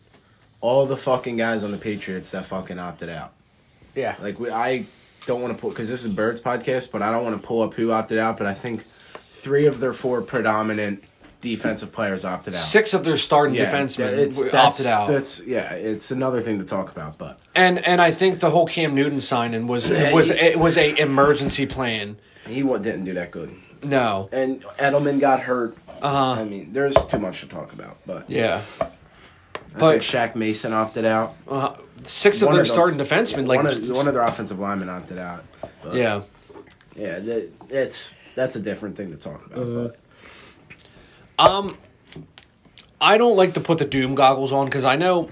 all 0.60 0.86
the 0.86 0.96
fucking 0.96 1.36
guys 1.36 1.62
on 1.62 1.70
the 1.70 1.78
Patriots 1.78 2.30
that 2.30 2.46
fucking 2.46 2.78
opted 2.78 3.08
out. 3.10 3.32
Yeah. 3.94 4.16
Like 4.20 4.40
we, 4.40 4.50
I 4.50 4.86
don't 5.26 5.42
want 5.42 5.54
to 5.54 5.60
pull 5.60 5.70
because 5.70 5.88
this 5.88 6.04
is 6.04 6.10
Birds 6.10 6.40
podcast, 6.40 6.90
but 6.90 7.02
I 7.02 7.10
don't 7.12 7.24
want 7.24 7.40
to 7.40 7.46
pull 7.46 7.62
up 7.62 7.74
who 7.74 7.92
opted 7.92 8.18
out. 8.18 8.38
But 8.38 8.46
I 8.46 8.54
think 8.54 8.84
three 9.30 9.66
of 9.66 9.80
their 9.80 9.92
four 9.92 10.22
predominant 10.22 11.04
defensive 11.54 11.92
players 11.92 12.24
opted 12.24 12.54
out. 12.54 12.58
Six 12.60 12.92
of 12.94 13.04
their 13.04 13.16
starting 13.16 13.54
Yeah, 13.54 13.70
defensemen 13.70 14.12
it's- 14.18 14.36
were 14.36 14.44
that's- 14.46 14.64
opted 14.64 14.86
out. 14.86 15.08
That's 15.08 15.40
yeah, 15.40 15.72
it's 15.74 16.10
another 16.10 16.40
thing 16.40 16.58
to 16.58 16.64
talk 16.64 16.90
about. 16.90 17.18
But 17.18 17.38
And 17.54 17.84
and 17.86 18.00
I 18.02 18.10
think 18.10 18.40
the 18.40 18.50
whole 18.50 18.66
Cam 18.66 18.94
Newton 18.94 19.20
signing 19.20 19.66
was 19.66 19.90
Yeah, 19.90 20.12
was 20.12 20.30
it 20.30 20.58
was 20.58 20.76
a 20.76 20.98
emergency 21.00 21.66
plan. 21.66 22.16
he 22.48 22.62
didn't 22.62 23.04
do 23.04 23.14
that 23.14 23.30
good, 23.30 23.50
No. 23.82 24.28
and 24.32 24.62
Edelman 24.78 25.20
got 25.20 25.40
hurt. 25.40 25.76
Uh 26.02 26.10
huh. 26.10 26.40
I 26.40 26.44
mean, 26.44 26.72
there's 26.72 26.94
too 27.06 27.18
much 27.18 27.40
to 27.40 27.46
talk 27.46 27.72
about. 27.72 27.96
But 28.06 28.24
Yeah. 28.28 28.60
I 28.80 28.86
But- 29.78 29.90
think 29.90 30.02
Shaq 30.02 30.34
Mason 30.34 30.72
opted 30.72 31.04
out. 31.04 31.34
Uh, 31.48 31.74
six 32.04 32.40
of 32.42 32.46
One 32.46 32.54
their 32.54 32.62
of 32.62 32.66
the- 32.68 32.72
starting 32.72 32.98
defensemen, 32.98 33.46
like 33.46 33.62
one 33.62 33.66
of, 33.66 33.88
one 33.90 34.08
of 34.08 34.14
their 34.14 34.22
offensive 34.22 34.58
linemen 34.58 34.88
opted 34.88 35.18
out. 35.18 35.44
But, 35.82 35.94
yeah. 35.94 36.22
yeah, 36.94 37.18
that, 37.20 37.48
it's 37.70 38.10
that's 38.34 38.56
a 38.56 38.60
different 38.60 38.96
thing 38.96 39.10
to 39.10 39.16
talk 39.16 39.44
about. 39.46 39.58
Uh-huh. 39.58 39.88
Um, 41.38 41.76
I 43.00 43.18
don't 43.18 43.36
like 43.36 43.54
to 43.54 43.60
put 43.60 43.78
the 43.78 43.84
doom 43.84 44.14
goggles 44.14 44.52
on 44.52 44.66
because 44.66 44.84
I 44.84 44.96
know. 44.96 45.28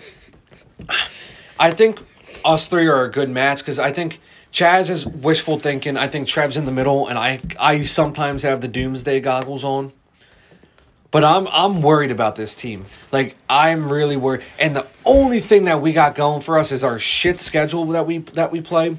I 1.58 1.70
think 1.70 2.00
us 2.44 2.66
three 2.66 2.86
are 2.86 3.04
a 3.04 3.10
good 3.10 3.30
match 3.30 3.58
because 3.58 3.78
I 3.78 3.92
think 3.92 4.20
Chaz 4.52 4.90
is 4.90 5.06
wishful 5.06 5.58
thinking. 5.58 5.96
I 5.96 6.08
think 6.08 6.28
Trev's 6.28 6.56
in 6.56 6.64
the 6.64 6.72
middle, 6.72 7.08
and 7.08 7.18
I 7.18 7.40
I 7.58 7.82
sometimes 7.82 8.42
have 8.42 8.60
the 8.60 8.68
doomsday 8.68 9.20
goggles 9.20 9.64
on. 9.64 9.92
But 11.10 11.24
I'm 11.24 11.46
I'm 11.48 11.80
worried 11.80 12.10
about 12.10 12.36
this 12.36 12.54
team. 12.54 12.86
Like 13.12 13.36
I'm 13.48 13.90
really 13.90 14.16
worried. 14.16 14.42
And 14.58 14.76
the 14.76 14.86
only 15.04 15.38
thing 15.38 15.64
that 15.64 15.80
we 15.80 15.92
got 15.92 16.14
going 16.14 16.40
for 16.40 16.58
us 16.58 16.72
is 16.72 16.84
our 16.84 16.98
shit 16.98 17.40
schedule 17.40 17.86
that 17.86 18.06
we 18.06 18.18
that 18.18 18.52
we 18.52 18.60
play. 18.60 18.96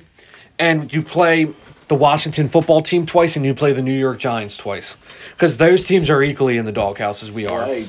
And 0.57 0.91
you 0.93 1.01
play 1.01 1.53
the 1.87 1.95
Washington 1.95 2.49
football 2.49 2.81
team 2.81 3.05
twice 3.05 3.35
and 3.35 3.45
you 3.45 3.53
play 3.53 3.73
the 3.73 3.81
New 3.81 3.97
York 3.97 4.19
Giants 4.19 4.57
twice. 4.57 4.97
Cuz 5.37 5.57
those 5.57 5.85
teams 5.85 6.09
are 6.09 6.21
equally 6.23 6.57
in 6.57 6.65
the 6.65 6.71
doghouse 6.71 7.21
as 7.23 7.31
we 7.31 7.45
are. 7.47 7.65
hey, 7.65 7.87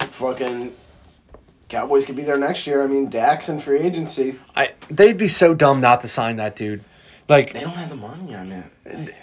fucking 0.00 0.74
Cowboys 1.68 2.04
could 2.04 2.16
be 2.16 2.22
there 2.22 2.36
next 2.38 2.66
year. 2.66 2.82
I 2.82 2.86
mean, 2.86 3.08
Dak's 3.08 3.48
and 3.48 3.62
free 3.62 3.80
agency. 3.80 4.38
I 4.56 4.72
they'd 4.90 5.16
be 5.16 5.28
so 5.28 5.54
dumb 5.54 5.80
not 5.80 6.00
to 6.00 6.08
sign 6.08 6.36
that 6.36 6.56
dude. 6.56 6.84
Like 7.28 7.52
They 7.52 7.60
don't 7.60 7.70
have 7.70 7.90
the 7.90 7.96
money 7.96 8.34
on 8.34 8.50
it. 8.84 9.14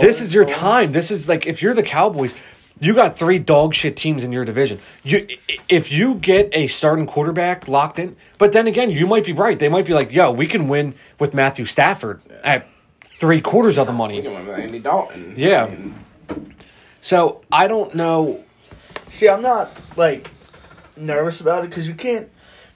this 0.00 0.20
is 0.20 0.34
your 0.34 0.44
time. 0.44 0.92
This 0.92 1.10
is 1.10 1.28
like 1.28 1.46
if 1.46 1.62
you're 1.62 1.74
the 1.74 1.82
Cowboys, 1.82 2.34
you 2.78 2.94
got 2.94 3.16
three 3.18 3.38
dog 3.38 3.72
shit 3.74 3.96
teams 3.96 4.22
in 4.22 4.32
your 4.32 4.44
division. 4.44 4.78
You 5.02 5.26
if 5.68 5.90
you 5.90 6.16
get 6.16 6.50
a 6.52 6.66
starting 6.66 7.06
quarterback 7.06 7.68
locked 7.68 7.98
in, 7.98 8.16
but 8.36 8.52
then 8.52 8.66
again, 8.66 8.90
you 8.90 9.06
might 9.06 9.24
be 9.24 9.32
right. 9.32 9.58
They 9.58 9.68
might 9.68 9.86
be 9.86 9.94
like, 9.94 10.12
"Yo, 10.12 10.30
we 10.30 10.46
can 10.46 10.68
win 10.68 10.94
with 11.18 11.32
Matthew 11.32 11.64
Stafford 11.64 12.20
at 12.42 12.66
three 13.24 13.40
quarters 13.40 13.78
of 13.78 13.86
the 13.86 13.92
money." 13.92 14.20
can 14.22 14.34
win 14.34 14.46
with 14.46 14.58
Andy 14.58 14.78
Dalton. 14.80 15.34
Yeah. 15.36 15.64
I 15.64 15.68
mean, 15.70 16.54
So 17.00 17.40
I 17.52 17.66
don't 17.68 17.94
know. 17.94 18.44
See, 19.08 19.28
I'm 19.28 19.42
not 19.42 19.70
like 19.96 20.30
nervous 20.96 21.40
about 21.40 21.64
it 21.64 21.70
because 21.70 21.86
you 21.88 21.94
can't 21.94 22.28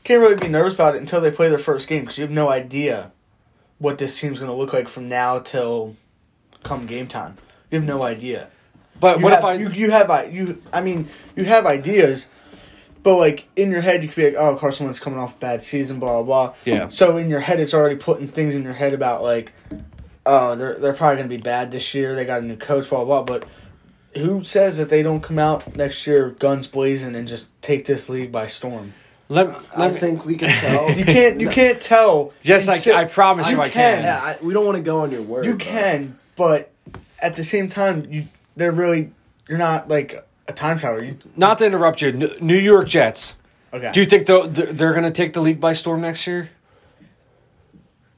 can't 0.05 0.21
really 0.21 0.37
be 0.37 0.49
nervous 0.49 0.75
about 0.75 0.95
it 0.95 1.01
until 1.01 1.21
they 1.21 1.31
play 1.31 1.49
their 1.49 1.59
first 1.59 1.87
game 1.89 2.01
because 2.03 2.17
you 2.19 2.23
have 2.23 2.31
no 2.31 2.49
idea 2.49 3.13
what 3.79 3.99
this 3.99 4.19
team's 4.19 4.39
going 4.39 4.51
to 4.51 4.57
look 4.57 4.73
like 4.73 4.89
from 4.89 5.09
now 5.09 5.39
till 5.39 5.95
come 6.65 6.87
game 6.87 7.07
time. 7.07 7.37
You 7.71 7.79
have 7.79 7.87
no 7.87 8.03
idea. 8.03 8.49
But 9.01 9.19
You 9.19 9.25
what 9.25 9.33
have, 9.35 9.41
if 9.41 9.45
I? 9.45 9.53
you 9.55 9.69
you 9.71 9.91
have 9.91 10.11
i- 10.11 10.25
you 10.25 10.63
I 10.73 10.81
mean 10.81 11.09
you 11.37 11.45
have 11.45 11.67
ideas, 11.67 12.29
but 13.03 13.17
like 13.17 13.45
in 13.57 13.71
your 13.71 13.81
head 13.83 14.03
you 14.03 14.09
could 14.09 14.17
be 14.17 14.25
like, 14.31 14.35
oh 14.37 14.57
Carson 14.57 14.87
Wentz 14.87 14.99
coming 15.01 15.19
off 15.19 15.35
a 15.37 15.39
bad 15.39 15.63
season, 15.63 15.99
blah 16.01 16.23
blah 16.23 16.47
blah. 16.49 16.55
Yeah. 16.65 16.89
So 16.89 17.17
in 17.17 17.29
your 17.31 17.41
head 17.41 17.61
it's 17.61 17.75
already 17.75 17.97
putting 17.97 18.29
things 18.29 18.55
in 18.55 18.63
your 18.63 18.73
head 18.75 18.93
about 18.95 19.23
like, 19.23 19.53
oh 20.29 20.55
they're 20.55 20.75
they're 20.79 20.95
probably 20.95 21.17
gonna 21.17 21.29
be 21.29 21.39
bad 21.39 21.73
this 21.73 21.95
year. 21.95 22.15
They 22.15 22.25
got 22.25 22.43
a 22.43 22.45
new 22.45 22.57
coach, 22.57 22.89
blah 22.89 23.05
blah. 23.05 23.23
blah. 23.23 23.39
But 23.41 23.49
who 24.15 24.45
says 24.45 24.77
that 24.77 24.89
they 24.89 25.03
don't 25.03 25.21
come 25.21 25.39
out 25.39 25.77
next 25.77 26.07
year 26.07 26.31
guns 26.31 26.67
blazing 26.67 27.15
and 27.17 27.27
just 27.27 27.49
take 27.63 27.87
this 27.87 28.09
league 28.09 28.31
by 28.33 28.47
storm? 28.47 28.93
let, 29.31 29.55
I 29.77 29.89
me, 29.91 29.99
think 29.99 30.25
we 30.25 30.37
can 30.37 30.49
tell. 30.49 30.91
You 30.97 31.05
can't 31.05 31.41
you 31.41 31.49
can't 31.51 31.81
tell. 31.81 32.33
Yes, 32.43 32.69
I, 32.69 32.77
until- 32.77 32.97
I 32.97 33.05
promise 33.05 33.51
you, 33.51 33.61
I 33.61 33.69
can. 33.69 34.03
Yeah, 34.05 34.21
I, 34.23 34.39
we 34.45 34.55
don't 34.55 34.65
want 34.65 34.77
to 34.77 34.83
go 34.83 35.01
on 35.01 35.11
your 35.11 35.23
word. 35.23 35.45
You 35.45 35.53
but- 35.53 35.61
can, 35.61 36.19
but 36.37 36.71
at 37.19 37.37
the 37.37 37.45
same 37.45 37.69
time, 37.69 38.07
you 38.11 38.25
they're 38.57 38.73
really 38.73 39.13
you're 39.49 39.59
not 39.59 39.89
like 39.89 40.27
a 40.47 40.53
time 40.53 40.79
traveler. 40.79 41.03
You, 41.05 41.19
Not 41.37 41.59
to 41.59 41.67
interrupt 41.67 42.01
you, 42.03 42.13
New 42.41 42.57
York 42.57 42.89
Jets. 42.89 43.37
okay. 43.73 43.93
Do 43.93 44.01
you 44.01 44.07
think 44.07 44.27
they'll- 44.27 44.49
they're, 44.49 44.73
they're 44.73 44.93
going 44.93 45.05
to 45.05 45.11
take 45.11 45.33
the 45.35 45.41
league 45.41 45.61
by 45.61 45.75
storm 45.75 46.01
next 46.01 46.27
year? 46.27 46.49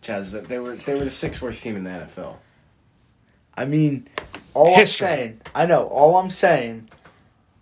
Chaz, 0.03 0.47
they 0.49 0.59
were 0.59 0.77
they 0.77 0.95
were 0.95 1.05
the 1.05 1.11
sixth 1.11 1.43
worst 1.43 1.63
team 1.63 1.77
in 1.77 1.85
the 1.85 1.91
NFL. 1.91 2.37
I 3.55 3.65
mean, 3.67 4.09
all 4.55 4.75
History. 4.75 5.07
I'm 5.07 5.17
saying, 5.17 5.41
I 5.55 5.67
know. 5.67 5.85
All 5.89 6.17
I'm 6.17 6.31
saying 6.31 6.89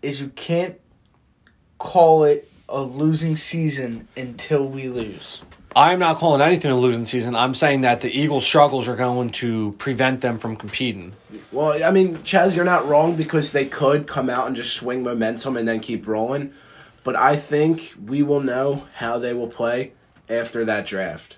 is 0.02 0.20
you 0.20 0.28
can't 0.28 0.78
call 1.78 2.24
it 2.24 2.50
a 2.68 2.82
losing 2.82 3.36
season 3.36 4.06
until 4.16 4.66
we 4.68 4.88
lose. 4.88 5.42
I'm 5.74 5.98
not 5.98 6.18
calling 6.18 6.40
anything 6.40 6.70
a 6.70 6.76
losing 6.76 7.04
season. 7.04 7.36
I'm 7.36 7.54
saying 7.54 7.82
that 7.82 8.00
the 8.00 8.10
Eagles' 8.10 8.44
struggles 8.44 8.88
are 8.88 8.96
going 8.96 9.30
to 9.30 9.72
prevent 9.78 10.20
them 10.22 10.38
from 10.38 10.56
competing. 10.56 11.12
Well, 11.52 11.82
I 11.84 11.90
mean, 11.90 12.16
Chaz, 12.18 12.56
you're 12.56 12.64
not 12.64 12.88
wrong 12.88 13.16
because 13.16 13.52
they 13.52 13.66
could 13.66 14.06
come 14.06 14.28
out 14.30 14.46
and 14.46 14.56
just 14.56 14.74
swing 14.74 15.02
momentum 15.02 15.56
and 15.56 15.68
then 15.68 15.80
keep 15.80 16.06
rolling. 16.06 16.52
But 17.04 17.16
I 17.16 17.36
think 17.36 17.94
we 18.02 18.22
will 18.22 18.40
know 18.40 18.86
how 18.94 19.18
they 19.18 19.34
will 19.34 19.48
play 19.48 19.92
after 20.28 20.64
that 20.64 20.86
draft. 20.86 21.36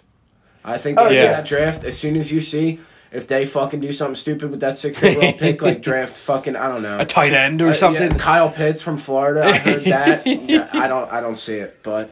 I 0.65 0.79
think 0.79 0.99
Oh, 1.01 1.09
yeah. 1.09 1.29
that 1.29 1.47
draft, 1.47 1.85
as 1.85 1.97
soon 1.99 2.17
as 2.17 2.31
you 2.31 2.41
see 2.41 2.81
if 3.13 3.27
they 3.27 3.45
fucking 3.47 3.81
do 3.81 3.93
something 3.93 4.15
stupid 4.17 4.51
with 4.51 4.61
that 4.61 4.77
sixth 4.79 5.03
overall 5.03 5.33
pick, 5.39 5.63
like 5.63 5.83
draft 5.83 6.17
fucking 6.17 6.55
I 6.57 6.69
don't 6.69 6.83
know 6.83 6.99
A 7.01 7.05
tight 7.05 7.33
end 7.33 7.61
or 7.63 7.67
Uh, 7.67 7.69
yeah, 7.71 7.75
something. 7.75 8.19
Kyle 8.19 8.51
Pitts 8.51 8.83
from 8.83 8.99
Florida. 8.99 9.43
I 9.45 9.59
heard 9.59 9.85
that. 9.87 10.27
I 10.75 10.87
don't. 10.89 11.11
I 11.13 11.21
don't 11.21 11.39
see 11.39 11.55
it, 11.57 11.79
but 11.83 12.11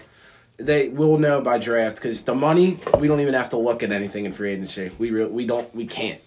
they 0.56 0.88
will 0.88 1.18
know 1.18 1.40
by 1.40 1.58
draft 1.58 1.96
because 1.96 2.24
the 2.24 2.34
money. 2.34 2.80
We 2.98 3.06
don't 3.06 3.20
even 3.20 3.34
have 3.34 3.50
to 3.50 3.56
look 3.58 3.82
at 3.82 3.92
anything 3.92 4.24
in 4.24 4.32
free 4.32 4.52
agency. 4.52 4.90
We 4.98 5.10
re- 5.10 5.26
we 5.26 5.46
don't. 5.46 5.72
We 5.74 5.86
can't. 5.86 6.20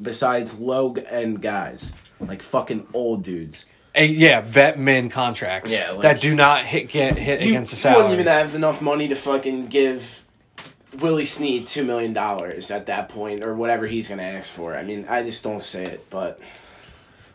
Besides 0.00 0.54
low 0.58 0.94
end 0.94 1.42
guys 1.42 1.90
like 2.20 2.42
fucking 2.42 2.86
old 2.94 3.22
dudes. 3.22 3.64
A, 3.94 4.06
yeah, 4.06 4.40
vet 4.40 4.78
men 4.78 5.08
contracts 5.08 5.72
Yeah, 5.72 5.90
like- 5.92 6.02
that 6.02 6.20
do 6.20 6.34
not 6.34 6.64
hit 6.64 6.88
get 6.88 7.18
hit 7.18 7.40
You, 7.42 7.48
against 7.48 7.70
the 7.72 7.76
salary. 7.76 7.96
you 7.98 8.02
wouldn't 8.04 8.20
even 8.20 8.32
have 8.32 8.54
enough 8.54 8.80
money 8.80 9.08
to 9.08 9.14
fucking 9.16 9.66
give 9.66 10.19
Willie 10.98 11.24
Snead 11.24 11.66
two 11.66 11.84
million 11.84 12.12
dollars 12.12 12.70
at 12.70 12.86
that 12.86 13.08
point 13.08 13.42
or 13.44 13.54
whatever 13.54 13.86
he's 13.86 14.08
gonna 14.08 14.22
ask 14.22 14.50
for. 14.50 14.74
I 14.76 14.82
mean, 14.82 15.06
I 15.08 15.22
just 15.22 15.42
don't 15.44 15.62
say 15.62 15.84
it, 15.84 16.06
but 16.10 16.40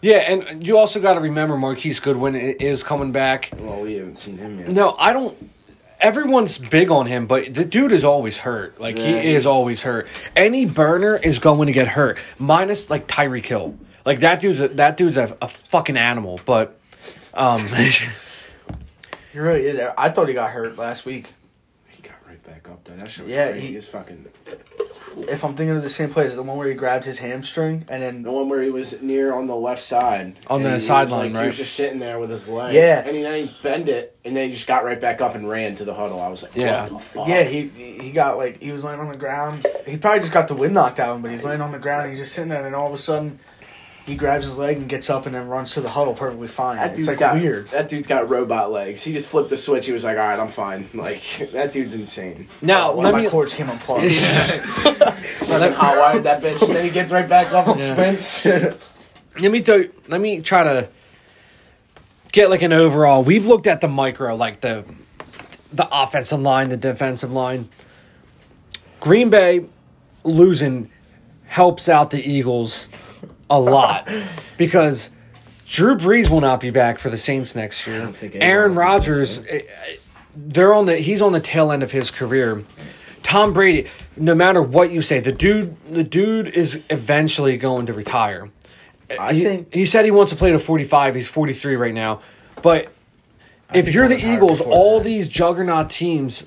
yeah, 0.01 0.17
and 0.17 0.65
you 0.65 0.77
also 0.77 0.99
got 0.99 1.15
to 1.15 1.19
remember 1.21 1.57
Marquise 1.57 1.99
Goodwin 1.99 2.35
is 2.35 2.83
coming 2.83 3.11
back. 3.11 3.49
well, 3.59 3.81
we 3.81 3.95
haven't 3.95 4.17
seen 4.17 4.37
him 4.37 4.59
yet. 4.59 4.69
No, 4.69 4.95
I 4.99 5.13
don't. 5.13 5.35
Everyone's 5.99 6.57
big 6.59 6.91
on 6.91 7.07
him, 7.07 7.25
but 7.25 7.53
the 7.53 7.65
dude 7.65 7.91
is 7.93 8.03
always 8.03 8.37
hurt. 8.39 8.79
Like 8.79 8.97
Yeah, 8.97 9.05
he 9.05 9.19
he- 9.21 9.33
is 9.33 9.45
always 9.45 9.81
hurt. 9.81 10.07
Any 10.35 10.65
burner 10.65 11.15
is 11.15 11.39
going 11.39 11.65
to 11.67 11.71
get 11.73 11.87
hurt, 11.87 12.19
minus 12.37 12.89
like 12.89 13.07
Tyreek 13.07 13.45
Hill. 13.45 13.77
Like 14.05 14.19
that 14.19 14.41
dude's 14.41 14.59
a, 14.59 14.67
that 14.67 14.97
dude's 14.97 15.17
a, 15.17 15.35
a 15.41 15.47
fucking 15.47 15.97
animal. 15.97 16.39
But 16.45 16.77
um, 17.33 17.59
He 19.31 19.39
really 19.39 19.65
is. 19.67 19.79
I 19.97 20.09
thought 20.09 20.27
he 20.27 20.33
got 20.33 20.51
hurt 20.51 20.77
last 20.77 21.05
week. 21.05 21.33
He 22.65 22.71
got 22.71 22.77
right 22.77 22.83
back 22.83 22.83
up 22.83 22.83
though. 22.85 22.95
That 23.03 23.09
shit 23.09 23.25
was 23.25 23.33
Yeah, 23.33 23.49
crazy. 23.51 23.67
he- 23.67 23.75
is 23.75 23.87
fucking 23.87 24.25
If 25.29 25.45
I'm 25.45 25.55
thinking 25.55 25.75
of 25.77 25.81
the 25.81 25.89
same 25.89 26.09
place, 26.09 26.33
the 26.35 26.43
one 26.43 26.57
where 26.57 26.67
he 26.67 26.73
grabbed 26.73 27.05
his 27.05 27.19
hamstring 27.19 27.85
and 27.87 28.03
then 28.03 28.23
The 28.23 28.31
one 28.31 28.49
where 28.49 28.61
he 28.61 28.69
was 28.69 29.01
near 29.01 29.33
on 29.33 29.47
the 29.47 29.55
left 29.55 29.81
side. 29.81 30.35
On 30.47 30.61
the 30.61 30.73
he 30.73 30.79
sideline, 30.81 31.27
like, 31.31 31.35
right? 31.35 31.41
He 31.43 31.47
was 31.47 31.57
just 31.57 31.73
sitting 31.73 31.99
there 31.99 32.19
with 32.19 32.29
his 32.29 32.49
leg. 32.49 32.73
Yeah. 32.73 32.99
And 33.05 33.15
he, 33.15 33.23
then 33.23 33.47
he 33.47 33.55
bent 33.63 33.87
it, 33.87 34.17
and 34.25 34.35
then 34.35 34.49
he 34.49 34.53
just 34.55 34.67
got 34.67 34.83
right 34.83 34.99
back 34.99 35.21
up 35.21 35.35
and 35.35 35.47
ran 35.47 35.75
to 35.75 35.85
the 35.85 35.93
huddle. 35.93 36.19
I 36.21 36.27
was 36.27 36.43
like, 36.43 36.53
Yeah. 36.55 36.87
the 36.89 36.99
fuck? 36.99 37.27
yeah, 37.29 37.43
he 37.43 37.69
he 37.69 38.11
got 38.11 38.37
like 38.37 38.61
he 38.61 38.71
was 38.73 38.83
laying 38.83 38.99
on 38.99 39.09
the 39.09 39.17
ground. 39.17 39.65
He 39.85 39.95
probably 39.97 40.19
just 40.19 40.33
got 40.33 40.47
the 40.49 40.55
wind 40.55 40.73
knocked 40.73 40.99
out 40.99 41.11
of 41.11 41.15
him, 41.17 41.21
but 41.21 41.31
he's 41.31 41.45
laying 41.45 41.61
on 41.61 41.71
the 41.71 41.79
ground. 41.79 42.07
And 42.07 42.09
he's 42.11 42.19
just 42.19 42.33
sitting 42.33 42.49
there, 42.49 42.57
and 42.57 42.65
then 42.67 42.75
all 42.75 42.87
of 42.87 42.93
a 42.93 42.97
sudden, 42.97 43.39
he 44.05 44.15
grabs 44.15 44.45
his 44.45 44.57
leg 44.57 44.77
and 44.77 44.87
gets 44.87 45.09
up 45.09 45.25
and 45.25 45.33
then 45.33 45.47
runs 45.47 45.73
to 45.73 45.81
the 45.81 45.89
huddle 45.89 46.13
perfectly 46.13 46.47
fine. 46.47 46.75
That 46.77 46.89
it's 46.91 46.95
dude's 46.97 47.07
like 47.07 47.17
got 47.19 47.35
weird. 47.35 47.67
That 47.69 47.89
dude's 47.89 48.07
got 48.07 48.29
robot 48.29 48.71
legs. 48.71 49.03
He 49.03 49.13
just 49.13 49.27
flipped 49.27 49.49
the 49.49 49.57
switch. 49.57 49.85
He 49.87 49.91
was 49.93 50.03
like, 50.03 50.17
"All 50.17 50.23
right, 50.27 50.39
I'm 50.39 50.49
fine." 50.49 50.87
Like 50.93 51.21
that 51.53 51.71
dude's 51.71 51.93
insane. 51.93 52.47
now 52.61 52.93
One 52.93 53.03
let 53.05 53.09
of 53.09 53.15
my 53.17 53.21
me 53.23 53.29
cords 53.29 53.53
came 53.53 53.69
unplugged. 53.69 54.13
Fucking 54.13 55.73
hot 55.73 55.97
wired 55.97 56.23
that 56.23 56.41
bitch, 56.41 56.61
and 56.67 56.75
then 56.75 56.83
he 56.85 56.91
gets 56.91 57.11
right 57.11 57.27
back 57.27 57.51
up 57.51 57.67
and 57.67 57.79
Yeah. 57.79 57.93
sprints. 57.93 58.45
let 59.39 59.51
me 59.51 59.61
tell 59.61 59.79
you, 59.79 59.91
let 60.07 60.21
me 60.21 60.41
try 60.41 60.63
to 60.63 60.87
get 62.31 62.49
like 62.49 62.61
an 62.61 62.73
overall. 62.73 63.23
We've 63.23 63.45
looked 63.45 63.67
at 63.67 63.81
the 63.81 63.87
micro, 63.87 64.35
like 64.35 64.61
the 64.61 64.85
the 65.73 65.87
offensive 65.91 66.39
line, 66.39 66.69
the 66.69 66.77
defensive 66.77 67.31
line. 67.31 67.69
Green 68.99 69.29
Bay 69.29 69.65
losing 70.23 70.89
helps 71.47 71.89
out 71.89 72.09
the 72.11 72.21
Eagles 72.23 72.87
a 73.49 73.59
lot 73.59 74.09
because 74.57 75.11
Drew 75.67 75.95
Brees 75.95 76.29
will 76.29 76.41
not 76.41 76.59
be 76.59 76.69
back 76.69 76.99
for 76.99 77.09
the 77.09 77.17
Saints 77.17 77.55
next 77.55 77.85
year. 77.85 77.97
Aaron 77.97 78.13
will 78.13 78.19
be 78.21 78.37
back, 78.39 78.77
Rodgers, 78.77 79.39
eh, 79.39 79.43
eh, 79.49 79.95
they're 80.35 80.73
on 80.73 80.85
the 80.85 80.97
he's 80.97 81.21
on 81.21 81.31
the 81.31 81.39
tail 81.39 81.71
end 81.71 81.83
of 81.83 81.91
his 81.91 82.11
career. 82.11 82.63
Tom 83.23 83.53
Brady, 83.53 83.87
no 84.15 84.35
matter 84.35 84.61
what 84.61 84.91
you 84.91 85.01
say, 85.01 85.19
the 85.19 85.31
dude 85.31 85.75
the 85.85 86.03
dude 86.03 86.47
is 86.47 86.81
eventually 86.89 87.57
going 87.57 87.85
to 87.87 87.93
retire. 87.93 88.49
I 89.19 89.33
he, 89.33 89.43
think- 89.43 89.73
he 89.73 89.85
said 89.85 90.05
he 90.05 90.11
wants 90.11 90.31
to 90.31 90.37
play 90.37 90.51
to 90.51 90.59
45. 90.59 91.15
He's 91.15 91.27
43 91.27 91.75
right 91.75 91.93
now. 91.93 92.21
But 92.61 92.91
if 93.73 93.93
you're 93.93 94.07
the 94.07 94.17
Eagles, 94.17 94.61
all 94.61 94.99
that. 94.99 95.05
these 95.05 95.27
juggernaut 95.27 95.89
teams 95.89 96.43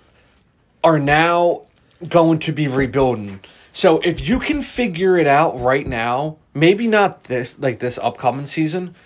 are 0.85 0.99
now 0.99 1.63
going 2.09 2.39
to 2.41 2.53
be 2.53 2.69
rebuilding. 2.69 3.41
So 3.79 4.01
if 4.01 4.29
you 4.29 4.41
can 4.41 4.61
figure 4.63 5.17
it 5.19 5.29
out 5.29 5.61
right 5.61 5.87
now, 5.87 6.39
maybe 6.53 6.89
not 6.89 7.23
this 7.23 7.57
like 7.61 7.79
this 7.79 7.97
upcoming 7.97 8.45
season, 8.45 8.97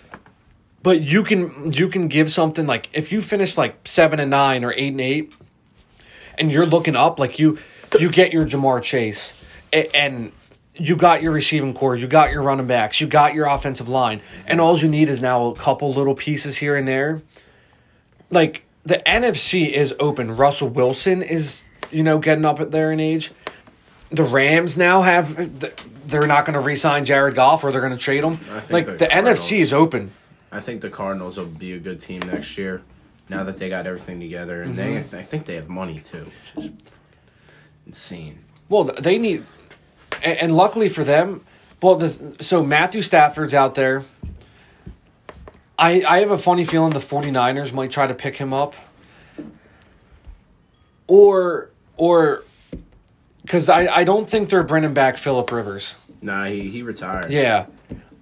but 0.81 0.99
you 0.99 1.23
can 1.23 1.71
you 1.71 1.87
can 1.87 2.07
give 2.07 2.31
something 2.31 2.65
like 2.65 2.89
if 2.91 3.11
you 3.11 3.21
finish 3.21 3.55
like 3.55 3.87
7 3.87 4.19
and 4.19 4.31
9 4.31 4.63
or 4.63 4.73
8 4.75 4.87
and 4.87 4.99
8 4.99 5.33
and 6.39 6.51
you're 6.51 6.65
looking 6.65 6.95
up 6.95 7.19
like 7.19 7.37
you 7.37 7.59
you 7.99 8.09
get 8.09 8.33
your 8.33 8.45
Ja'Marr 8.45 8.81
Chase 8.81 9.47
and 9.71 10.31
you 10.73 10.95
got 10.95 11.21
your 11.21 11.33
receiving 11.33 11.75
corps, 11.75 11.95
you 11.95 12.07
got 12.07 12.31
your 12.31 12.41
running 12.41 12.65
backs, 12.65 12.99
you 12.99 13.05
got 13.05 13.35
your 13.35 13.45
offensive 13.45 13.87
line, 13.87 14.21
and 14.47 14.59
all 14.59 14.75
you 14.75 14.87
need 14.87 15.07
is 15.07 15.21
now 15.21 15.49
a 15.49 15.55
couple 15.55 15.93
little 15.93 16.15
pieces 16.15 16.57
here 16.57 16.75
and 16.75 16.87
there. 16.87 17.21
Like 18.31 18.63
the 18.83 18.99
NFC 19.05 19.69
is 19.69 19.93
open. 19.99 20.35
Russell 20.35 20.69
Wilson 20.69 21.21
is, 21.21 21.61
you 21.91 22.01
know, 22.01 22.17
getting 22.17 22.43
up 22.43 22.71
there 22.71 22.91
in 22.91 22.99
age. 22.99 23.29
The 24.13 24.23
Rams 24.23 24.77
now 24.77 25.01
have 25.01 25.35
they're 26.05 26.27
not 26.27 26.45
going 26.45 26.53
to 26.53 26.59
re-sign 26.59 27.03
Jared 27.03 27.35
Goff 27.35 27.63
or 27.63 27.71
they're 27.71 27.81
going 27.81 27.93
to 27.97 27.97
trade 27.97 28.23
him. 28.23 28.39
Like 28.69 28.85
the 28.85 28.93
the 28.93 29.05
NFC 29.07 29.57
is 29.59 29.73
open. 29.73 30.11
I 30.51 30.59
think 30.59 30.81
the 30.81 30.89
Cardinals 30.89 31.37
will 31.37 31.45
be 31.45 31.73
a 31.73 31.79
good 31.79 31.99
team 31.99 32.19
next 32.21 32.57
year. 32.57 32.83
Now 33.27 33.43
that 33.45 33.57
they 33.57 33.69
got 33.69 33.87
everything 33.87 34.19
together, 34.19 34.61
and 34.61 34.75
they, 34.75 34.95
Mm-hmm. 34.95 35.15
I 35.15 35.23
think 35.23 35.45
they 35.45 35.55
have 35.55 35.69
money 35.69 35.99
too, 35.99 36.27
which 36.55 36.65
is 36.65 36.71
insane. 37.87 38.39
Well, 38.69 38.83
they 38.83 39.17
need, 39.17 39.45
and, 40.23 40.37
and 40.37 40.55
luckily 40.55 40.89
for 40.89 41.03
them, 41.03 41.41
well, 41.81 41.95
the, 41.95 42.35
so 42.41 42.63
Matthew 42.63 43.01
Stafford's 43.01 43.53
out 43.53 43.73
there. 43.75 44.03
I 45.79 46.03
I 46.03 46.19
have 46.19 46.31
a 46.31 46.37
funny 46.37 46.65
feeling 46.65 46.91
the 46.91 46.99
49ers 46.99 47.73
might 47.73 47.89
try 47.91 48.05
to 48.05 48.13
pick 48.13 48.35
him 48.35 48.53
up. 48.53 48.75
Or 51.07 51.69
or 51.97 52.43
because 53.43 53.69
I, 53.69 53.87
I 53.87 54.03
don't 54.03 54.27
think 54.27 54.49
they're 54.49 54.63
bringing 54.63 54.93
back 54.93 55.17
Philip 55.17 55.51
Rivers. 55.51 55.95
Nah, 56.21 56.45
he 56.45 56.69
he 56.69 56.81
retired. 56.81 57.31
Yeah. 57.31 57.67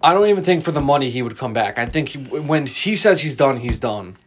I 0.04 0.14
don't 0.14 0.28
even 0.28 0.44
think 0.44 0.64
for 0.64 0.72
the 0.72 0.82
money 0.82 1.12
he 1.12 1.22
would 1.22 1.38
come 1.38 1.54
back. 1.54 1.78
I 1.78 1.86
think 1.86 2.10
he, 2.10 2.18
when 2.18 2.66
he 2.66 2.96
says 2.96 3.22
he's 3.22 3.36
done, 3.36 3.58
he's 3.58 3.80
done. 3.80 4.18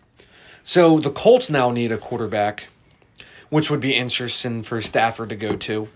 So 0.62 1.00
the 1.00 1.10
Colts 1.10 1.50
now 1.50 1.70
need 1.70 1.90
a 1.90 1.98
quarterback, 1.98 2.68
which 3.50 3.70
would 3.70 3.80
be 3.80 3.94
interesting 3.94 4.62
for 4.62 4.80
Stafford 4.80 5.30
to 5.30 5.36
go 5.36 5.56
to. 5.56 5.88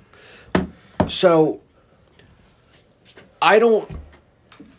So 1.06 1.60
I 3.40 3.58
don't. 3.58 3.90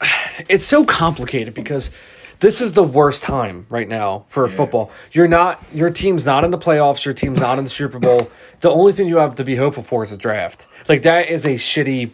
It's 0.47 0.65
so 0.65 0.85
complicated 0.85 1.53
because 1.53 1.91
this 2.39 2.61
is 2.61 2.73
the 2.73 2.83
worst 2.83 3.23
time 3.23 3.65
right 3.69 3.87
now 3.87 4.25
for 4.29 4.47
Yeah. 4.47 4.55
football. 4.55 4.91
You're 5.11 5.27
not. 5.27 5.61
Your 5.73 5.89
team's 5.89 6.25
not 6.25 6.43
in 6.43 6.51
the 6.51 6.57
playoffs. 6.57 7.03
Your 7.05 7.13
team's 7.13 7.39
not 7.41 7.57
in 7.57 7.63
the 7.65 7.69
Super 7.69 7.99
Bowl. 7.99 8.31
The 8.61 8.69
only 8.69 8.93
thing 8.93 9.07
you 9.07 9.17
have 9.17 9.35
to 9.35 9.43
be 9.43 9.55
hopeful 9.55 9.83
for 9.83 10.03
is 10.03 10.11
a 10.11 10.17
draft. 10.17 10.67
Like 10.87 11.01
that 11.03 11.29
is 11.29 11.45
a 11.45 11.55
shitty. 11.55 12.09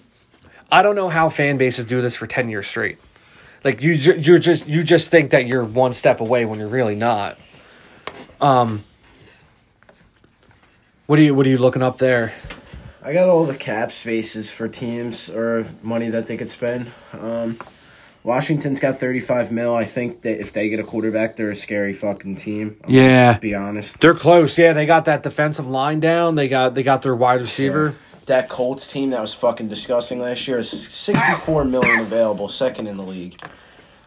I 0.72 0.82
don't 0.82 0.96
know 0.96 1.10
how 1.10 1.30
fan 1.30 1.58
bases 1.58 1.86
do 1.86 2.02
this 2.02 2.16
for 2.16 2.28
ten 2.28 2.50
years 2.50 2.68
straight. 2.68 2.98
Like 3.64 3.82
you, 3.82 3.94
you're 3.94 4.38
just 4.40 4.68
you 4.68 4.84
just 4.84 5.10
think 5.10 5.32
that 5.32 5.48
you're 5.48 5.64
one 5.64 5.94
step 5.94 6.20
away 6.20 6.46
when 6.46 6.60
you're 6.60 6.68
really 6.68 6.96
not. 6.96 7.38
Um, 8.42 8.84
what 11.08 11.20
are 11.20 11.22
you 11.24 11.34
what 11.36 11.46
are 11.46 11.50
you 11.50 11.58
looking 11.58 11.82
up 11.84 11.98
there? 11.98 12.34
I 13.04 13.14
got 13.14 13.30
all 13.30 13.46
the 13.46 13.56
cap 13.56 13.92
spaces 13.92 14.50
for 14.50 14.68
teams 14.68 15.30
or 15.30 15.66
money 15.84 16.10
that 16.10 16.26
they 16.26 16.38
could 16.38 16.50
spend. 16.50 16.92
Um, 17.14 17.58
Washington's 18.26 18.80
got 18.80 18.98
35 18.98 19.52
mil. 19.52 19.76
I 19.76 19.86
think 19.86 20.24
that 20.24 20.42
if 20.42 20.52
they 20.52 20.68
get 20.68 20.80
a 20.80 20.84
quarterback, 20.84 21.36
they're 21.36 21.52
a 21.52 21.56
scary 21.56 21.94
fucking 21.94 22.38
team. 22.38 22.76
I'm 22.84 22.90
Yeah. 22.90 23.26
gonna 23.34 23.40
be 23.40 23.54
honest. 23.54 24.00
They're 24.02 24.16
close. 24.16 24.58
Yeah, 24.58 24.74
they 24.74 24.88
got 24.88 25.06
that 25.06 25.22
defensive 25.22 25.68
line 25.68 26.00
down. 26.00 26.34
They 26.34 26.48
got 26.48 26.74
they 26.74 26.82
got 26.82 27.04
their 27.04 27.16
wide 27.16 27.42
receiver. 27.42 27.94
That 28.26 28.50
Colts 28.50 28.88
team 28.88 29.12
that 29.12 29.22
was 29.22 29.36
fucking 29.36 29.68
disgusting 29.68 30.20
last 30.20 30.48
year 30.48 30.58
is 30.58 30.68
64 30.72 31.66
million 31.66 32.00
available, 32.00 32.50
second 32.50 32.88
in 32.88 32.98
the 32.98 33.04
league. 33.04 33.40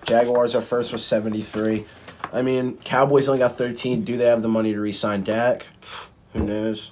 Jaguars 0.04 0.56
are 0.56 0.60
first 0.60 0.90
with 0.90 1.00
73. 1.00 1.84
I 2.32 2.42
mean, 2.42 2.76
Cowboys 2.82 3.28
only 3.28 3.38
got 3.38 3.56
13. 3.56 4.02
Do 4.02 4.16
they 4.16 4.24
have 4.24 4.42
the 4.42 4.48
money 4.48 4.72
to 4.72 4.80
re-sign 4.80 5.22
Dak? 5.22 5.66
Who 6.32 6.40
knows? 6.42 6.90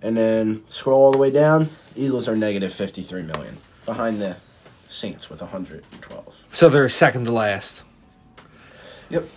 And 0.00 0.16
then 0.16 0.62
scroll 0.68 1.02
all 1.02 1.12
the 1.12 1.18
way 1.18 1.30
down. 1.30 1.68
Eagles 1.94 2.26
are 2.28 2.36
negative 2.36 2.72
53 2.72 3.22
million, 3.22 3.58
behind 3.84 4.22
the 4.22 4.36
Saints 4.88 5.28
with 5.28 5.42
112. 5.42 6.34
So 6.56 6.70
they're 6.70 6.88
second 6.88 7.26
to 7.26 7.34
last. 7.34 7.82
Yep. 9.10 9.28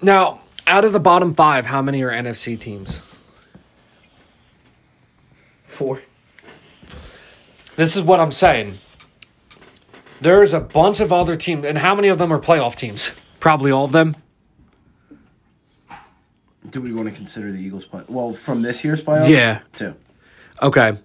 Now, 0.00 0.42
out 0.68 0.84
of 0.84 0.92
the 0.92 1.00
bottom 1.00 1.34
five, 1.34 1.66
how 1.66 1.82
many 1.82 2.00
are 2.02 2.12
NFC 2.12 2.56
teams? 2.56 3.00
Four. 5.66 6.00
This 7.74 7.96
is 7.96 8.04
what 8.04 8.20
I'm 8.20 8.30
saying. 8.30 8.78
There's 10.20 10.52
a 10.52 10.60
bunch 10.60 11.00
of 11.00 11.12
other 11.12 11.34
teams, 11.34 11.64
and 11.64 11.76
how 11.76 11.92
many 11.92 12.06
of 12.06 12.18
them 12.18 12.32
are 12.32 12.38
playoff 12.38 12.76
teams? 12.76 13.10
Probably 13.40 13.72
all 13.72 13.86
of 13.86 13.90
them. 13.90 14.14
Do 16.70 16.80
we 16.80 16.92
want 16.92 17.08
to 17.08 17.14
consider 17.16 17.50
the 17.50 17.58
Eagles 17.58 17.84
play? 17.84 18.04
Well, 18.06 18.34
from 18.34 18.62
this 18.62 18.84
year's 18.84 19.02
playoffs? 19.02 19.28
Yeah. 19.28 19.62
Two. 19.72 19.96
Okay. 20.62 20.98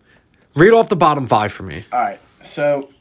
Read 0.55 0.73
off 0.73 0.89
the 0.89 0.95
bottom 0.95 1.25
five 1.25 1.51
for 1.51 1.63
me. 1.63 1.85
All 1.91 2.01
right. 2.01 2.19
So, 2.41 2.91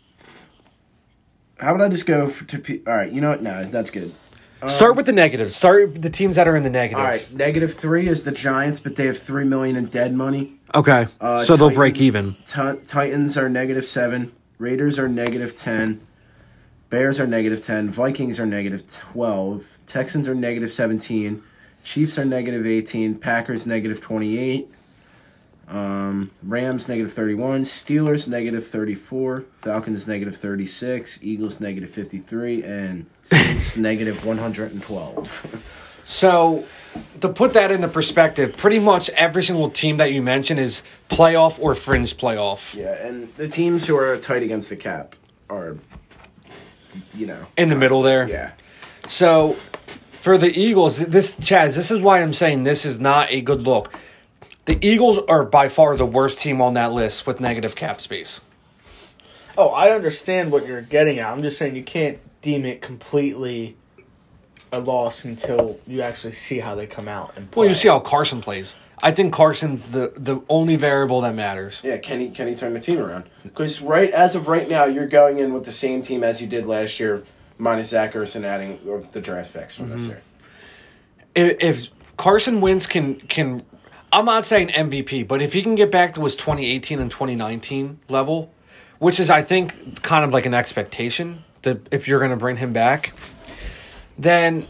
how 1.59 1.75
about 1.75 1.87
I 1.87 1.89
just 1.89 2.07
go 2.07 2.29
for, 2.29 2.45
to? 2.45 2.59
P- 2.59 2.83
All 2.87 2.95
right. 2.95 3.11
You 3.11 3.21
know 3.21 3.31
what? 3.31 3.43
No, 3.43 3.65
that's 3.65 3.91
good. 3.91 4.15
Start 4.69 4.97
with 4.97 5.07
the 5.07 5.13
negatives. 5.13 5.55
Start 5.55 5.93
with 5.93 6.03
the 6.03 6.11
teams 6.11 6.37
that 6.37 6.49
are 6.49 6.57
in 6.57 6.63
the 6.65 6.71
negative. 6.71 6.99
All 6.99 7.05
right. 7.05 7.31
Negative 7.33 7.73
three 7.73 8.09
is 8.09 8.25
the 8.25 8.33
Giants, 8.33 8.81
but 8.81 8.97
they 8.97 9.07
have 9.07 9.19
three 9.19 9.45
million 9.45 9.77
in 9.77 9.87
dead 9.87 10.15
money. 10.15 10.59
Okay. 10.75 11.07
Uh, 11.21 11.45
so 11.45 11.57
they'll 11.57 11.71
break 11.71 12.01
even. 12.01 12.37
Ti- 12.47 12.81
Titans 12.85 13.37
are 13.37 13.49
negative 13.49 13.87
seven. 13.87 14.33
Raiders 14.59 14.99
are 14.99 15.09
negative 15.09 15.55
ten. 15.55 16.05
Bears 16.91 17.21
are 17.21 17.27
negative 17.27 17.63
ten. 17.63 17.91
Vikings 17.91 18.41
are 18.41 18.47
negative 18.47 18.91
twelve. 18.91 19.65
Texans 19.87 20.27
are 20.27 20.35
negative 20.35 20.73
seventeen. 20.73 21.43
Chiefs 21.85 22.19
are 22.19 22.25
negative 22.25 22.67
eighteen. 22.67 23.15
Packers 23.15 23.67
negative 23.67 24.01
twenty 24.01 24.39
eight. 24.39 24.71
Um, 25.69 26.31
Rams 26.45 26.87
negative 26.89 27.13
thirty 27.13 27.35
one. 27.35 27.65
Steelers 27.65 28.29
negative 28.29 28.67
thirty 28.67 28.95
four. 28.95 29.45
Falcons 29.63 30.07
negative 30.07 30.37
thirty 30.37 30.67
six. 30.67 31.19
Eagles 31.23 31.59
negative 31.61 31.91
fifty 31.91 32.19
three. 32.19 32.63
And 32.63 33.07
Saints 33.25 33.77
negative 33.77 34.25
one 34.25 34.39
hundred 34.39 34.73
and 34.73 34.83
twelve. 34.83 35.73
So, 36.05 36.65
to 37.21 37.29
put 37.29 37.55
that 37.55 37.73
into 37.73 37.89
perspective, 37.89 38.57
pretty 38.57 38.79
much 38.79 39.11
every 39.11 39.43
single 39.43 39.71
team 39.71 39.97
that 39.97 40.13
you 40.13 40.23
mentioned 40.23 40.61
is 40.61 40.85
playoff 41.11 41.59
or 41.59 41.75
fringe 41.75 42.17
playoff 42.17 42.77
Yeah, 42.77 42.93
and 43.05 43.35
the 43.35 43.49
teams 43.49 43.85
who 43.85 43.97
are 43.97 44.17
tight 44.19 44.45
against 44.45 44.69
the 44.69 44.77
cap 44.77 45.17
are, 45.51 45.77
you 47.13 47.27
know, 47.27 47.45
in 47.57 47.71
the 47.71 47.75
middle 47.77 48.03
there. 48.03 48.29
yeah. 48.29 48.53
So, 49.09 49.57
for 50.21 50.39
the 50.39 50.49
Eagles, 50.57 50.99
this 50.99 51.35
Chaz, 51.37 51.75
this 51.75 51.91
is 51.91 52.01
why 52.01 52.23
I'm 52.23 52.33
saying 52.33 52.63
this 52.63 52.85
is 52.87 53.01
not 53.01 53.31
a 53.31 53.41
good 53.41 53.63
look. 53.63 53.93
The 54.67 54.85
Eagles 54.87 55.19
are 55.29 55.45
by 55.45 55.69
far 55.69 55.97
the 55.97 56.07
worst 56.07 56.41
team 56.41 56.61
on 56.61 56.75
that 56.75 56.93
list 56.93 57.27
with 57.27 57.41
negative 57.41 57.75
cap 57.75 58.01
space. 58.01 58.41
Oh, 59.57 59.69
I 59.69 59.91
understand 59.91 60.53
what 60.53 60.67
you're 60.67 60.83
getting 60.83 61.19
at. 61.19 61.33
I'm 61.33 61.43
just 61.43 61.57
saying 61.57 61.77
you 61.77 61.85
can't 61.85 62.19
deem 62.43 62.67
it 62.67 62.83
completely 62.83 63.77
a 64.73 64.81
loss 64.81 65.25
until 65.25 65.79
you 65.87 66.03
actually 66.03 66.33
see 66.33 66.59
how 66.59 66.75
they 66.75 66.87
come 66.87 67.09
out 67.09 67.33
and 67.37 67.51
play. 67.51 67.63
Well, 67.63 67.69
you 67.69 67.75
see 67.75 67.89
how 67.89 68.01
Carson 68.01 68.43
plays. 68.43 68.75
I 69.03 69.13
think 69.13 69.33
Carson's 69.33 69.91
the 69.91 70.13
the 70.17 70.41
only 70.49 70.77
variable 70.77 71.21
that 71.21 71.35
matters. 71.35 71.81
Yeah, 71.85 71.99
can 71.99 72.21
he 72.21 72.31
can 72.31 72.49
he 72.49 72.55
turn 72.55 72.73
the 72.75 72.81
team 72.81 72.99
around? 72.99 73.25
Because 73.45 73.81
right 73.81 74.11
as 74.11 74.35
of 74.35 74.49
right 74.49 74.69
now, 74.69 74.85
you're 74.85 75.07
going 75.07 75.39
in 75.39 75.53
with 75.53 75.65
the 75.65 75.73
same 75.73 76.03
team 76.03 76.25
as 76.25 76.41
you 76.41 76.47
did 76.47 76.67
last 76.67 76.99
year, 76.99 77.25
minus 77.59 77.91
Zach 77.91 78.15
Ertz 78.15 78.43
adding 78.43 78.81
uh, 78.89 79.07
the 79.13 79.21
draft 79.21 79.53
picks 79.53 79.77
from 79.77 79.91
this 79.91 80.03
mm-hmm. 80.03 80.11
year. 80.11 80.23
If, 81.35 81.57
if 81.61 81.91
Carson 82.17 82.61
Wentz 82.61 82.87
can 82.87 83.17
can, 83.17 83.65
I'm 84.13 84.25
not 84.25 84.47
saying 84.47 84.69
MVP, 84.69 85.27
but 85.27 85.43
if 85.43 85.53
he 85.53 85.63
can 85.63 85.75
get 85.75 85.91
back 85.91 86.15
to 86.15 86.25
his 86.25 86.35
2018 86.37 87.01
and 87.01 87.11
2019 87.11 88.01
level, 88.09 88.53
which 88.99 89.21
is 89.21 89.31
I 89.31 89.43
think 89.43 90.03
kind 90.03 90.25
of 90.25 90.33
like 90.33 90.47
an 90.47 90.55
expectation 90.55 91.45
that 91.63 91.89
if 91.91 92.09
you're 92.09 92.19
going 92.19 92.31
to 92.31 92.37
bring 92.37 92.57
him 92.57 92.73
back, 92.73 93.13
then 94.17 94.67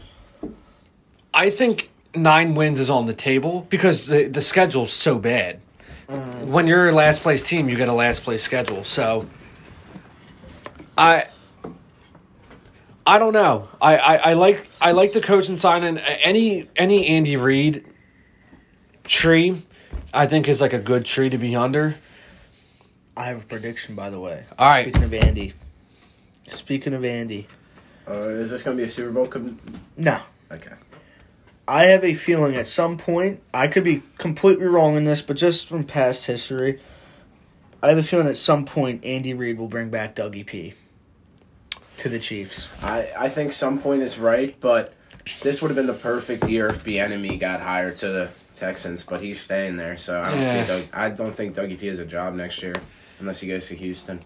I 1.33 1.49
think 1.49 1.89
nine 2.15 2.55
wins 2.55 2.79
is 2.79 2.89
on 2.89 3.05
the 3.05 3.13
table 3.13 3.65
because 3.69 4.05
the 4.05 4.27
the 4.27 4.41
schedule's 4.41 4.91
so 4.91 5.19
bad. 5.19 5.61
Mm-hmm. 6.09 6.51
When 6.51 6.67
you're 6.67 6.89
a 6.89 6.91
last 6.91 7.21
place 7.21 7.43
team, 7.43 7.69
you 7.69 7.77
get 7.77 7.89
a 7.89 7.93
last 7.93 8.23
place 8.23 8.41
schedule. 8.41 8.83
So 8.83 9.27
I 10.97 11.27
I 13.05 13.19
don't 13.19 13.33
know. 13.33 13.69
I, 13.81 13.97
I, 13.97 14.15
I 14.15 14.33
like 14.33 14.67
I 14.81 14.91
like 14.91 15.13
the 15.13 15.21
coach 15.21 15.47
and 15.47 15.59
signing 15.59 15.97
any 15.97 16.67
any 16.75 17.07
Andy 17.07 17.37
Reid 17.37 17.85
tree. 19.07 19.63
I 20.13 20.27
think 20.27 20.47
is 20.47 20.61
like 20.61 20.73
a 20.73 20.79
good 20.79 21.05
tree 21.05 21.29
to 21.29 21.37
be 21.37 21.55
under. 21.55 21.95
I 23.15 23.25
have 23.25 23.41
a 23.41 23.45
prediction, 23.45 23.95
by 23.95 24.09
the 24.09 24.19
way. 24.19 24.43
All 24.59 24.67
right. 24.67 24.85
Speaking 24.93 25.03
of 25.03 25.13
Andy. 25.13 25.53
Speaking 26.47 26.93
of 26.93 27.03
Andy. 27.03 27.47
Uh, 28.07 28.13
is 28.29 28.51
this 28.51 28.63
going 28.63 28.77
to 28.77 28.83
be 28.83 28.87
a 28.87 28.91
Super 28.91 29.11
Bowl? 29.11 29.27
Com- 29.27 29.59
No. 29.97 30.19
okay. 30.53 30.73
I 31.67 31.85
have 31.85 32.05
a 32.05 32.13
feeling 32.13 32.55
at 32.55 32.67
some 32.67 32.97
point, 32.97 33.41
I 33.53 33.67
could 33.67 33.83
be 33.83 34.01
completely 34.17 34.67
wrong 34.67 34.95
in 34.95 35.03
this, 35.03 35.21
but 35.21 35.35
just 35.35 35.67
from 35.67 35.83
past 35.83 36.25
history, 36.25 36.79
I 37.83 37.89
have 37.89 37.97
a 37.97 38.03
feeling 38.03 38.27
at 38.27 38.37
some 38.37 38.63
point 38.65 39.03
Andy 39.03 39.33
Reid 39.33 39.57
will 39.57 39.67
bring 39.67 39.89
back 39.89 40.15
Dougie 40.15 40.45
P 40.45 40.75
to 41.97 42.07
the 42.07 42.19
Chiefs. 42.19 42.69
I 42.81 43.09
I 43.17 43.27
think 43.29 43.51
some 43.51 43.79
point 43.81 44.01
is 44.01 44.17
right, 44.17 44.55
but 44.61 44.93
this 45.41 45.61
would 45.61 45.67
have 45.69 45.75
been 45.75 45.87
the 45.87 45.93
perfect 45.93 46.47
year 46.47 46.67
if 46.67 46.85
Bieniemy 46.85 47.37
got 47.37 47.59
hired 47.59 47.97
to 47.97 48.07
the 48.07 48.29
Texans, 48.57 49.03
but 49.03 49.21
he's 49.21 49.39
staying 49.39 49.77
there, 49.77 49.97
so 49.97 50.21
I 50.21 50.29
don't 50.31 50.41
Yeah. 50.41 50.61
see 50.61 50.67
Doug, 50.67 50.83
I 50.93 51.09
don't 51.09 51.35
think 51.35 51.55
Dougie 51.55 51.79
P 51.79 51.87
has 51.87 51.99
a 51.99 52.05
job 52.05 52.33
next 52.33 52.61
year 52.61 52.73
unless 53.19 53.39
he 53.39 53.47
goes 53.47 53.67
to 53.67 53.75
Houston. 53.75 54.21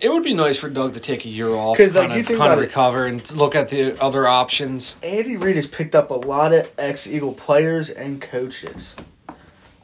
It 0.00 0.08
would 0.08 0.24
be 0.24 0.34
nice 0.34 0.56
for 0.56 0.68
Doug 0.68 0.94
to 0.94 1.00
take 1.00 1.24
a 1.24 1.28
year 1.28 1.50
off, 1.50 1.76
'Cause, 1.76 1.94
like, 1.94 2.08
kind 2.08 2.14
you 2.14 2.20
of, 2.20 2.26
think 2.26 2.38
kind 2.38 2.52
of 2.52 2.58
about 2.58 2.64
it- 2.64 2.66
recover 2.68 3.06
and 3.06 3.32
look 3.36 3.54
at 3.54 3.68
the 3.68 4.00
other 4.02 4.26
options. 4.26 4.96
Andy 5.02 5.36
Reid 5.36 5.56
has 5.56 5.66
picked 5.66 5.94
up 5.94 6.10
a 6.10 6.14
lot 6.14 6.52
of 6.52 6.68
ex 6.76 7.06
Eagle 7.06 7.32
players 7.32 7.88
and 7.88 8.20
coaches. 8.20 8.96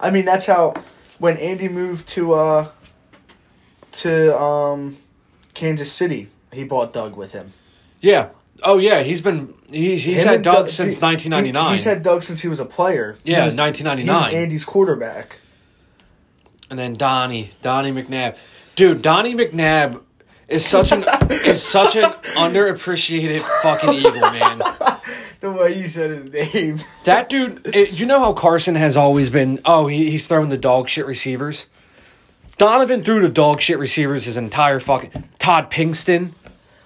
I 0.00 0.10
mean, 0.10 0.24
that's 0.24 0.46
how 0.46 0.74
when 1.18 1.36
Andy 1.36 1.68
moved 1.68 2.08
to 2.10 2.34
uh 2.34 2.66
to 3.92 4.36
um 4.36 4.96
Kansas 5.54 5.92
City, 5.92 6.28
he 6.52 6.64
bought 6.64 6.92
Doug 6.92 7.16
with 7.16 7.32
him. 7.32 7.52
Yeah. 8.00 8.28
Oh 8.64 8.78
yeah, 8.78 9.02
he's 9.02 9.20
been 9.20 9.54
he's 9.70 10.04
he's 10.04 10.20
Him 10.22 10.26
had 10.26 10.34
and 10.36 10.44
Doug 10.44 10.68
since 10.70 10.96
he- 10.96 11.00
1999. 11.02 11.64
he- 11.64 11.76
He's 11.76 11.84
had 11.84 12.02
Doug 12.02 12.22
since 12.22 12.40
he 12.40 12.48
was 12.48 12.60
a 12.60 12.64
player. 12.64 13.16
He 13.24 13.32
Yeah, 13.32 13.44
was- 13.44 13.56
1999. 13.56 14.30
He 14.30 14.36
was 14.36 14.42
Andy's 14.44 14.64
quarterback. 14.64 15.38
and 16.70 16.78
then 16.78 16.94
Donnie, 16.94 17.50
Donnie 17.62 17.92
McNabb. 17.92 18.36
Dude, 18.76 19.02
Donnie 19.02 19.34
McNabb 19.34 20.00
is 20.48 20.64
such 20.64 20.92
an 20.92 21.04
is 21.30 21.62
such 21.62 21.96
an 21.96 22.04
underappreciated 22.34 23.42
fucking 23.62 23.92
eagle, 23.94 24.12
man. 24.20 24.62
The 25.42 25.50
way 25.50 25.76
you 25.76 25.88
said 25.88 26.10
his 26.10 26.32
name. 26.54 26.78
That 27.04 27.28
dude, 27.28 27.66
it, 27.74 27.90
you 27.90 28.06
know 28.06 28.20
how 28.20 28.32
Carson 28.32 28.76
has 28.76 28.96
always 28.96 29.28
been. 29.28 29.58
Oh, 29.64 29.88
he, 29.88 30.08
he's 30.08 30.28
throwing 30.28 30.50
the 30.50 30.56
dog 30.56 30.88
shit 30.88 31.04
receivers. 31.04 31.66
Donovan 32.58 33.02
threw 33.02 33.20
the 33.20 33.28
dog 33.28 33.60
shit 33.60 33.76
receivers 33.80 34.24
his 34.24 34.36
entire 34.36 34.78
fucking. 34.78 35.10
Todd 35.40 35.68
Pinkston, 35.68 36.30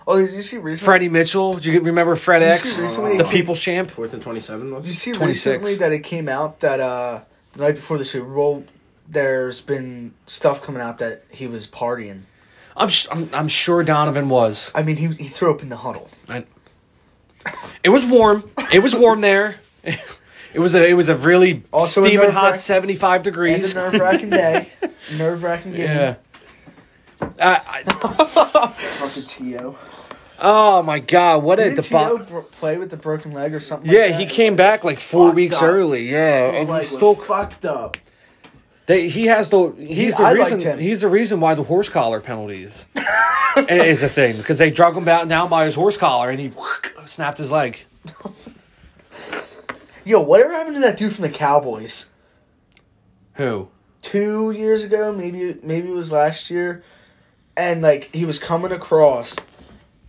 Oh, 0.08 0.18
did 0.24 0.34
you 0.34 0.42
see 0.42 0.56
recently? 0.58 0.76
Freddie 0.84 1.08
Mitchell. 1.08 1.54
Do 1.54 1.70
you 1.72 1.80
remember 1.80 2.14
Fred 2.14 2.38
Did 2.40 2.46
you 2.46 2.52
X, 2.52 2.62
see 2.76 2.82
recently- 2.82 3.16
the 3.18 3.24
People's 3.24 3.60
Champ? 3.60 3.90
Fourth 3.90 4.12
and 4.12 4.22
twenty-seven. 4.22 4.72
Was 4.74 4.84
Did 4.84 4.88
you 4.88 4.94
see 4.94 5.12
26. 5.12 5.46
recently 5.46 5.74
that 5.76 5.92
it 5.92 6.04
came 6.04 6.28
out 6.28 6.60
that 6.60 6.78
uh 6.80 7.20
the 7.54 7.62
night 7.64 7.74
before 7.74 7.98
the 7.98 8.04
Super 8.04 8.32
Bowl, 8.32 8.64
there's 9.08 9.60
been 9.60 10.14
stuff 10.26 10.62
coming 10.62 10.80
out 10.82 10.98
that 10.98 11.24
he 11.30 11.46
was 11.46 11.66
partying. 11.66 12.22
I'm, 12.76 12.88
sh- 12.88 13.06
I'm 13.10 13.30
I'm 13.32 13.48
sure 13.48 13.82
Donovan 13.82 14.28
was. 14.28 14.70
I 14.74 14.82
mean, 14.82 14.96
he 14.96 15.06
he 15.08 15.28
threw 15.28 15.50
up 15.52 15.62
in 15.62 15.70
the 15.70 15.76
huddle. 15.76 16.08
I, 16.28 16.44
it 17.82 17.88
was 17.88 18.04
warm. 18.06 18.48
It 18.72 18.80
was 18.80 18.94
warm 18.94 19.20
there. 19.22 19.56
It 19.82 20.60
was 20.60 20.74
a 20.74 20.86
it 20.88 20.94
was 20.94 21.08
a 21.08 21.16
really 21.16 21.64
Also 21.72 22.02
a 22.02 22.06
steaming 22.06 22.30
hot 22.30 22.42
nerve-wrack- 22.42 22.56
seventy 22.58 22.94
five 22.94 23.16
And 23.16 23.24
degrees. 23.24 23.72
a 23.72 23.76
nerve 23.76 23.94
wracking 24.00 24.30
day. 24.30 24.68
Nerve 25.16 25.42
wracking 25.42 25.72
game. 25.72 25.80
Yeah. 25.82 26.14
Uh, 27.20 27.58
I, 27.66 27.82
fucking 28.98 29.24
To. 29.24 29.76
Oh 30.38 30.82
my 30.82 30.98
god, 30.98 31.42
what 31.42 31.56
Didn't 31.56 31.82
T.O. 31.82 32.18
debacle. 32.18 32.42
play 32.42 32.78
with 32.78 32.90
the 32.90 32.96
broken 32.96 33.32
leg 33.32 33.54
or 33.54 33.60
something? 33.60 33.90
Yeah, 33.90 34.00
like 34.02 34.10
that? 34.12 34.20
he 34.20 34.26
came 34.26 34.56
back 34.56 34.84
like 34.84 35.00
four 35.00 35.30
weeks 35.30 35.56
up. 35.56 35.62
early. 35.62 36.10
Yeah, 36.10 36.50
His 36.52 36.60
and 36.60 36.68
leg 36.68 36.82
he's 36.82 36.90
was 36.92 36.98
still 36.98 37.14
fucked 37.14 37.64
up. 37.64 37.96
They, 38.86 39.08
he 39.08 39.26
has 39.26 39.48
the 39.48 39.74
he's 39.78 40.16
the 40.16 40.22
I 40.22 40.32
reason 40.32 40.78
he's 40.78 41.00
the 41.00 41.08
reason 41.08 41.40
why 41.40 41.54
the 41.54 41.64
horse 41.64 41.88
collar 41.88 42.20
penalties 42.20 42.86
is 43.68 44.02
a 44.04 44.08
thing 44.08 44.36
because 44.36 44.58
they 44.58 44.70
drug 44.70 44.96
him 44.96 45.08
out 45.08 45.28
down 45.28 45.48
by 45.48 45.64
his 45.64 45.74
horse 45.74 45.96
collar 45.96 46.30
and 46.30 46.38
he 46.38 46.52
snapped 47.06 47.38
his 47.38 47.50
leg. 47.50 47.80
Yo, 50.04 50.20
whatever 50.20 50.52
happened 50.52 50.76
to 50.76 50.80
that 50.80 50.96
dude 50.96 51.12
from 51.12 51.22
the 51.22 51.28
Cowboys? 51.30 52.06
Who? 53.34 53.68
Two 54.02 54.52
years 54.52 54.84
ago, 54.84 55.12
maybe 55.12 55.58
maybe 55.64 55.88
it 55.88 55.94
was 55.94 56.12
last 56.12 56.48
year, 56.48 56.84
and 57.56 57.82
like 57.82 58.14
he 58.14 58.24
was 58.24 58.38
coming 58.38 58.70
across, 58.70 59.34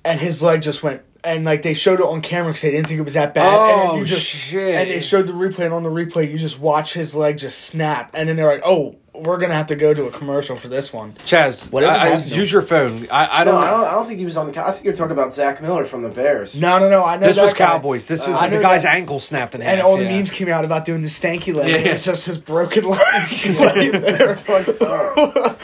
and 0.08 0.20
his 0.20 0.42
leg 0.42 0.62
just 0.62 0.82
went. 0.82 1.02
And 1.24 1.44
like 1.44 1.62
they 1.62 1.74
showed 1.74 2.00
it 2.00 2.06
on 2.06 2.22
camera 2.22 2.52
because 2.52 2.62
they 2.62 2.72
didn't 2.72 2.88
think 2.88 3.00
it 3.00 3.04
was 3.04 3.16
that 3.16 3.34
bad. 3.34 3.54
Oh, 3.54 3.90
and 3.90 4.00
you 4.00 4.06
just, 4.06 4.24
shit. 4.24 4.76
And 4.76 4.90
they 4.90 5.02
showed 5.02 5.28
the 5.28 5.34
replay, 5.34 5.66
and 5.66 5.74
on 5.74 5.84
the 5.84 5.90
replay, 5.90 6.32
you 6.32 6.38
just 6.38 6.58
watch 6.60 6.94
his 6.94 7.14
leg 7.14 7.38
just 7.38 7.60
snap, 7.66 8.12
and 8.14 8.30
then 8.30 8.38
they're 8.38 8.48
like, 8.48 8.62
"Oh, 8.64 8.96
we're 9.14 9.38
gonna 9.38 9.56
have 9.56 9.68
to 9.68 9.76
go 9.76 9.94
to 9.94 10.06
a 10.06 10.12
commercial 10.12 10.56
for 10.56 10.70
this 10.70 10.94
one." 10.94 11.14
Chaz, 11.26 11.70
Whatever 11.70 11.92
I, 11.92 12.10
I, 12.12 12.24
use 12.24 12.50
your 12.50 12.62
phone. 12.62 13.08
I, 13.10 13.42
I 13.42 13.44
don't. 13.44 13.62
I 13.62 13.72
don't, 13.72 13.84
I 13.84 13.92
don't 13.92 14.06
think 14.06 14.20
he 14.20 14.26
was 14.26 14.38
on 14.38 14.50
the. 14.50 14.66
I 14.66 14.72
think 14.72 14.86
you're 14.86 14.96
talking 14.96 15.12
about 15.12 15.34
Zach 15.34 15.62
Miller 15.62 15.84
from 15.84 16.04
the 16.04 16.10
Bears. 16.10 16.56
No, 16.56 16.80
no, 16.80 16.90
no. 16.90 17.04
I 17.04 17.18
know 17.18 17.28
this 17.28 17.40
was 17.40 17.54
guy. 17.54 17.66
Cowboys. 17.66 18.06
This 18.06 18.26
was 18.26 18.38
I 18.38 18.48
the 18.48 18.62
guy's 18.62 18.84
that- 18.84 18.96
ankle 18.96 19.20
snapped 19.20 19.54
in 19.56 19.62
half. 19.62 19.74
And 19.74 19.82
all 19.82 19.98
the 19.98 20.06
memes 20.06 20.32
came 20.32 20.48
out 20.48 20.64
about 20.64 20.86
doing 20.86 21.02
the 21.02 21.10
stanky 21.10 21.54
leg. 21.54 21.76
and 21.76 21.86
Yeah. 21.86 21.92
It's 21.92 22.06
just 22.06 22.28
his 22.28 22.38
broken 22.38 22.86
leg. 22.86 23.00
right 23.60 23.92
there. 23.92 24.38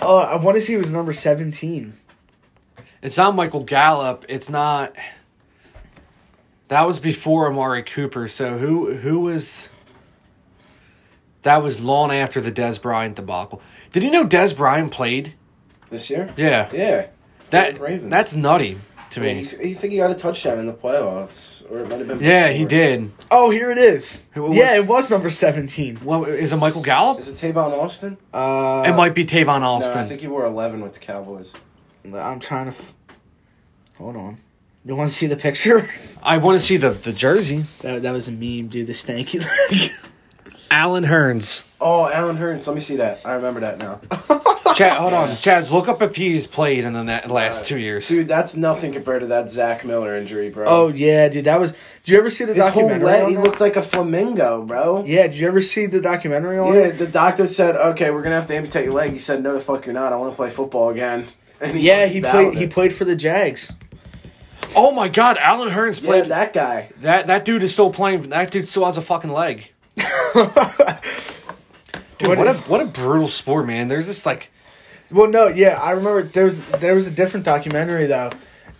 uh, 0.00 0.16
I 0.16 0.36
want 0.36 0.56
to 0.56 0.60
see 0.60 0.74
it 0.74 0.78
was 0.78 0.90
number 0.90 1.12
17. 1.12 1.94
It's 3.02 3.16
not 3.16 3.34
Michael 3.34 3.64
Gallup. 3.64 4.24
It's 4.28 4.48
not. 4.48 4.94
That 6.68 6.86
was 6.86 6.98
before 7.00 7.48
Amari 7.50 7.82
Cooper. 7.82 8.28
So 8.28 8.56
who 8.58 8.94
who 8.94 9.20
was? 9.20 9.68
That 11.42 11.62
was 11.62 11.80
long 11.80 12.12
after 12.12 12.40
the 12.40 12.52
Dez 12.52 12.80
Bryant 12.80 13.16
debacle. 13.16 13.60
Did 13.90 14.04
you 14.04 14.10
know 14.12 14.24
Dez 14.24 14.56
Bryant 14.56 14.92
played? 14.92 15.34
This 15.90 16.08
year? 16.08 16.32
Yeah, 16.36 16.70
Yeah. 16.72 17.06
that 17.50 18.08
that's 18.08 18.34
nutty 18.36 18.78
to 19.10 19.20
me. 19.20 19.34
he's, 19.34 19.50
he 19.50 19.74
think 19.74 19.92
he 19.92 19.98
got 19.98 20.10
a 20.10 20.14
touchdown 20.14 20.58
in 20.60 20.66
the 20.66 20.72
playoffs, 20.72 21.68
or 21.70 21.80
it 21.80 21.88
might 21.90 21.98
have 21.98 22.08
been. 22.08 22.20
Yeah, 22.22 22.48
he 22.50 22.64
did. 22.64 23.10
Oh, 23.30 23.50
here 23.50 23.70
it 23.70 23.76
is. 23.76 24.24
Who 24.32 24.44
was- 24.44 24.56
yeah, 24.56 24.76
it 24.76 24.86
was 24.86 25.10
number 25.10 25.30
17. 25.30 25.96
What 25.96 26.28
is 26.30 26.52
it? 26.52 26.56
Michael 26.56 26.80
Gallup? 26.80 27.18
Is 27.20 27.28
it 27.28 27.36
Tavon 27.36 27.72
Austin? 27.76 28.16
Uh, 28.32 28.84
it 28.86 28.94
might 28.94 29.14
be 29.14 29.26
Tavon 29.26 29.60
no, 29.60 29.72
Austin. 29.74 29.98
I 29.98 30.08
think 30.08 30.20
he 30.22 30.28
wore 30.28 30.46
11 30.46 30.80
with 30.80 30.94
the 30.94 31.00
Cowboys. 31.00 31.52
I'm 32.04 32.40
trying 32.40 32.66
to. 32.66 32.72
F- 32.72 32.94
Hold 33.98 34.16
on. 34.16 34.38
You 34.84 34.96
want 34.96 35.10
to 35.10 35.14
see 35.16 35.26
the 35.28 35.36
picture? 35.36 35.88
I 36.22 36.38
want 36.38 36.58
to 36.58 36.64
see 36.64 36.76
the 36.76 36.90
the 36.90 37.12
jersey. 37.12 37.64
That, 37.82 38.02
that 38.02 38.12
was 38.12 38.28
a 38.28 38.32
meme, 38.32 38.68
dude. 38.68 38.86
The 38.88 38.92
stanky 38.94 39.40
leg. 39.70 39.92
Allen 40.70 41.04
Hurns. 41.04 41.64
Oh, 41.80 42.08
Allen 42.10 42.38
Hurns. 42.38 42.66
Let 42.66 42.74
me 42.74 42.80
see 42.80 42.96
that. 42.96 43.20
I 43.26 43.34
remember 43.34 43.60
that 43.60 43.78
now. 43.78 44.00
Chad, 44.74 44.96
hold 44.96 45.12
on, 45.12 45.28
Chaz. 45.36 45.70
Look 45.70 45.86
up 45.86 46.00
if 46.00 46.16
he's 46.16 46.46
played 46.46 46.84
in 46.84 46.94
the 46.94 47.02
na- 47.04 47.26
last 47.28 47.66
two 47.66 47.78
years. 47.78 48.08
Dude, 48.08 48.26
that's 48.26 48.56
nothing 48.56 48.90
compared 48.92 49.20
to 49.20 49.26
that 49.26 49.50
Zach 49.50 49.84
Miller 49.84 50.16
injury, 50.16 50.48
bro. 50.48 50.64
oh, 50.66 50.88
yeah, 50.88 51.28
dude. 51.28 51.44
That 51.44 51.60
was. 51.60 51.72
Did 51.72 52.12
you 52.12 52.16
ever 52.18 52.30
see 52.30 52.46
the 52.46 52.54
his 52.54 52.62
whole 52.64 52.88
documentary? 52.88 53.04
leg, 53.06 53.22
on 53.24 53.28
he 53.30 53.36
that? 53.36 53.42
looked 53.44 53.60
like 53.60 53.76
a 53.76 53.82
flamingo, 53.82 54.62
bro. 54.62 55.04
Yeah, 55.04 55.26
did 55.26 55.36
you 55.36 55.46
ever 55.46 55.60
see 55.60 55.84
the 55.84 56.00
documentary 56.00 56.58
on 56.58 56.72
Yeah, 56.72 56.80
it? 56.86 56.92
the 56.98 57.06
doctor 57.06 57.46
said, 57.46 57.76
"Okay, 57.76 58.10
we're 58.10 58.22
gonna 58.22 58.36
have 58.36 58.46
to 58.46 58.56
amputate 58.56 58.86
your 58.86 58.94
leg." 58.94 59.12
He 59.12 59.18
said, 59.18 59.42
"No, 59.42 59.52
the 59.52 59.60
fuck 59.60 59.84
you're 59.84 59.92
not. 59.94 60.14
I 60.14 60.16
want 60.16 60.32
to 60.32 60.36
play 60.36 60.48
football 60.48 60.88
again." 60.88 61.26
And 61.62 61.80
Yeah, 61.80 62.06
he 62.06 62.20
battled 62.20 62.52
played. 62.54 62.62
He 62.62 62.66
played 62.66 62.92
for 62.92 63.04
the 63.04 63.16
Jags. 63.16 63.72
Oh 64.74 64.90
my 64.92 65.08
God, 65.08 65.36
Allen 65.38 65.68
Hurns 65.70 66.00
Yeah, 66.02 66.06
played. 66.08 66.24
that 66.26 66.52
guy. 66.52 66.90
that 67.02 67.26
that 67.28 67.44
dude 67.44 67.62
is 67.62 67.72
still 67.72 67.90
playing. 67.92 68.22
That 68.30 68.50
dude 68.50 68.68
still 68.68 68.84
has 68.84 68.96
a 68.96 69.02
fucking 69.02 69.30
leg. 69.30 69.70
Dude, 72.18 72.28
What 72.28 72.38
what 72.38 72.48
a 72.48 72.54
what 72.68 72.80
a 72.80 72.84
brutal 72.86 73.28
sport, 73.28 73.66
man. 73.66 73.88
There's 73.88 74.06
this 74.06 74.24
like 74.24 74.50
Well, 75.10 75.28
no, 75.28 75.48
yeah, 75.48 75.78
I 75.80 75.90
remember 75.92 76.22
there 76.22 76.44
was 76.44 76.58
there 76.70 76.94
was 76.94 77.06
a 77.06 77.10
different 77.10 77.44
documentary 77.44 78.06
though. 78.06 78.30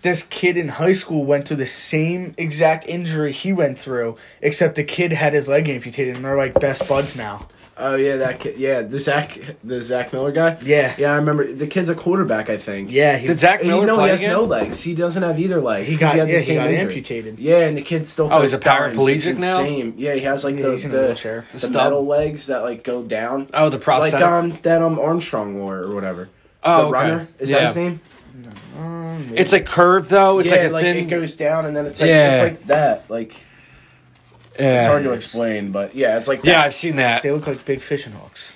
This 0.02 0.22
kid 0.24 0.56
in 0.56 0.68
high 0.68 0.92
school 0.94 1.24
went 1.24 1.46
through 1.46 1.58
the 1.58 1.66
same 1.66 2.34
exact 2.38 2.86
injury 2.88 3.32
he 3.32 3.52
went 3.52 3.78
through, 3.78 4.16
except 4.40 4.74
the 4.76 4.82
kid 4.84 5.12
had 5.12 5.32
his 5.32 5.48
leg 5.48 5.68
amputated, 5.68 6.16
and 6.16 6.24
they're 6.24 6.36
like 6.36 6.54
best 6.58 6.88
buds 6.88 7.14
now. 7.14 7.48
Oh 7.84 7.96
yeah, 7.96 8.16
that 8.16 8.38
kid. 8.40 8.56
Yeah, 8.58 8.82
the 8.82 9.00
Zach, 9.00 9.38
the 9.64 9.82
Zach 9.82 10.12
Miller 10.12 10.30
guy. 10.30 10.56
Yeah, 10.62 10.94
Yeah, 10.96 11.12
I 11.12 11.16
remember 11.16 11.50
the 11.52 11.66
kid's 11.66 11.88
a 11.88 11.94
quarterback. 11.94 12.48
I 12.48 12.56
think. 12.56 12.92
yeah. 12.92 13.16
He, 13.18 13.26
did 13.26 13.38
Zach 13.40 13.60
And 13.60 13.68
Miller 13.68 13.80
you 13.80 13.86
know 13.86 13.96
play 13.96 14.04
he 14.04 14.10
has 14.10 14.20
again? 14.20 14.32
no 14.32 14.44
legs. 14.44 14.80
He 14.80 14.94
doesn't 14.94 15.22
have 15.22 15.40
either 15.40 15.60
legs. 15.60 15.88
he 15.88 15.94
'cause 15.96 16.00
got 16.10 16.16
had 16.16 16.28
the 16.28 16.32
yeah 16.32 16.38
he 16.38 16.44
same 16.44 16.56
got 16.56 16.70
injury. 16.70 16.80
amputated. 16.80 17.38
Yeah, 17.38 17.58
and 17.66 17.76
the 17.76 17.82
kid 17.82 18.06
still. 18.06 18.28
Oh, 18.32 18.40
he's 18.42 18.52
a 18.52 18.58
paraplegic 18.58 19.38
now? 19.38 19.58
Same. 19.58 19.94
Yeah, 19.96 20.14
he 20.14 20.20
has 20.20 20.44
like 20.44 20.56
Yeah, 20.56 20.62
the 20.62 20.70
he's 20.72 20.84
in 20.84 20.90
a 20.90 20.94
the, 20.94 21.02
wheelchair. 21.06 21.44
the 21.52 21.70
metal 21.72 22.06
legs 22.06 22.46
that 22.46 22.60
like 22.62 22.84
go 22.84 23.02
down. 23.02 23.48
Oh, 23.52 23.68
the 23.68 23.78
process. 23.78 24.12
Like 24.12 24.22
prosthetic. 24.22 24.52
um 24.54 24.58
that 24.62 24.82
um 24.82 24.98
Armstrong 24.98 25.58
wore 25.58 25.78
or 25.78 25.94
whatever. 25.94 26.28
oh, 26.62 26.82
the 26.82 26.82
okay. 26.88 26.92
runner 27.10 27.28
is 27.40 27.50
yeah. 27.50 27.58
that 27.58 27.66
his 27.66 27.76
name? 27.76 28.00
Um, 28.78 29.32
It's 29.34 29.52
like 29.52 29.66
curved 29.66 30.08
though. 30.10 30.38
It's 30.38 30.50
yeah, 30.50 30.68
like 30.68 30.84
a 30.84 30.92
thin. 30.92 30.96
it 30.98 31.08
goes 31.10 31.36
down 31.36 31.66
and 31.66 31.76
then 31.76 31.86
it's 31.86 32.00
like 32.00 32.08
Yeah. 32.08 32.42
it's 32.44 32.58
like 32.60 32.66
that. 32.68 33.04
Like 33.10 33.32
yeah. 33.32 33.38
It's 34.54 34.86
hard 34.86 35.02
to 35.04 35.12
explain, 35.12 35.72
but 35.72 35.94
yeah, 35.94 36.18
it's 36.18 36.28
like 36.28 36.44
Yeah, 36.44 36.52
that. 36.54 36.66
I've 36.66 36.74
seen 36.74 36.96
that. 36.96 37.22
they 37.22 37.30
look 37.30 37.46
like 37.46 37.64
big 37.64 37.80
fishing 37.82 38.12
hooks. 38.12 38.52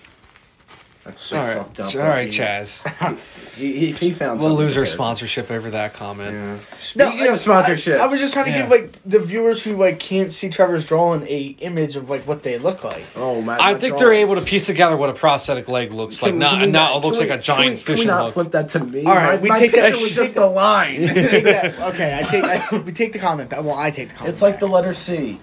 That's 1.05 1.21
so 1.21 1.39
All 1.39 1.47
right, 1.47 1.57
fucked 1.59 1.79
up. 1.81 1.95
all 1.95 2.01
right, 2.01 2.33
He- 2.33 2.39
Chaz. 2.41 3.19
He, 3.57 3.73
he, 3.79 3.93
he 3.93 4.13
found. 4.13 4.39
We'll 4.41 4.51
something 4.51 4.67
lose 4.67 4.77
our 4.77 4.85
go 4.85 4.91
sponsorship 4.91 5.51
over 5.51 5.71
that 5.71 5.95
comment. 5.95 6.35
Yeah. 6.35 6.57
No, 6.97 7.11
Speaking 7.11 7.27
of 7.29 7.41
sponsorship, 7.41 7.99
I, 7.99 8.05
I 8.05 8.07
was 8.07 8.21
just 8.21 8.35
trying 8.35 8.45
to 8.47 8.51
Yeah. 8.51 8.61
give 8.63 8.71
like 8.71 8.93
the 9.07 9.19
viewers 9.19 9.63
who 9.65 9.77
like 9.79 9.99
can't 9.99 10.31
see 10.31 10.51
Trevor's 10.51 10.85
drawing 10.85 11.23
a 11.23 11.57
image 11.61 11.97
of 11.97 12.11
like 12.11 12.27
what 12.27 12.43
they 12.43 12.59
look 12.59 12.85
like. 12.85 13.03
Oh 13.17 13.41
my! 13.41 13.55
I 13.57 13.73
my 13.73 13.79
think 13.79 13.93
God. 13.95 14.01
they're 14.03 14.13
able 14.13 14.35
to 14.35 14.43
piece 14.43 14.67
together 14.67 14.95
what 14.95 15.09
a 15.09 15.15
prosthetic 15.15 15.69
leg 15.69 15.91
looks 15.91 16.21
like. 16.21 16.33
Can- 16.33 16.39
Not, 16.39 16.59
can 16.61 16.71
not, 16.71 16.97
it 16.97 17.07
looks 17.07 17.19
can 17.19 17.29
like 17.31 17.39
a 17.39 17.43
giant 17.43 17.63
can 17.63 17.71
we, 17.71 17.77
fishing 17.77 17.97
Can 17.97 18.15
we 18.15 18.15
not 18.19 18.25
hook. 18.27 18.35
flip 18.35 18.51
that 18.51 18.69
to 18.71 18.81
me? 18.85 19.05
All 19.07 19.15
right, 19.15 19.37
my, 19.37 19.43
we 19.43 19.49
my 19.49 19.59
take 19.59 19.73
that 19.73 19.85
picture 19.87 20.01
was 20.03 20.09
shit- 20.09 20.17
just 20.17 20.37
a 20.37 20.45
line. 20.45 21.01
take 21.01 21.45
that. 21.45 21.79
Okay, 21.95 22.19
I 22.19 22.23
take. 22.31 22.45
I, 22.45 22.77
we 22.77 22.93
take 22.93 23.15
the 23.15 23.19
comment. 23.21 23.49
back. 23.49 23.65
Well, 23.65 23.75
I 23.79 23.91
take 23.91 24.11
the 24.11 24.15
comment. 24.17 24.35
it's 24.35 24.43
like 24.43 24.55
back. 24.57 24.61
the 24.61 24.69
letter 24.69 24.93
C. 24.93 25.41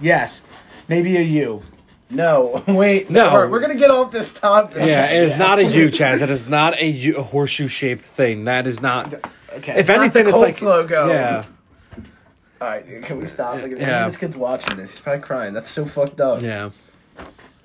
yes, 0.00 0.42
maybe 0.88 1.16
a 1.16 1.22
U. 1.22 1.62
No, 2.08 2.62
wait. 2.68 3.10
No. 3.10 3.28
All 3.28 3.40
right, 3.42 3.50
we're 3.50 3.60
gonna 3.60 3.74
get 3.74 3.90
off 3.90 4.10
this 4.12 4.32
topic. 4.32 4.76
Yeah, 4.86 5.06
it 5.06 5.22
is 5.24 5.36
not 5.36 5.58
a 5.58 5.64
U, 5.64 5.86
Chaz. 5.90 6.22
It 6.22 6.30
is 6.30 6.46
not 6.48 6.78
a, 6.78 6.86
U, 6.86 7.16
a 7.16 7.22
horseshoe 7.22 7.68
shaped 7.68 8.04
thing. 8.04 8.44
That 8.44 8.66
is 8.66 8.80
not. 8.80 9.12
Okay. 9.54 9.80
If 9.80 9.88
not 9.88 9.98
anything, 10.00 10.24
the 10.24 10.30
it's 10.30 10.38
like 10.38 10.62
logo. 10.62 11.08
Yeah, 11.08 11.44
All 12.60 12.68
right, 12.68 13.02
can 13.02 13.18
we 13.18 13.26
stop? 13.26 13.54
Like, 13.60 13.72
Yeah. 13.72 14.04
This 14.06 14.16
kid's 14.16 14.36
watching 14.36 14.76
this. 14.76 14.92
He's 14.92 15.00
probably 15.00 15.22
crying. 15.22 15.52
That's 15.52 15.68
so 15.70 15.84
fucked 15.84 16.20
up. 16.20 16.42
yeah. 16.42 16.70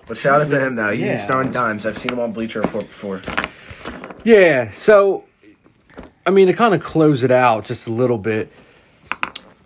But 0.08 0.18
shout 0.18 0.42
out 0.42 0.50
to 0.50 0.60
him 0.60 0.76
though. 0.76 0.92
He's 0.92 1.02
Yeah. 1.02 1.26
throwing 1.26 1.52
dimes. 1.52 1.86
I've 1.86 1.98
seen 1.98 2.14
him 2.14 2.20
on 2.20 2.32
Bleacher 2.34 2.62
Report 2.62 2.84
before. 2.86 3.22
Yeah. 4.24 4.72
So, 4.72 5.26
I 6.26 6.32
mean, 6.32 6.48
to 6.48 6.54
kind 6.54 6.74
of 6.74 6.82
close 6.82 7.24
it 7.24 7.32
out 7.32 7.66
just 7.66 7.88
a 7.88 7.92
little 7.92 8.18
bit, 8.18 8.52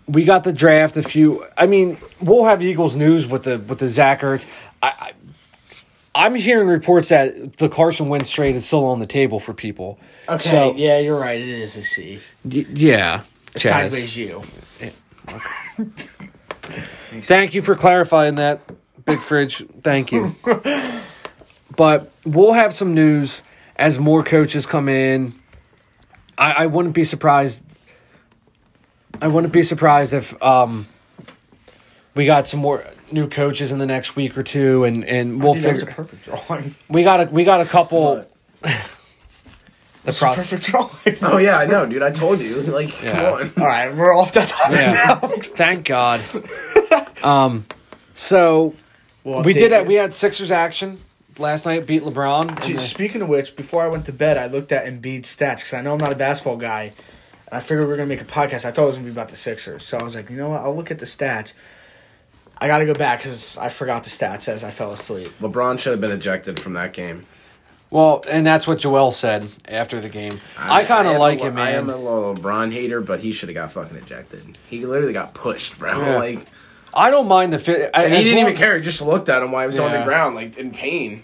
we 0.08 0.24
got 0.24 0.44
the 0.44 0.52
draft. 0.52 0.96
A 0.96 1.02
few. 1.02 1.44
I 1.56 1.66
mean, 1.66 1.98
we'll 2.20 2.44
have 2.44 2.62
Eagles 2.62 2.94
news 2.96 3.26
with 3.26 3.44
the 3.44 3.58
with 3.58 3.78
the 3.78 3.88
Zach 3.88 4.20
Ertz. 4.20 4.46
I, 4.82 4.88
I 4.88 5.12
I'm 6.14 6.34
hearing 6.34 6.68
reports 6.68 7.10
that 7.10 7.58
the 7.58 7.68
Carson 7.68 8.08
Wentz 8.08 8.30
trade 8.30 8.56
is 8.56 8.64
still 8.66 8.86
on 8.86 9.00
the 9.00 9.06
table 9.06 9.38
for 9.38 9.52
people. 9.52 9.98
Okay. 10.28 10.48
So- 10.48 10.74
yeah, 10.74 10.98
you're 10.98 11.18
right. 11.20 11.38
It 11.38 11.46
is 11.48 11.76
a 11.76 11.84
C. 11.84 12.20
Y- 12.44 12.64
yeah. 12.72 13.22
Chaz. 13.54 13.90
Sideways 13.90 14.16
U. 14.16 14.42
Thank 17.22 17.54
you 17.54 17.62
for 17.62 17.74
clarifying 17.74 18.36
that, 18.36 18.60
Big 19.04 19.20
Fridge. 19.20 19.64
Thank 19.82 20.12
you. 20.12 20.34
but 21.76 22.10
we'll 22.24 22.52
have 22.52 22.74
some 22.74 22.94
news 22.94 23.42
as 23.76 23.98
more 23.98 24.22
coaches 24.22 24.66
come 24.66 24.88
in. 24.88 25.34
I, 26.38 26.52
I 26.52 26.66
wouldn't 26.66 26.94
be 26.94 27.04
surprised. 27.04 27.62
I 29.20 29.28
wouldn't 29.28 29.52
be 29.52 29.62
surprised 29.62 30.12
if 30.12 30.40
um, 30.42 30.86
we 32.14 32.26
got 32.26 32.46
some 32.46 32.60
more 32.60 32.84
new 33.12 33.28
coaches 33.28 33.72
in 33.72 33.78
the 33.78 33.86
next 33.86 34.16
week 34.16 34.36
or 34.36 34.42
two, 34.42 34.84
and, 34.84 35.04
and 35.04 35.42
we'll 35.42 35.54
Dude, 35.54 35.62
that 35.64 35.72
was 35.74 35.82
a 35.82 35.86
figure. 35.86 35.94
perfect 36.04 36.24
drawing. 36.24 36.74
We 36.88 37.02
got 37.04 37.20
a 37.28 37.30
we 37.30 37.44
got 37.44 37.60
a 37.60 37.66
couple. 37.66 38.26
The 40.04 40.10
It's 40.10 40.18
a 40.18 40.24
process. 40.24 40.46
perfect 40.46 40.66
drawing. 41.20 41.34
Oh 41.34 41.36
yeah, 41.38 41.58
I 41.58 41.66
know, 41.66 41.84
dude. 41.84 42.00
I 42.00 42.12
told 42.12 42.38
you. 42.38 42.62
Like, 42.62 43.02
Yeah. 43.02 43.16
come 43.18 43.24
on. 43.32 43.52
All 43.58 43.66
right, 43.66 43.92
we're 43.92 44.14
off 44.16 44.34
that 44.34 44.48
topic 44.50 44.76
Yeah. 44.78 44.92
now. 45.20 45.28
Thank 45.40 45.84
God. 45.86 46.20
Um, 47.24 47.66
so 48.14 48.74
We'll 49.24 49.42
we 49.42 49.52
update 49.52 49.58
did. 49.70 49.72
you. 49.72 49.82
We 49.82 49.94
had 49.96 50.14
Sixers 50.14 50.52
action 50.52 51.00
last 51.38 51.66
night. 51.66 51.86
Beat 51.86 52.04
LeBron. 52.04 52.48
and 52.50 52.62
Gee, 52.62 52.74
the- 52.74 52.78
Speaking 52.78 53.20
of 53.22 53.28
which, 53.28 53.56
before 53.56 53.82
I 53.82 53.88
went 53.88 54.06
to 54.06 54.12
bed, 54.12 54.36
I 54.36 54.46
looked 54.46 54.70
at 54.70 54.86
Embiid's 54.86 55.34
stats 55.34 55.56
because 55.56 55.72
I 55.74 55.80
know 55.80 55.94
I'm 55.94 55.98
not 55.98 56.12
a 56.12 56.16
basketball 56.16 56.56
guy. 56.56 56.92
And 57.48 57.58
I 57.58 57.60
figured 57.60 57.84
we 57.84 57.90
were 57.90 57.96
gonna 57.96 58.08
make 58.08 58.20
a 58.20 58.24
podcast. 58.24 58.64
I 58.64 58.72
thought 58.72 58.84
it 58.84 58.86
was 58.88 58.96
gonna 58.96 59.06
be 59.06 59.12
about 59.12 59.28
the 59.28 59.36
Sixers, 59.36 59.84
so 59.84 59.98
I 59.98 60.02
was 60.02 60.14
like, 60.14 60.30
you 60.30 60.36
know 60.36 60.48
what? 60.50 60.62
I'll 60.62 60.74
look 60.76 60.90
at 60.90 60.98
the 60.98 61.06
stats. 61.06 61.52
I 62.58 62.68
got 62.68 62.78
to 62.78 62.86
go 62.86 62.94
back 62.94 63.18
because 63.20 63.58
I 63.58 63.68
forgot 63.68 64.04
the 64.04 64.10
stats 64.10 64.48
as 64.48 64.64
I 64.64 64.70
fell 64.70 64.90
asleep. 64.92 65.30
LeBron 65.40 65.78
should 65.78 65.90
have 65.90 66.00
been 66.00 66.12
ejected 66.12 66.58
from 66.58 66.72
that 66.72 66.94
game. 66.94 67.26
Well, 67.90 68.24
and 68.28 68.46
that's 68.46 68.66
what 68.66 68.78
Joel 68.78 69.12
said 69.12 69.48
after 69.66 70.00
the 70.00 70.08
game. 70.08 70.32
I, 70.58 70.84
kind 70.84 71.06
of 71.06 71.18
like 71.18 71.40
a, 71.40 71.44
him, 71.44 71.58
I 71.58 71.70
am 71.72 71.88
a 71.88 71.96
little 71.96 72.34
LeBron 72.34 72.72
hater, 72.72 73.00
but 73.00 73.20
he 73.20 73.32
should 73.32 73.48
have 73.48 73.54
got 73.54 73.72
fucking 73.72 73.96
ejected. 73.96 74.58
He 74.68 74.84
literally 74.86 75.12
got 75.12 75.34
pushed, 75.34 75.78
bro. 75.78 76.00
Yeah. 76.00 76.16
Like, 76.16 76.46
I 76.92 77.10
don't 77.10 77.28
mind 77.28 77.52
the 77.52 77.58
fit. 77.58 77.90
and 77.94 78.12
he 78.12 78.22
didn't 78.22 78.38
even 78.38 78.56
care. 78.56 78.76
He 78.76 78.82
just 78.82 79.02
looked 79.02 79.28
at 79.28 79.42
him 79.42 79.52
while 79.52 79.62
he 79.62 79.66
was 79.66 79.78
on 79.78 79.92
the 79.92 80.02
ground, 80.04 80.34
like 80.34 80.56
in 80.58 80.72
pain. 80.72 81.22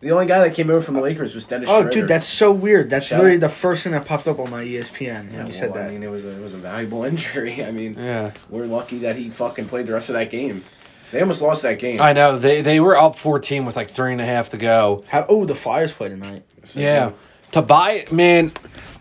The 0.00 0.12
only 0.12 0.26
guy 0.26 0.40
that 0.40 0.54
came 0.54 0.70
over 0.70 0.80
from 0.80 0.94
the 0.94 1.00
Lakers 1.00 1.34
was 1.34 1.46
Dennis. 1.48 1.68
Oh, 1.70 1.88
dude, 1.88 2.06
that's 2.06 2.26
so 2.26 2.52
weird. 2.52 2.88
That's 2.88 3.08
Shut 3.08 3.18
literally 3.18 3.38
the 3.38 3.48
first 3.48 3.82
thing 3.82 3.92
that 3.92 4.04
popped 4.04 4.28
up 4.28 4.38
on 4.38 4.48
my 4.48 4.62
ESPN 4.64 5.26
when 5.26 5.34
Yeah, 5.34 5.46
you 5.46 5.52
said 5.52 5.70
well, 5.72 5.82
that. 5.82 5.88
I 5.88 5.90
mean, 5.90 6.04
it 6.04 6.10
was 6.10 6.24
a, 6.24 6.28
it 6.28 6.40
was 6.40 6.54
a 6.54 6.58
valuable 6.58 7.02
injury. 7.12 7.64
I 7.64 7.72
mean, 7.72 7.94
Yeah, 7.94 8.32
we're 8.48 8.66
lucky 8.66 8.98
that 8.98 9.16
he 9.16 9.30
fucking 9.30 9.66
played 9.68 9.86
the 9.86 9.92
rest 9.92 10.08
of 10.08 10.14
that 10.14 10.30
game. 10.30 10.64
They 11.10 11.20
almost 11.20 11.42
lost 11.42 11.62
that 11.62 11.78
game. 11.78 12.00
I 12.00 12.12
know 12.12 12.38
they 12.38 12.60
they 12.60 12.80
were 12.80 12.96
up 12.96 13.16
fourteen 13.16 13.64
with 13.64 13.76
like 13.76 13.90
three 13.90 14.12
and 14.12 14.20
a 14.20 14.26
half 14.26 14.50
to 14.50 14.56
go. 14.56 15.04
How, 15.08 15.24
oh, 15.28 15.46
the 15.46 15.54
Flyers 15.54 15.90
play 15.90 16.08
tonight. 16.08 16.44
So, 16.64 16.80
Yeah, 16.80 17.12
Tobias, 17.50 18.12
man, 18.12 18.52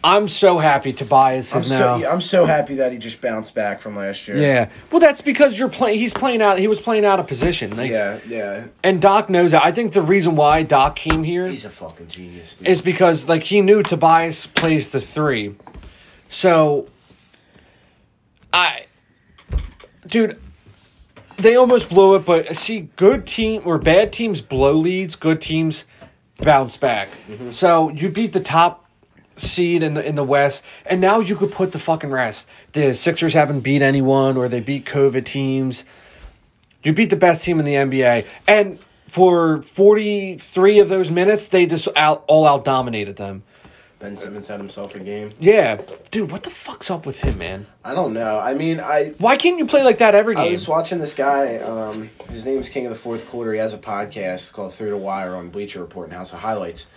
I'm 0.03 0.29
so 0.29 0.57
happy 0.57 0.93
Tobias 0.93 1.53
I'm 1.53 1.61
is 1.61 1.67
so, 1.67 1.97
now. 1.97 2.09
I'm 2.09 2.21
so 2.21 2.45
happy 2.45 2.75
that 2.75 2.91
he 2.91 2.97
just 2.97 3.19
bounced 3.19 3.53
back 3.53 3.81
from 3.81 3.95
last 3.95 4.27
year. 4.27 4.37
Yeah, 4.37 4.69
well, 4.91 4.99
that's 4.99 5.21
because 5.21 5.57
you're 5.57 5.69
playing. 5.69 5.99
He's 5.99 6.13
playing 6.13 6.41
out. 6.41 6.59
He 6.59 6.67
was 6.67 6.79
playing 6.79 7.03
out 7.03 7.19
of 7.19 7.27
position. 7.27 7.75
Like, 7.75 7.91
yeah, 7.91 8.19
yeah. 8.27 8.65
and 8.83 9.01
Doc 9.01 9.29
knows 9.29 9.51
that. 9.51 9.65
I 9.65 9.71
think 9.71 9.93
the 9.93 10.01
reason 10.01 10.35
why 10.35 10.63
Doc 10.63 10.95
came 10.95 11.23
here 11.23 11.47
He's 11.47 11.65
a 11.65 11.69
fucking 11.69 12.07
genius. 12.07 12.57
Dude. 12.57 12.67
is 12.67 12.81
because 12.81 13.27
like 13.27 13.43
he 13.43 13.61
knew 13.61 13.83
Tobias 13.83 14.45
plays 14.45 14.91
the 14.91 15.01
three, 15.01 15.55
so 16.29 16.87
I, 18.53 18.85
dude, 20.05 20.39
they 21.37 21.55
almost 21.55 21.89
blew 21.89 22.15
it. 22.15 22.25
But 22.25 22.55
see, 22.55 22.89
good 22.95 23.25
team 23.25 23.63
or 23.65 23.77
bad 23.77 24.13
teams 24.13 24.41
blow 24.41 24.73
leads. 24.73 25.15
Good 25.15 25.41
teams 25.41 25.85
bounce 26.39 26.77
back. 26.77 27.09
Mm-hmm. 27.09 27.49
So 27.49 27.89
you 27.89 28.09
beat 28.09 28.33
the 28.33 28.39
top 28.39 28.85
seed 29.35 29.83
in 29.83 29.93
the 29.93 30.05
in 30.05 30.15
the 30.15 30.23
West, 30.23 30.63
and 30.85 30.99
now 30.99 31.19
you 31.19 31.35
could 31.35 31.51
put 31.51 31.71
the 31.71 31.79
fucking 31.79 32.11
rest. 32.11 32.47
The 32.73 32.93
Sixers 32.93 33.33
haven't 33.33 33.61
beat 33.61 33.81
anyone, 33.81 34.37
or 34.37 34.47
they 34.47 34.59
beat 34.59 34.85
COVID 34.85 35.25
teams. 35.25 35.85
You 36.83 36.93
beat 36.93 37.09
the 37.09 37.15
best 37.15 37.43
team 37.43 37.59
in 37.59 37.65
the 37.65 37.73
NBA, 37.75 38.25
and 38.47 38.79
for 39.07 39.61
forty 39.61 40.37
three 40.37 40.79
of 40.79 40.89
those 40.89 41.11
minutes, 41.11 41.47
they 41.47 41.65
just 41.65 41.87
out 41.95 42.23
all 42.27 42.45
out 42.45 42.63
dominated 42.63 43.17
them. 43.17 43.43
Ben 43.99 44.15
Simmons 44.15 44.47
had 44.47 44.59
himself 44.59 44.95
a 44.95 44.99
game. 44.99 45.33
Yeah, 45.39 45.81
dude, 46.11 46.31
what 46.31 46.43
the 46.43 46.49
fuck's 46.49 46.91
up 46.91 47.05
with 47.05 47.19
him, 47.19 47.37
man? 47.37 47.65
I 47.83 47.93
don't 47.93 48.13
know. 48.13 48.39
I 48.39 48.53
mean, 48.53 48.79
I 48.79 49.13
Why 49.17 49.37
can't 49.37 49.57
you 49.57 49.65
play 49.65 49.83
like 49.83 49.97
that 49.99 50.15
every 50.15 50.35
game? 50.35 50.49
I 50.49 50.51
was 50.51 50.67
watching 50.67 50.99
this 50.99 51.13
guy. 51.13 51.57
Um, 51.57 52.09
his 52.29 52.45
name's 52.45 52.69
King 52.69 52.85
of 52.85 52.91
the 52.91 52.97
Fourth 52.99 53.27
Quarter. 53.29 53.53
He 53.53 53.59
has 53.59 53.73
a 53.73 53.77
podcast 53.77 54.53
called 54.53 54.73
Through 54.73 54.91
the 54.91 54.97
Wire 54.97 55.35
on 55.35 55.49
Bleacher 55.49 55.79
Report 55.79 56.07
and 56.07 56.17
House 56.17 56.33
of 56.33 56.39
Highlights. 56.39 56.87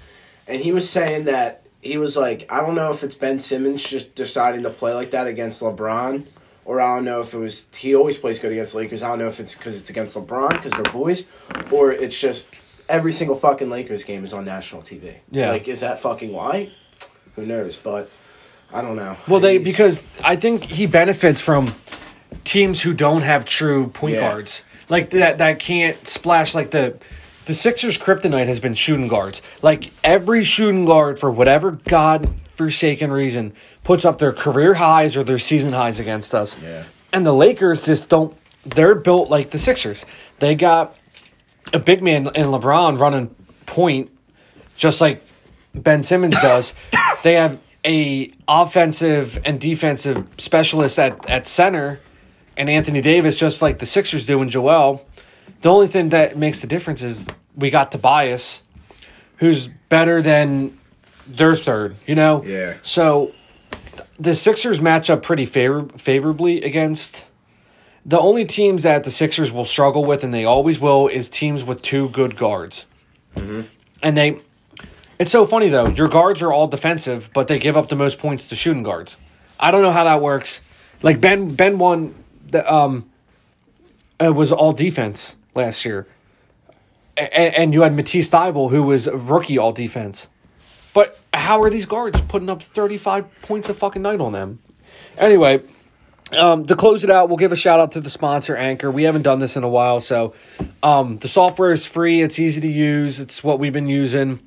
And 0.47 0.61
he 0.61 0.73
was 0.73 0.89
saying 0.89 1.25
that 1.25 1.63
he 1.81 1.97
was 1.97 2.17
like, 2.17 2.47
I 2.51 2.61
don't 2.61 2.75
know 2.75 2.93
if 2.93 3.03
it's 3.03 3.15
Ben 3.15 3.41
Simmons 3.41 3.83
just 3.83 4.15
deciding 4.15 4.63
to 4.65 4.71
play 4.71 4.93
like 4.93 5.13
that 5.13 5.27
against 5.27 5.63
LeBron, 5.63 6.27
or 6.65 6.81
I 6.81 6.97
don't 6.97 7.05
know 7.05 7.23
if 7.23 7.33
it 7.33 7.39
was 7.39 7.69
he 7.77 7.95
always 7.95 8.19
plays 8.19 8.39
good 8.39 8.53
against 8.53 8.75
Lakers. 8.75 9.03
I 9.03 9.09
don't 9.09 9.19
know 9.21 9.29
if 9.29 9.41
it's 9.41 9.55
because 9.55 9.79
it's 9.79 9.91
against 9.91 10.17
LeBron 10.17 10.51
because 10.51 10.73
they're 10.73 10.93
boys, 10.93 11.27
or 11.71 11.93
it's 11.93 12.19
just 12.19 12.49
every 12.89 13.13
single 13.13 13.37
fucking 13.37 13.71
Lakers 13.71 14.05
game 14.05 14.25
is 14.25 14.35
on 14.35 14.45
national 14.45 14.83
TV. 14.83 15.17
Yeah. 15.31 15.51
like 15.51 15.69
is 15.69 15.81
that 15.81 16.01
fucking 16.01 16.33
why? 16.33 16.71
Who 17.41 17.47
knows? 17.47 17.77
But 17.77 18.11
I 18.73 18.83
don't 18.83 18.97
know. 18.97 19.17
well, 19.27 19.41
they 19.41 19.59
because 19.59 20.03
I 20.23 20.37
think 20.37 20.65
he 20.65 20.87
benefits 20.87 21.41
from 21.41 21.75
teams 22.45 22.81
who 22.83 22.93
don't 22.95 23.23
have 23.23 23.45
true 23.45 23.89
point 23.89 24.15
Yeah. 24.15 24.21
guards 24.31 24.63
like 24.89 25.11
that 25.11 25.39
that 25.39 25.59
can't 25.59 26.07
splash 26.07 26.55
like 26.55 26.71
the. 26.71 26.97
The 27.47 27.55
Sixers' 27.55 27.99
kryptonite 27.99 28.47
has 28.47 28.61
been 28.61 28.75
shooting 28.75 29.09
guards. 29.09 29.43
Like 29.61 29.91
every 30.05 30.45
shooting 30.45 30.85
guard, 30.85 31.19
for 31.19 31.33
whatever 31.33 31.73
god-forsaken 31.73 33.11
reason, 33.11 33.55
puts 33.83 34.05
up 34.05 34.19
their 34.19 34.33
career 34.33 34.75
highs 34.75 35.17
or 35.17 35.25
their 35.25 35.39
season 35.39 35.73
highs 35.73 35.99
against 35.99 36.33
us. 36.33 36.55
Yeah. 36.63 36.85
And 37.13 37.27
the 37.27 37.33
Lakers 37.33 37.85
just 37.85 38.09
don't. 38.09 38.37
They're 38.65 38.95
built 38.95 39.31
like 39.31 39.51
the 39.51 39.59
Sixers. 39.59 40.05
They 40.39 40.55
got 40.55 40.95
a 41.73 41.81
big 41.81 42.03
man 42.03 42.27
in 42.37 42.49
LeBron 42.49 43.01
running 43.01 43.35
point, 43.67 44.11
just 44.77 45.01
like 45.01 45.21
Ben 45.75 46.03
Simmons 46.05 46.37
does. 46.41 46.75
They 47.23 47.35
have 47.35 47.61
a 47.85 48.33
offensive 48.47 49.41
and 49.45 49.61
defensive 49.61 50.27
specialist 50.39 50.99
at, 50.99 51.29
at 51.29 51.47
center, 51.47 52.01
and 52.57 52.69
Anthony 52.69 53.01
Davis, 53.01 53.37
just 53.37 53.63
like 53.63 53.79
the 53.79 53.87
Sixers 53.87 54.27
do, 54.27 54.41
and 54.41 54.51
Joel. 54.51 55.07
The 55.63 55.71
only 55.71 55.87
thing 55.87 56.11
that 56.11 56.37
makes 56.37 56.61
the 56.61 56.67
difference 56.67 57.03
is 57.03 57.27
we 57.57 57.71
got 57.71 57.93
Tobias, 57.93 58.63
who's 59.37 59.69
better 59.89 60.23
than 60.23 60.79
their 61.27 61.57
third. 61.57 61.97
You 62.07 62.15
know. 62.15 62.43
Yeah. 62.45 62.77
So 62.83 63.33
the 64.19 64.35
Sixers 64.35 64.81
match 64.81 65.09
up 65.11 65.23
pretty 65.23 65.47
favor- 65.47 65.89
favorably 65.97 66.63
against 66.63 67.27
the 68.05 68.19
only 68.19 68.45
teams 68.45 68.83
that 68.85 69.05
the 69.05 69.11
Sixers 69.11 69.53
will 69.53 69.65
struggle 69.65 70.05
with, 70.05 70.25
and 70.25 70.33
they 70.33 70.45
always 70.45 70.81
will, 70.81 71.09
is 71.09 71.29
teams 71.29 71.65
with 71.65 71.83
two 71.83 72.09
good 72.09 72.37
guards. 72.37 72.87
Mm-hmm. 73.37 73.63
And 74.03 74.17
they, 74.17 74.41
it's 75.21 75.31
so 75.31 75.45
funny 75.45 75.69
though. 75.69 75.87
Your 75.87 76.09
guards 76.09 76.41
are 76.41 76.51
all 76.51 76.67
defensive, 76.67 77.29
but 77.35 77.47
they 77.47 77.59
give 77.59 77.77
up 77.77 77.89
the 77.89 77.95
most 77.95 78.19
points 78.19 78.49
to 78.49 78.57
shooting 78.57 78.83
guards. 78.83 79.19
I 79.61 79.71
don't 79.71 79.83
know 79.83 79.93
how 79.93 80.05
that 80.05 80.23
works. 80.23 80.63
Like 81.03 81.21
Ben, 81.21 81.55
Ben 81.55 81.79
won 81.79 82.15
the 82.49 82.73
um, 82.73 83.09
it 84.19 84.35
was 84.35 84.51
all 84.51 84.73
defense 84.73 85.37
last 85.55 85.85
year, 85.85 86.07
and, 87.19 87.55
and 87.55 87.75
you 87.75 87.83
had 87.83 87.95
Matisse 87.95 88.31
Thybulle, 88.31 88.71
who 88.71 88.83
was 88.83 89.09
rookie 89.09 89.59
all 89.59 89.73
defense. 89.73 90.29
But 90.95 91.21
how 91.35 91.63
are 91.63 91.71
these 91.71 91.87
guards 91.87 92.21
putting 92.23 92.49
up 92.49 92.63
35 92.63 93.43
points 93.43 93.69
a 93.69 93.75
fucking 93.75 94.03
night 94.03 94.21
on 94.21 94.33
them? 94.33 94.59
Anyway, 95.19 95.61
um, 96.37 96.65
to 96.65 96.75
close 96.75 97.05
it 97.05 97.11
out, 97.11 97.29
we'll 97.29 97.37
give 97.37 97.53
a 97.53 97.57
shout 97.57 97.79
out 97.79 97.93
to 97.93 98.01
the 98.01 98.11
sponsor, 98.11 98.57
Anchor. 98.57 98.91
We 98.91 99.03
haven't 99.03 99.23
done 99.23 99.39
this 99.39 99.57
in 99.57 99.65
a 99.65 99.69
while, 99.69 100.01
so 100.01 100.35
um, 100.83 101.19
the 101.19 101.29
software 101.29 101.73
is 101.73 101.87
free. 101.87 102.23
It's 102.23 102.39
easy 102.39 102.63
to 102.63 102.69
use. 102.69 103.21
It's 103.21 103.45
what 103.45 103.59
we've 103.59 103.73
been 103.73 103.89
using. 103.89 104.41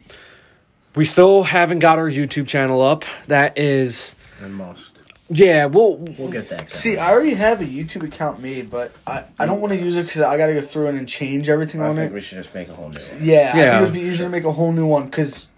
We 0.96 1.06
still 1.06 1.44
haven't 1.44 1.80
got 1.80 1.98
our 1.98 2.10
YouTube 2.10 2.48
channel 2.48 2.82
up. 2.82 3.04
That 3.28 3.58
is, 3.58 4.16
And 4.42 4.54
must. 4.54 4.92
yeah, 5.30 5.66
we'll 5.66 5.96
We'll 5.98 6.30
get 6.30 6.50
that. 6.50 6.58
Going. 6.60 6.68
See, 6.68 6.98
I 6.98 7.12
already 7.12 7.34
have 7.34 7.62
a 7.62 7.66
YouTube 7.66 8.04
account 8.04 8.40
made, 8.42 8.70
but 8.70 8.92
I, 9.08 9.24
I 9.40 9.46
don't 9.48 9.60
want 9.60 9.74
to 9.74 9.80
use 9.80 9.96
it 9.96 10.04
because 10.06 10.22
I 10.22 10.38
got 10.38 10.48
to 10.48 10.54
go 10.54 10.62
through 10.62 10.88
it 10.90 10.96
and 10.96 11.08
change 11.08 11.50
everything 11.50 11.82
I 11.82 11.88
on 11.88 11.96
think 11.96 12.12
it. 12.12 12.14
we 12.14 12.22
should 12.22 12.38
just 12.44 12.54
make 12.54 12.70
a 12.70 12.74
whole 12.76 12.90
new 12.90 13.00
one. 13.00 13.18
Yeah, 13.22 13.52
I 13.54 13.58
Yeah. 13.58 13.72
think 13.72 13.82
it'd 13.82 13.94
be 13.94 14.02
easier 14.02 14.26
to 14.26 14.30
make 14.30 14.44
a 14.44 14.52
whole 14.52 14.72
new 14.72 14.86
one 14.86 15.06
because 15.06 15.50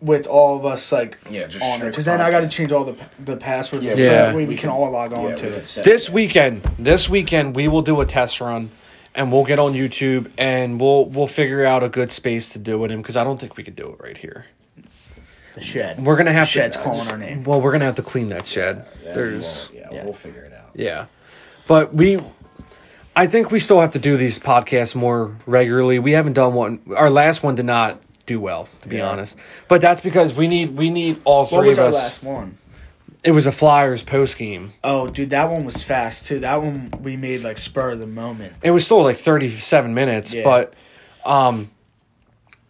with 0.00 0.26
all 0.28 0.56
of 0.56 0.66
us 0.66 0.92
like 0.92 1.16
Yeah, 1.30 1.46
just 1.48 1.64
on 1.64 1.80
it. 1.82 1.86
Because 1.86 2.04
then 2.04 2.20
I 2.20 2.30
got 2.30 2.40
to 2.40 2.48
change 2.48 2.70
all 2.70 2.84
the 2.84 2.96
the 3.24 3.36
passwords, 3.36 3.84
Yeah, 3.84 3.94
so 3.94 4.00
Yeah. 4.00 4.08
that 4.26 4.36
way 4.36 4.44
we 4.44 4.54
can 4.56 4.68
all 4.68 4.88
log 4.90 5.12
on 5.12 5.30
Yeah, 5.30 5.34
to 5.36 5.46
it. 5.48 5.62
this 5.82 6.06
that. 6.06 6.12
weekend 6.14 6.62
this 6.78 7.08
weekend 7.08 7.56
we 7.56 7.66
will 7.68 7.82
do 7.82 8.00
a 8.00 8.06
test 8.06 8.40
run 8.40 8.70
and 9.14 9.32
we'll 9.32 9.44
get 9.44 9.58
on 9.58 9.72
youtube 9.72 10.30
and 10.36 10.78
we'll 10.80 11.06
we'll 11.06 11.26
figure 11.28 11.64
out 11.64 11.82
a 11.82 11.88
good 11.88 12.10
space 12.10 12.50
to 12.52 12.58
do 12.58 12.84
it 12.84 12.90
in 12.90 13.00
because 13.00 13.16
i 13.16 13.24
don't 13.24 13.40
think 13.40 13.56
we 13.56 13.62
could 13.64 13.76
do 13.76 13.88
it 13.88 13.96
right 14.04 14.18
here 14.18 14.44
The 15.54 15.60
shed. 15.60 16.04
we're 16.04 16.16
gonna 16.16 16.32
have 16.32 16.48
Shed's 16.48 16.76
to 16.76 16.82
calling 16.82 17.08
our 17.08 17.16
name. 17.16 17.44
well 17.44 17.60
we're 17.60 17.72
gonna 17.72 17.84
have 17.84 17.96
to 17.96 18.02
clean 18.02 18.28
that 18.28 18.46
shed 18.46 18.84
Yeah, 19.02 19.08
we 19.10 19.14
there's 19.14 19.70
won't- 19.72 19.80
yeah, 19.92 19.96
yeah. 19.98 20.04
we'll 20.04 20.12
figure 20.14 20.42
it 20.44 20.52
out. 20.52 20.70
yeah 20.74 21.06
but 21.68 21.94
we 21.94 22.18
i 23.14 23.26
think 23.28 23.50
we 23.52 23.58
still 23.60 23.80
have 23.80 23.92
to 23.92 23.98
do 24.00 24.16
these 24.16 24.38
podcasts 24.38 24.94
more 24.96 25.36
regularly 25.46 25.98
we 26.00 26.12
haven't 26.12 26.32
done 26.32 26.54
one 26.54 26.80
our 26.96 27.08
last 27.10 27.42
one 27.44 27.54
did 27.54 27.66
not 27.66 28.00
do 28.26 28.40
well 28.40 28.68
to 28.80 28.88
be 28.88 28.96
Yeah. 28.96 29.08
honest 29.10 29.36
but 29.68 29.80
that's 29.80 30.00
because 30.00 30.34
we 30.34 30.48
need 30.48 30.76
we 30.76 30.90
need 30.90 31.20
all 31.24 31.46
What 31.46 31.60
three 31.60 31.68
was 31.68 31.78
of 31.78 31.84
our 31.84 31.88
us 31.90 31.94
last 31.94 32.22
one? 32.24 32.58
it 33.22 33.30
was 33.30 33.46
a 33.46 33.52
flyers 33.52 34.02
post 34.02 34.36
game 34.36 34.72
Oh, 34.82 35.06
dude, 35.06 35.30
that 35.30 35.48
one 35.50 35.64
was 35.64 35.82
fast 35.82 36.26
too. 36.26 36.40
That 36.40 36.60
one 36.60 36.90
we 37.00 37.16
made 37.16 37.42
like 37.42 37.58
spur 37.58 37.92
of 37.92 37.98
the 38.00 38.06
moment. 38.06 38.54
it 38.62 38.70
was 38.72 38.84
still 38.84 39.02
like 39.04 39.18
37 39.18 39.94
minutes 39.94 40.34
Yeah. 40.34 40.42
but 40.44 40.74
um 41.24 41.70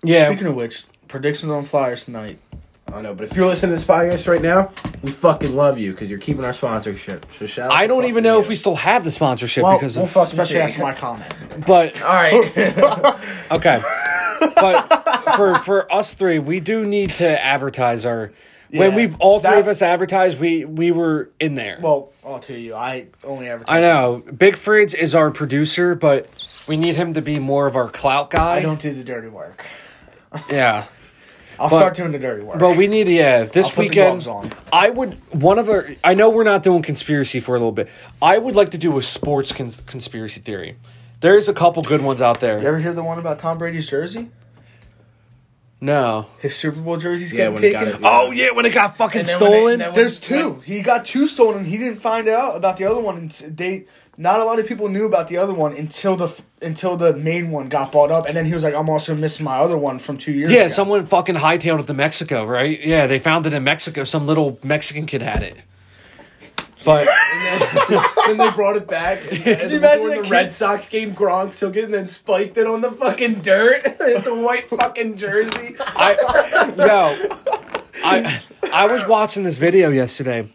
yeah 0.02 0.28
Speaking 0.28 0.48
of 0.48 0.54
which, 0.54 0.84
predictions 1.08 1.50
on 1.50 1.64
Flyers 1.64 2.04
tonight. 2.04 2.38
I 2.94 3.00
know, 3.02 3.12
but 3.14 3.24
if 3.26 3.36
you're 3.36 3.46
listening 3.46 3.70
to 3.72 3.76
this 3.76 3.84
podcast 3.84 4.28
right 4.28 4.40
now, 4.40 4.70
we 5.02 5.10
fucking 5.10 5.54
love 5.56 5.78
you 5.78 5.90
because 5.92 6.08
you're 6.08 6.20
keeping 6.20 6.44
our 6.44 6.52
sponsorship. 6.52 7.26
So 7.38 7.46
shout 7.46 7.72
out 7.72 7.76
I 7.76 7.82
to 7.82 7.88
don't 7.88 7.98
fucking 7.98 8.08
even 8.10 8.22
know 8.22 8.36
you. 8.36 8.42
if 8.42 8.48
we 8.48 8.54
still 8.54 8.76
have 8.76 9.02
the 9.02 9.10
sponsorship 9.10 9.64
Well, 9.64 9.76
because 9.76 9.96
we'll 9.96 10.04
of 10.06 10.12
fucking 10.12 10.38
Especially 10.40 10.54
see. 10.54 10.60
after 10.60 10.80
my 10.82 10.92
comment. 10.94 11.66
but 11.66 12.00
All 12.02 12.08
right. 12.12 13.18
okay. 13.50 13.82
but 14.54 15.34
for 15.36 15.58
for 15.58 15.92
us 15.92 16.14
three, 16.14 16.38
we 16.38 16.60
do 16.60 16.84
need 16.86 17.10
to 17.16 17.44
advertise 17.44 18.06
our 18.06 18.32
when 18.70 18.90
Yeah, 18.92 18.96
we 19.08 19.14
all 19.18 19.40
three 19.40 19.50
that- 19.50 19.58
of 19.60 19.68
us 19.68 19.82
advertised, 19.82 20.38
we 20.38 20.64
we 20.64 20.90
were 20.92 21.30
in 21.40 21.56
there. 21.56 21.78
Well, 21.80 22.12
I'll 22.24 22.38
tell 22.38 22.56
you, 22.56 22.74
I 22.74 23.06
only 23.24 23.48
advertise. 23.48 23.76
I 23.76 23.80
know. 23.80 24.22
Big 24.36 24.56
Fridge 24.56 24.94
is 24.94 25.14
our 25.16 25.30
producer, 25.32 25.94
but 25.96 26.28
we 26.68 26.76
need 26.76 26.94
him 26.94 27.14
to 27.14 27.22
be 27.22 27.38
more 27.40 27.66
of 27.66 27.74
our 27.76 27.88
clout 27.90 28.30
guy. 28.30 28.56
I 28.56 28.60
don't 28.60 28.80
do 28.80 28.92
the 28.94 29.04
dirty 29.04 29.28
work. 29.28 29.64
Yeah. 30.48 30.86
I'll 31.58 31.68
But- 31.68 31.78
start 31.78 31.94
doing 31.94 32.12
the 32.12 32.18
dirty 32.18 32.42
work. 32.42 32.58
But 32.58 32.76
we 32.76 32.86
need 32.88 33.08
yeah, 33.08 33.44
this 33.44 33.72
I'll 33.76 33.84
weekend. 33.84 34.26
I 34.72 34.90
would 34.90 35.16
one 35.32 35.58
of 35.58 35.68
our 35.68 35.88
I 36.02 36.14
know 36.14 36.30
we're 36.30 36.44
not 36.44 36.62
doing 36.62 36.82
conspiracy 36.82 37.40
for 37.40 37.54
a 37.54 37.58
little 37.58 37.72
bit. 37.72 37.88
I 38.20 38.38
would 38.38 38.56
like 38.56 38.70
to 38.70 38.78
do 38.78 38.96
a 38.98 39.02
sports 39.02 39.52
cons- 39.52 39.82
conspiracy 39.86 40.40
theory. 40.40 40.76
There's 41.20 41.48
a 41.48 41.54
couple 41.54 41.82
good 41.82 42.02
ones 42.02 42.20
out 42.20 42.40
there. 42.40 42.60
You 42.60 42.66
ever 42.68 42.78
hear 42.78 42.92
the 42.92 43.02
one 43.04 43.18
about 43.18 43.38
Tom 43.38 43.56
Brady's 43.58 43.88
jersey? 43.88 44.28
No. 45.84 46.26
His 46.38 46.56
Super 46.56 46.80
Bowl 46.80 46.96
jerseys 46.96 47.32
Yeah, 47.32 47.36
getting 47.50 47.54
when 47.54 47.64
it 47.64 47.72
got 47.72 47.84
taken. 47.84 48.00
it- 48.04 48.06
Oh 48.08 48.30
yeah, 48.30 48.50
when 48.52 48.64
it 48.64 48.72
got 48.72 48.96
fucking 48.96 49.20
And 49.20 49.28
then 49.28 49.40
when 49.40 49.50
they- 49.50 49.56
stolen. 49.58 49.78
then 49.80 49.94
There's 49.94 50.20
when- 50.30 50.40
two. 50.40 50.62
He 50.64 50.80
got 50.80 51.04
two 51.04 51.28
stolen. 51.28 51.58
and 51.58 51.66
He 51.66 51.76
didn't 51.76 52.00
find 52.00 52.26
out 52.28 52.56
about 52.56 52.78
the 52.78 52.84
other 52.86 53.00
one. 53.00 53.16
And 53.18 53.30
they 53.56 53.84
not 54.16 54.38
a 54.40 54.44
lot 54.44 54.58
of 54.60 54.66
people 54.66 54.88
knew 54.88 55.04
about 55.06 55.28
the 55.28 55.36
other 55.36 55.52
one 55.52 55.74
until 55.76 56.16
the 56.16 56.30
until 56.62 56.96
the 56.96 57.12
main 57.12 57.50
one 57.50 57.68
got 57.68 57.92
bought 57.92 58.10
up. 58.10 58.26
And 58.26 58.34
then 58.36 58.46
he 58.46 58.54
was 58.54 58.62
like, 58.64 58.74
"I'm 58.74 58.88
also 58.88 59.14
missing 59.14 59.44
my 59.44 59.56
other 59.58 59.76
one 59.76 59.98
from 59.98 60.16
two 60.16 60.32
years 60.32 60.50
yeah, 60.50 60.60
ago." 60.60 60.68
someone 60.68 61.04
fucking 61.06 61.34
hightailed 61.34 61.80
it 61.80 61.86
to 61.88 61.94
Mexico, 61.94 62.44
right? 62.46 62.80
Yeah, 62.82 63.06
they 63.06 63.18
found 63.18 63.44
it 63.46 63.52
in 63.52 63.62
Mexico. 63.64 64.04
Some 64.04 64.24
little 64.26 64.58
Mexican 64.62 65.04
kid 65.04 65.20
had 65.20 65.42
it. 65.42 65.64
But 66.84 67.06
then 68.26 68.36
they 68.36 68.50
brought 68.50 68.76
it 68.76 68.86
back. 68.86 69.20
And, 69.30 69.46
and 69.46 69.70
you 69.70 69.76
imagine 69.78 70.12
a 70.12 70.16
the 70.16 70.22
kid- 70.22 70.30
Red 70.30 70.52
Sox 70.52 70.88
game, 70.88 71.14
Gronk 71.14 71.56
took 71.56 71.76
it 71.76 71.84
and 71.84 71.94
then 71.94 72.06
spiked 72.06 72.56
it 72.58 72.66
on 72.66 72.80
the 72.80 72.90
fucking 72.90 73.40
dirt. 73.42 73.82
it's 74.00 74.26
a 74.26 74.34
white 74.34 74.68
fucking 74.68 75.16
jersey. 75.16 75.76
I 75.80 76.72
yo, 76.76 77.36
I 78.04 78.42
I 78.72 78.86
was 78.86 79.06
watching 79.06 79.42
this 79.44 79.58
video 79.58 79.90
yesterday. 79.90 80.48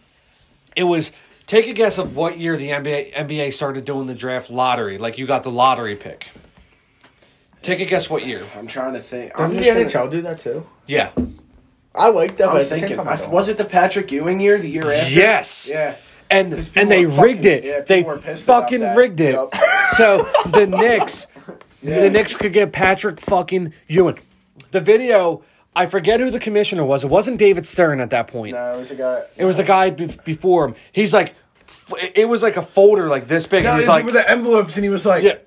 It 0.75 0.83
was 0.83 1.11
take 1.47 1.67
a 1.67 1.73
guess 1.73 1.97
of 1.97 2.15
what 2.15 2.37
year 2.39 2.55
the 2.57 2.69
NBA 2.69 3.13
NBA 3.13 3.53
started 3.53 3.85
doing 3.85 4.07
the 4.07 4.15
draft 4.15 4.49
lottery. 4.49 4.97
Like 4.97 5.17
you 5.17 5.25
got 5.27 5.43
the 5.43 5.51
lottery 5.51 5.95
pick. 5.95 6.27
Take 7.61 7.79
a 7.81 7.85
guess 7.85 8.09
what 8.09 8.25
year? 8.25 8.45
I'm 8.55 8.67
trying 8.67 8.93
to 8.93 9.01
think. 9.01 9.35
Doesn't 9.35 9.57
I'm 9.57 9.61
the 9.61 9.67
just 9.83 9.93
gonna- 9.93 10.07
NHL 10.07 10.11
do 10.11 10.21
that 10.21 10.41
too? 10.41 10.65
Yeah. 10.87 11.11
I 11.93 12.09
like 12.09 12.37
that. 12.37 12.49
I'm 12.49 12.57
at 12.57 12.69
the 12.69 12.77
same 12.77 12.87
thinking. 12.87 12.99
I 12.99 13.21
I- 13.21 13.27
was 13.27 13.49
it 13.49 13.57
the 13.57 13.65
Patrick 13.65 14.11
Ewing 14.11 14.39
year? 14.39 14.57
The 14.57 14.69
year 14.69 14.89
after? 14.91 15.11
Yes. 15.13 15.69
Yeah. 15.71 15.95
And 16.31 16.53
and 16.75 16.91
they 16.91 17.05
fucking- 17.05 17.19
rigged 17.21 17.45
it. 17.45 17.63
yeah, 17.63 17.79
they 17.81 18.03
were 18.03 18.17
pissed 18.19 18.43
about 18.43 18.63
fucking 18.63 18.81
rigged 18.95 19.19
it. 19.19 19.33
Yup. 19.33 19.53
So 19.97 20.31
the 20.51 20.67
Knicks, 20.67 21.25
the 21.83 22.09
Knicks 22.11 22.35
could 22.35 22.53
get 22.53 22.71
Patrick 22.71 23.19
fucking 23.19 23.73
Ewing. 23.87 24.19
The 24.69 24.79
video, 24.79 25.43
I 25.75 25.87
forget 25.87 26.19
who 26.19 26.29
the 26.29 26.39
commissioner 26.39 26.83
was. 26.85 27.03
It 27.03 27.07
wasn't 27.09 27.37
David 27.39 27.67
Stern 27.67 27.99
at 27.99 28.11
that 28.11 28.27
point. 28.27 28.53
No, 28.53 28.73
it 28.75 28.77
was 28.77 28.91
a 28.91 28.95
guy. 28.95 29.23
It 29.35 29.45
was 29.45 29.57
the 29.57 29.63
uh, 29.63 29.67
guy 29.67 29.89
be- 29.89 30.15
before 30.23 30.65
him. 30.67 30.75
He's 30.91 31.11
like, 31.11 31.33
f- 31.67 31.93
it 32.13 32.29
was 32.29 32.43
like 32.43 32.55
a 32.55 32.61
folder 32.61 33.07
like 33.07 33.27
this 33.27 33.47
big. 33.47 33.63
No, 33.63 33.71
and 33.71 33.79
he's 33.79 33.87
like, 33.87 34.05
with 34.05 34.13
the 34.13 34.29
envelopes, 34.29 34.75
and 34.77 34.83
he 34.83 34.89
was 34.89 35.05
like, 35.07 35.23
yeah. 35.23 35.37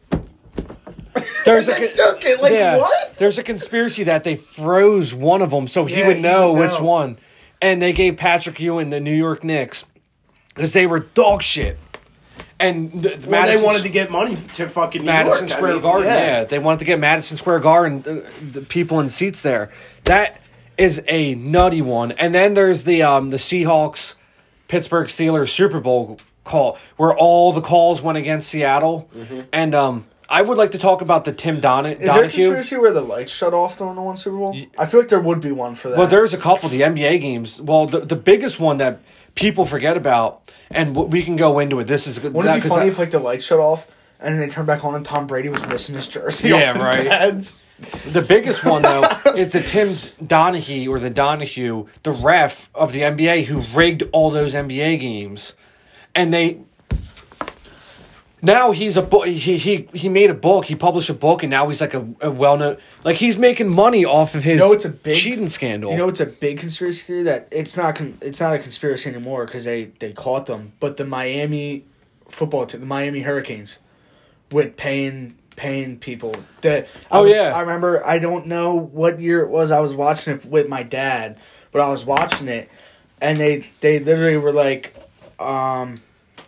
There's 1.44 1.68
a 1.68 1.72
They 1.72 1.88
con- 1.94 1.96
took 1.96 2.24
it, 2.24 2.42
like, 2.42 2.52
what? 2.80 3.16
There's 3.16 3.38
a 3.38 3.42
conspiracy 3.42 4.04
that 4.04 4.24
they 4.24 4.36
froze 4.36 5.14
one 5.14 5.40
of 5.42 5.50
them 5.50 5.68
so 5.68 5.84
he 5.84 5.98
Yeah, 5.98 6.08
would 6.08 6.16
he 6.16 6.22
know 6.22 6.52
which 6.52 6.80
one, 6.80 7.18
and 7.60 7.80
they 7.80 7.92
gave 7.92 8.16
Patrick 8.16 8.58
Ewing 8.60 8.90
the 8.90 9.00
New 9.00 9.14
York 9.14 9.44
Knicks 9.44 9.84
because 10.54 10.72
they 10.72 10.86
were 10.86 11.00
dog 11.00 11.42
shit. 11.42 11.78
And 12.58 13.02
th- 13.02 13.26
Well, 13.26 13.46
they 13.46 13.62
wanted 13.62 13.82
to 13.82 13.88
get 13.88 14.10
money 14.10 14.36
to 14.54 14.68
fucking 14.68 15.02
New 15.02 15.06
Madison 15.06 15.48
York. 15.48 15.52
I 15.52 15.56
Square 15.56 15.72
mean, 15.74 15.82
Garden. 15.82 16.08
Yeah. 16.08 16.44
they 16.44 16.58
wanted 16.60 16.78
to 16.80 16.84
get 16.84 17.00
Madison 17.00 17.36
Square 17.36 17.60
Garden, 17.60 18.04
uh, 18.06 18.30
the 18.52 18.62
people 18.62 19.00
in 19.00 19.10
seats 19.10 19.42
there. 19.42 19.70
That 20.04 20.40
is 20.78 21.02
a 21.08 21.34
nutty 21.34 21.82
one. 21.82 22.12
And 22.12 22.34
then 22.34 22.54
there's 22.54 22.84
the 22.84 23.02
um, 23.02 23.30
the 23.30 23.36
Seahawks, 23.36 24.14
Pittsburgh 24.68 25.08
Steelers 25.08 25.48
Super 25.48 25.80
Bowl 25.80 26.18
call 26.44 26.78
where 26.96 27.16
all 27.16 27.52
the 27.52 27.60
calls 27.60 28.00
went 28.00 28.18
against 28.18 28.48
Seattle. 28.48 29.08
Mm-hmm. 29.14 29.40
And 29.52 29.74
um, 29.74 30.06
I 30.28 30.42
would 30.42 30.56
like 30.56 30.70
to 30.70 30.78
talk 30.78 31.02
about 31.02 31.24
the 31.24 31.32
Tim 31.32 31.60
Don- 31.60 31.86
Is 31.86 31.98
there 31.98 32.24
a 32.24 32.28
conspiracy 32.28 32.76
where 32.76 32.92
the 32.92 33.02
lights 33.02 33.32
shut 33.32 33.52
off 33.52 33.76
during 33.76 33.96
the 33.96 34.02
one 34.02 34.16
Super 34.16 34.36
Bowl? 34.36 34.56
I 34.78 34.86
feel 34.86 35.00
like 35.00 35.08
there 35.08 35.20
would 35.20 35.40
be 35.40 35.52
one 35.52 35.74
for 35.74 35.88
that. 35.90 35.98
Well, 35.98 36.06
there's 36.06 36.32
a 36.32 36.38
couple 36.38 36.68
the 36.68 36.80
NBA 36.80 37.20
games. 37.20 37.60
Well, 37.60 37.86
the 37.86 38.00
the 38.00 38.16
biggest 38.16 38.58
one 38.58 38.78
that 38.78 39.00
people 39.34 39.64
forget 39.64 39.96
about, 39.96 40.42
and 40.70 40.94
we 40.96 41.22
can 41.22 41.36
go 41.36 41.58
into 41.58 41.80
it. 41.80 41.86
This 41.86 42.06
is 42.06 42.18
good. 42.18 42.34
Wouldn't 42.34 42.52
that- 42.52 42.58
it 42.58 42.62
be 42.64 42.68
funny 42.68 42.84
I- 42.86 42.88
if 42.88 42.98
like 42.98 43.10
the 43.10 43.18
lights 43.18 43.44
shut 43.44 43.58
off 43.58 43.86
and 44.20 44.34
then 44.34 44.40
they 44.46 44.52
turned 44.52 44.66
back 44.66 44.84
on 44.84 44.94
and 44.94 45.04
Tom 45.04 45.26
Brady 45.26 45.48
was 45.48 45.66
missing 45.66 45.94
his 45.94 46.06
jersey? 46.06 46.48
Yeah, 46.50 46.74
his 46.74 46.82
right. 46.84 47.08
pads? 47.08 47.54
The 48.12 48.22
biggest 48.22 48.64
one 48.64 48.82
though 48.82 49.02
is 49.36 49.52
the 49.52 49.60
Tim 49.60 49.96
Donahue 50.24 50.88
or 50.92 51.00
the 51.00 51.10
Donahue, 51.10 51.86
the 52.04 52.12
ref 52.12 52.70
of 52.74 52.92
the 52.92 53.00
NBA 53.00 53.46
who 53.46 53.60
rigged 53.74 54.04
all 54.12 54.30
those 54.30 54.54
NBA 54.54 55.00
games, 55.00 55.54
and 56.14 56.32
they. 56.32 56.58
Now 58.44 58.72
he's 58.72 58.96
a 58.96 59.02
book. 59.02 59.26
He 59.26 59.56
he 59.56 59.88
he 59.94 60.08
made 60.08 60.28
a 60.28 60.34
book. 60.34 60.64
He 60.64 60.74
published 60.74 61.08
a 61.10 61.14
book, 61.14 61.44
and 61.44 61.50
now 61.50 61.68
he's 61.68 61.80
like 61.80 61.94
a, 61.94 62.04
a 62.20 62.28
well 62.30 62.56
known. 62.56 62.76
Like 63.04 63.16
he's 63.16 63.38
making 63.38 63.68
money 63.68 64.04
off 64.04 64.34
of 64.34 64.42
his. 64.42 64.60
You 64.60 64.66
know, 64.66 64.72
it's 64.72 64.84
a 64.84 64.88
big 64.88 65.14
cheating 65.16 65.46
scandal. 65.46 65.92
You 65.92 65.96
know, 65.98 66.08
it's 66.08 66.18
a 66.18 66.26
big 66.26 66.58
conspiracy 66.58 67.02
theory 67.02 67.22
that 67.22 67.46
it's 67.52 67.76
not. 67.76 67.94
Con- 67.94 68.18
it's 68.20 68.40
not 68.40 68.54
a 68.54 68.58
conspiracy 68.58 69.08
anymore 69.10 69.46
because 69.46 69.64
they 69.64 69.92
they 70.00 70.12
caught 70.12 70.46
them. 70.46 70.72
But 70.80 70.96
the 70.96 71.04
Miami 71.06 71.84
football 72.30 72.66
team, 72.66 72.80
the 72.80 72.86
Miami 72.86 73.20
Hurricanes, 73.20 73.78
with 74.50 74.76
paying 74.76 75.36
paying 75.54 75.98
people. 76.00 76.34
The 76.62 76.84
I 77.12 77.18
Oh, 77.18 77.22
was- 77.22 77.32
yeah. 77.32 77.52
I 77.54 77.60
remember. 77.60 78.04
I 78.04 78.18
don't 78.18 78.48
know 78.48 78.74
what 78.74 79.20
year 79.20 79.42
it 79.42 79.50
was. 79.50 79.70
I 79.70 79.78
was 79.78 79.94
watching 79.94 80.34
it 80.34 80.44
with 80.44 80.68
my 80.68 80.82
dad, 80.82 81.38
but 81.70 81.80
I 81.80 81.92
was 81.92 82.04
watching 82.04 82.48
it, 82.48 82.68
and 83.20 83.38
they 83.38 83.68
they 83.80 84.00
literally 84.00 84.36
were 84.36 84.50
like, 84.52 84.96
um. 85.38 86.00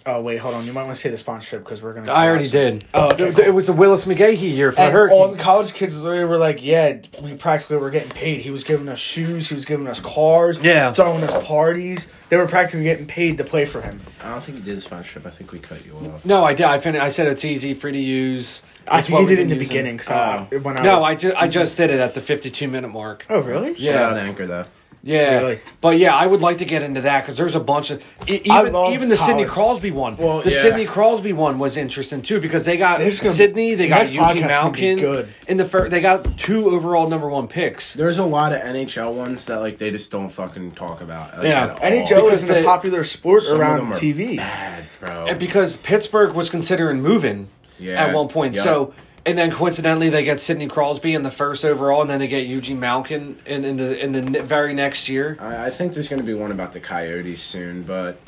Oh 0.07 0.21
wait, 0.21 0.37
hold 0.37 0.55
on. 0.55 0.67
You 0.67 0.73
might 0.75 0.85
want 0.85 0.97
to 0.97 1.01
say 1.01 1.09
the 1.09 1.17
sponsorship 1.17 1.65
because 1.65 1.81
we're 1.81 1.95
gonna. 1.95 2.13
I 2.13 2.27
already 2.29 2.51
did. 2.51 2.85
Oh, 2.93 3.07
okay, 3.13 3.29
It- 3.29 3.37
cool. 3.37 3.45
It 3.47 3.55
was 3.55 3.67
the 3.67 3.73
Willis 3.73 4.05
McGahee 4.05 4.55
year 4.55 4.71
for 4.71 4.77
the 4.77 4.83
And 4.83 4.93
Hurricanes. 4.93 5.19
all 5.19 5.29
the 5.29 5.39
college 5.43 5.73
kids 5.73 5.97
literally 5.97 6.27
were 6.27 6.37
like, 6.37 6.59
"Yeah, 6.63 6.97
we 7.23 7.33
practically 7.37 7.79
were 7.79 7.89
getting 7.89 8.11
paid. 8.11 8.43
He 8.43 8.51
was 8.51 8.65
giving 8.65 8.87
us 8.91 8.99
shoes. 8.99 9.49
He 9.49 9.55
was 9.55 9.65
giving 9.65 9.87
us 9.87 10.01
cars. 10.01 10.59
Yeah. 10.61 10.93
throwing 10.93 11.25
us 11.25 11.33
parties. 11.47 12.07
They 12.29 12.37
were 12.37 12.47
practically 12.47 12.85
getting 12.85 13.07
paid 13.07 13.39
to 13.39 13.45
play 13.45 13.65
for 13.65 13.81
him. 13.81 13.99
I 14.23 14.29
don't 14.33 14.43
think 14.43 14.59
you 14.59 14.65
did 14.65 14.77
the 14.77 14.81
sponsorship. 14.83 15.25
I 15.25 15.31
think 15.31 15.53
we 15.53 15.59
cut 15.59 15.87
you 15.87 15.95
off. 15.95 16.23
No, 16.27 16.45
I 16.45 16.53
did. 16.53 16.67
I 16.67 16.79
fin- 16.81 16.97
I 16.97 17.09
said 17.09 17.27
it's 17.29 17.45
easy, 17.45 17.73
free 17.73 17.93
to 17.93 17.99
use. 17.99 18.61
I 18.87 18.99
It's 18.99 19.09
think 19.09 19.19
what 19.21 19.27
did 19.29 19.39
it 19.39 19.43
in 19.45 19.49
been 19.49 19.57
the 19.57 19.65
using. 19.65 19.69
beginning. 19.77 19.97
'cause 19.99 20.11
I- 20.11 20.47
Oh. 20.53 20.59
when 20.59 20.77
I 20.77 20.83
No, 20.83 20.97
was, 20.97 21.05
I 21.05 21.15
just 21.15 21.37
I 21.37 21.49
just 21.49 21.77
did 21.79 21.91
it 21.91 22.01
at 22.01 22.13
the 22.13 22.21
fifty-two 22.21 22.69
minute 22.69 22.89
mark. 22.89 23.25
Oh 23.31 23.41
really? 23.41 23.75
Yeah. 23.79 23.93
Shout 23.93 24.13
out 24.13 24.19
Anchor 24.19 24.47
though. 24.47 24.65
Yeah, 25.07 25.39
Really? 25.41 25.61
but 25.83 25.99
yeah, 25.99 26.15
I 26.17 26.27
would 26.27 26.41
like 26.41 26.59
to 26.59 26.65
get 26.65 26.83
into 26.83 27.03
that 27.03 27.21
because 27.21 27.37
there's 27.37 27.55
a 27.55 27.61
bunch 27.61 27.91
of 27.91 28.03
e- 28.27 28.41
I 28.51 28.63
even 28.63 28.75
even 28.95 29.09
the 29.11 29.19
Sidney. 29.19 29.45
Crosby 29.45 29.91
one. 29.91 30.17
Well, 30.17 30.41
the 30.41 30.51
yeah. 30.51 30.63
Sidney 30.63 30.87
Crosby 30.87 31.35
one 31.35 31.59
was 31.59 31.77
interesting 31.77 32.23
too 32.23 32.41
because 32.41 32.65
they 32.65 32.79
got 32.79 33.01
This 33.01 33.15
is 33.17 33.21
gonna- 33.21 33.35
Sidney, 33.35 33.75
they 33.75 33.87
got 33.89 34.07
Eugene 34.11 34.21
podcast's 34.21 34.35
gonna 34.35 34.41
be 34.41 34.49
Malkin 34.49 34.99
good. 34.99 35.29
in 35.47 35.59
the 35.59 35.67
first. 35.67 35.91
They 35.91 36.01
got 36.01 36.39
two 36.39 36.71
overall 36.71 37.07
number 37.11 37.29
one 37.29 37.49
picks. 37.49 37.93
There's 37.93 38.17
a 38.17 38.25
lot 38.25 38.53
of 38.55 38.63
NHL 38.63 39.13
ones 39.13 39.45
that 39.45 39.61
like 39.61 39.77
they 39.77 39.91
just 39.91 40.11
don't 40.11 40.31
fucking 40.31 40.71
talk 40.73 41.03
about. 41.03 41.37
like, 41.37 41.49
Yeah. 41.49 41.77
NHL 41.83 42.23
Because 42.25 42.43
isn't 42.45 42.57
a 42.57 42.65
popular 42.65 43.05
sport 43.05 43.43
Some 43.43 43.57
of 43.57 43.61
around 43.61 43.79
them 43.81 43.93
are 43.93 43.97
TV. 43.97 44.37
Bad, 44.39 44.85
bro. 45.01 45.27
And 45.27 45.39
because 45.39 45.77
Pittsburgh 45.77 46.33
was 46.33 46.49
considering 46.49 47.03
moving 47.03 47.49
Yeah, 47.79 48.03
at 48.07 48.15
one 48.15 48.29
point, 48.29 48.55
yeah. 48.57 48.63
so 48.63 48.95
and 49.27 49.39
then 49.39 49.51
coincidentally 49.51 50.09
they 50.11 50.23
get 50.25 50.41
Sidney 50.41 50.67
Crosby 50.67 51.15
in 51.15 51.23
the 51.23 51.31
first 51.31 51.65
overall, 51.65 52.01
and 52.03 52.11
then 52.11 52.19
they 52.19 52.29
get 52.29 52.47
Eugene 52.47 52.81
Malkin 52.81 53.39
in, 53.47 53.65
in 53.65 53.77
the 53.77 54.03
in 54.03 54.13
the 54.13 54.43
very 54.43 54.75
next 54.75 55.09
year. 55.09 55.37
I, 55.41 55.67
I 55.67 55.71
think 55.71 55.95
there's 55.95 56.09
going 56.09 56.21
to 56.21 56.27
be 56.27 56.35
one 56.35 56.51
about 56.53 56.73
the 56.73 56.81
Coyotes 56.81 57.43
soon, 57.43 57.83
but 57.85 58.19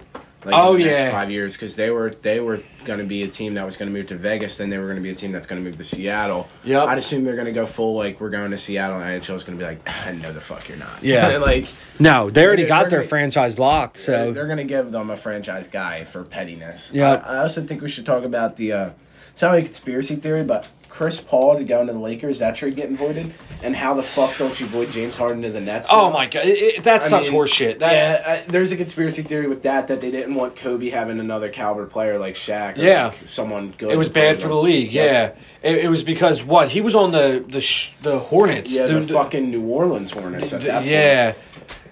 like 0.44 0.54
Oh, 0.54 0.76
yeah. 0.76 1.10
five 1.10 1.28
years 1.30 1.54
because 1.54 1.74
they 1.74 1.90
were 1.90 2.10
they 2.22 2.38
were 2.38 2.60
going 2.84 3.00
to 3.00 3.04
be 3.04 3.24
a 3.24 3.28
team 3.28 3.54
that 3.54 3.66
was 3.66 3.76
going 3.76 3.90
to 3.90 3.96
move 3.96 4.06
to 4.08 4.16
Vegas, 4.16 4.56
then 4.58 4.70
they 4.70 4.78
were 4.78 4.84
going 4.84 4.96
to 4.96 5.02
be 5.02 5.10
a 5.10 5.14
team 5.14 5.32
that's 5.32 5.46
going 5.46 5.60
to 5.60 5.64
move 5.68 5.76
to 5.76 5.82
Seattle. 5.84 6.48
Yep. 6.62 6.86
I'd 6.88 6.98
assume 6.98 7.24
they're 7.24 7.34
going 7.34 7.46
to 7.46 7.52
go 7.52 7.66
full 7.66 7.96
like 7.96 8.20
we're 8.20 8.30
going 8.30 8.52
to 8.52 8.58
Seattle, 8.58 9.00
and 9.00 9.22
NHL 9.22 9.34
is 9.36 9.42
going 9.44 9.58
to 9.58 9.64
be 9.64 9.68
like, 9.68 9.84
no, 10.22 10.32
the 10.32 10.40
fuck 10.40 10.68
you're 10.68 10.78
not. 10.78 11.02
Yeah. 11.02 11.36
like 11.40 11.66
No, 11.98 12.30
they 12.30 12.46
already 12.46 12.64
got 12.64 12.90
their 12.90 13.00
gonna- 13.00 13.08
franchise 13.08 13.58
locked. 13.58 13.98
So 13.98 14.32
they're 14.32 14.46
going 14.46 14.58
to 14.58 14.64
give 14.64 14.92
them 14.92 15.10
a 15.10 15.16
franchise 15.16 15.66
guy 15.68 16.04
for 16.04 16.22
pettiness. 16.24 16.90
Yeah, 16.92 17.14
I, 17.26 17.34
I 17.34 17.38
also 17.38 17.64
think 17.66 17.82
we 17.82 17.88
should 17.88 18.06
talk 18.06 18.22
about 18.24 18.56
the. 18.56 18.72
Uh, 18.72 18.90
it's 19.32 19.42
not 19.42 19.54
a 19.54 19.60
conspiracy 19.62 20.16
theory, 20.16 20.44
but 20.44 20.64
Chris 20.96 21.20
Paul 21.20 21.58
to 21.58 21.64
go 21.64 21.82
into 21.82 21.92
the 21.92 21.98
Lakers, 21.98 22.38
that 22.38 22.56
trade 22.56 22.74
getting 22.74 22.96
voided, 22.96 23.34
and 23.62 23.76
how 23.76 23.92
the 23.92 24.02
fuck 24.02 24.34
don't 24.38 24.58
you 24.58 24.66
void 24.66 24.90
James 24.90 25.14
Harden 25.14 25.42
to 25.42 25.50
the 25.50 25.60
Nets? 25.60 25.88
oh 25.90 26.06
now? 26.08 26.10
my 26.14 26.26
god, 26.26 26.46
it, 26.46 26.56
it, 26.76 26.82
that's 26.82 27.06
I 27.12 27.22
such 27.22 27.30
mean, 27.30 27.38
horseshit. 27.38 27.80
That, 27.80 27.92
yeah, 27.92 28.42
I, 28.48 28.50
there's 28.50 28.72
a 28.72 28.78
conspiracy 28.78 29.22
theory 29.22 29.46
with 29.46 29.62
that 29.64 29.88
that 29.88 30.00
they 30.00 30.10
didn't 30.10 30.34
want 30.34 30.56
Kobe 30.56 30.88
having 30.88 31.20
another 31.20 31.50
caliber 31.50 31.84
player 31.84 32.18
like 32.18 32.34
Shaq. 32.36 32.78
Or 32.78 32.80
Yeah. 32.80 33.06
like 33.08 33.28
someone 33.28 33.74
good. 33.76 33.90
It 33.92 33.96
was 33.98 34.08
bad 34.08 34.38
for 34.38 34.48
the 34.48 34.54
league. 34.56 34.90
Yeah, 34.90 35.32
it, 35.62 35.76
it 35.84 35.88
was 35.90 36.02
because 36.02 36.42
what 36.42 36.68
he 36.68 36.80
was 36.80 36.94
on 36.94 37.12
the 37.12 37.44
the 37.46 37.60
sh- 37.60 37.92
the 38.00 38.18
Hornets. 38.18 38.72
yeah, 38.74 38.86
the, 38.86 38.94
The- 38.94 39.00
the- 39.06 39.12
fucking 39.12 39.50
New 39.50 39.66
Orleans 39.66 40.10
Hornets. 40.10 40.54
At 40.54 40.62
that 40.62 40.74
point. 40.76 40.86
yeah. 40.86 41.34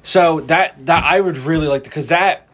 So 0.02 0.40
that 0.42 0.86
that 0.86 1.04
I 1.04 1.20
would 1.20 1.36
really 1.36 1.66
like 1.68 1.84
to 1.84 1.90
because 1.90 2.08
that. 2.08 2.48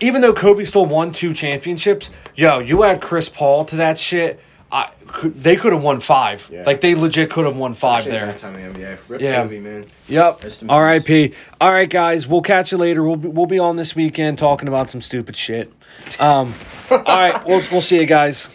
Even 0.00 0.22
though 0.22 0.32
Kobe 0.32 0.64
still 0.64 0.86
won 0.86 1.12
two 1.12 1.32
championships, 1.32 2.10
yo, 2.34 2.58
you 2.58 2.84
add 2.84 3.00
Chris 3.00 3.28
Paul 3.28 3.64
to 3.66 3.76
that 3.76 3.98
shit. 3.98 4.40
I, 4.70 4.90
could, 5.06 5.34
they 5.34 5.56
could 5.56 5.72
have 5.72 5.82
won 5.82 6.00
five. 6.00 6.48
Yeah. 6.52 6.64
Like 6.64 6.80
they 6.80 6.94
legit 6.94 7.30
could 7.30 7.44
have 7.46 7.56
won 7.56 7.74
five 7.74 8.04
there. 8.04 8.26
that 8.26 8.38
time 8.38 8.56
in 8.56 8.72
the 8.72 8.78
NBA. 8.78 8.98
Rip 9.08 9.20
yeah. 9.20 9.42
Kobe, 9.42 9.60
man. 9.60 9.86
Yep. 10.08 10.44
R.I.P. 10.68 11.32
All 11.60 11.72
right, 11.72 11.88
guys. 11.88 12.26
We'll 12.26 12.42
catch 12.42 12.72
you 12.72 12.78
later. 12.78 13.02
We'll 13.02 13.16
be, 13.16 13.28
we'll 13.28 13.46
be 13.46 13.58
on 13.58 13.76
this 13.76 13.94
weekend 13.94 14.38
talking 14.38 14.68
about 14.68 14.90
some 14.90 15.00
stupid 15.00 15.36
shit. 15.36 15.72
Um. 16.18 16.52
all 16.90 16.98
right. 16.98 17.46
We'll 17.46 17.62
we'll 17.70 17.82
see 17.82 18.00
you 18.00 18.06
guys. 18.06 18.48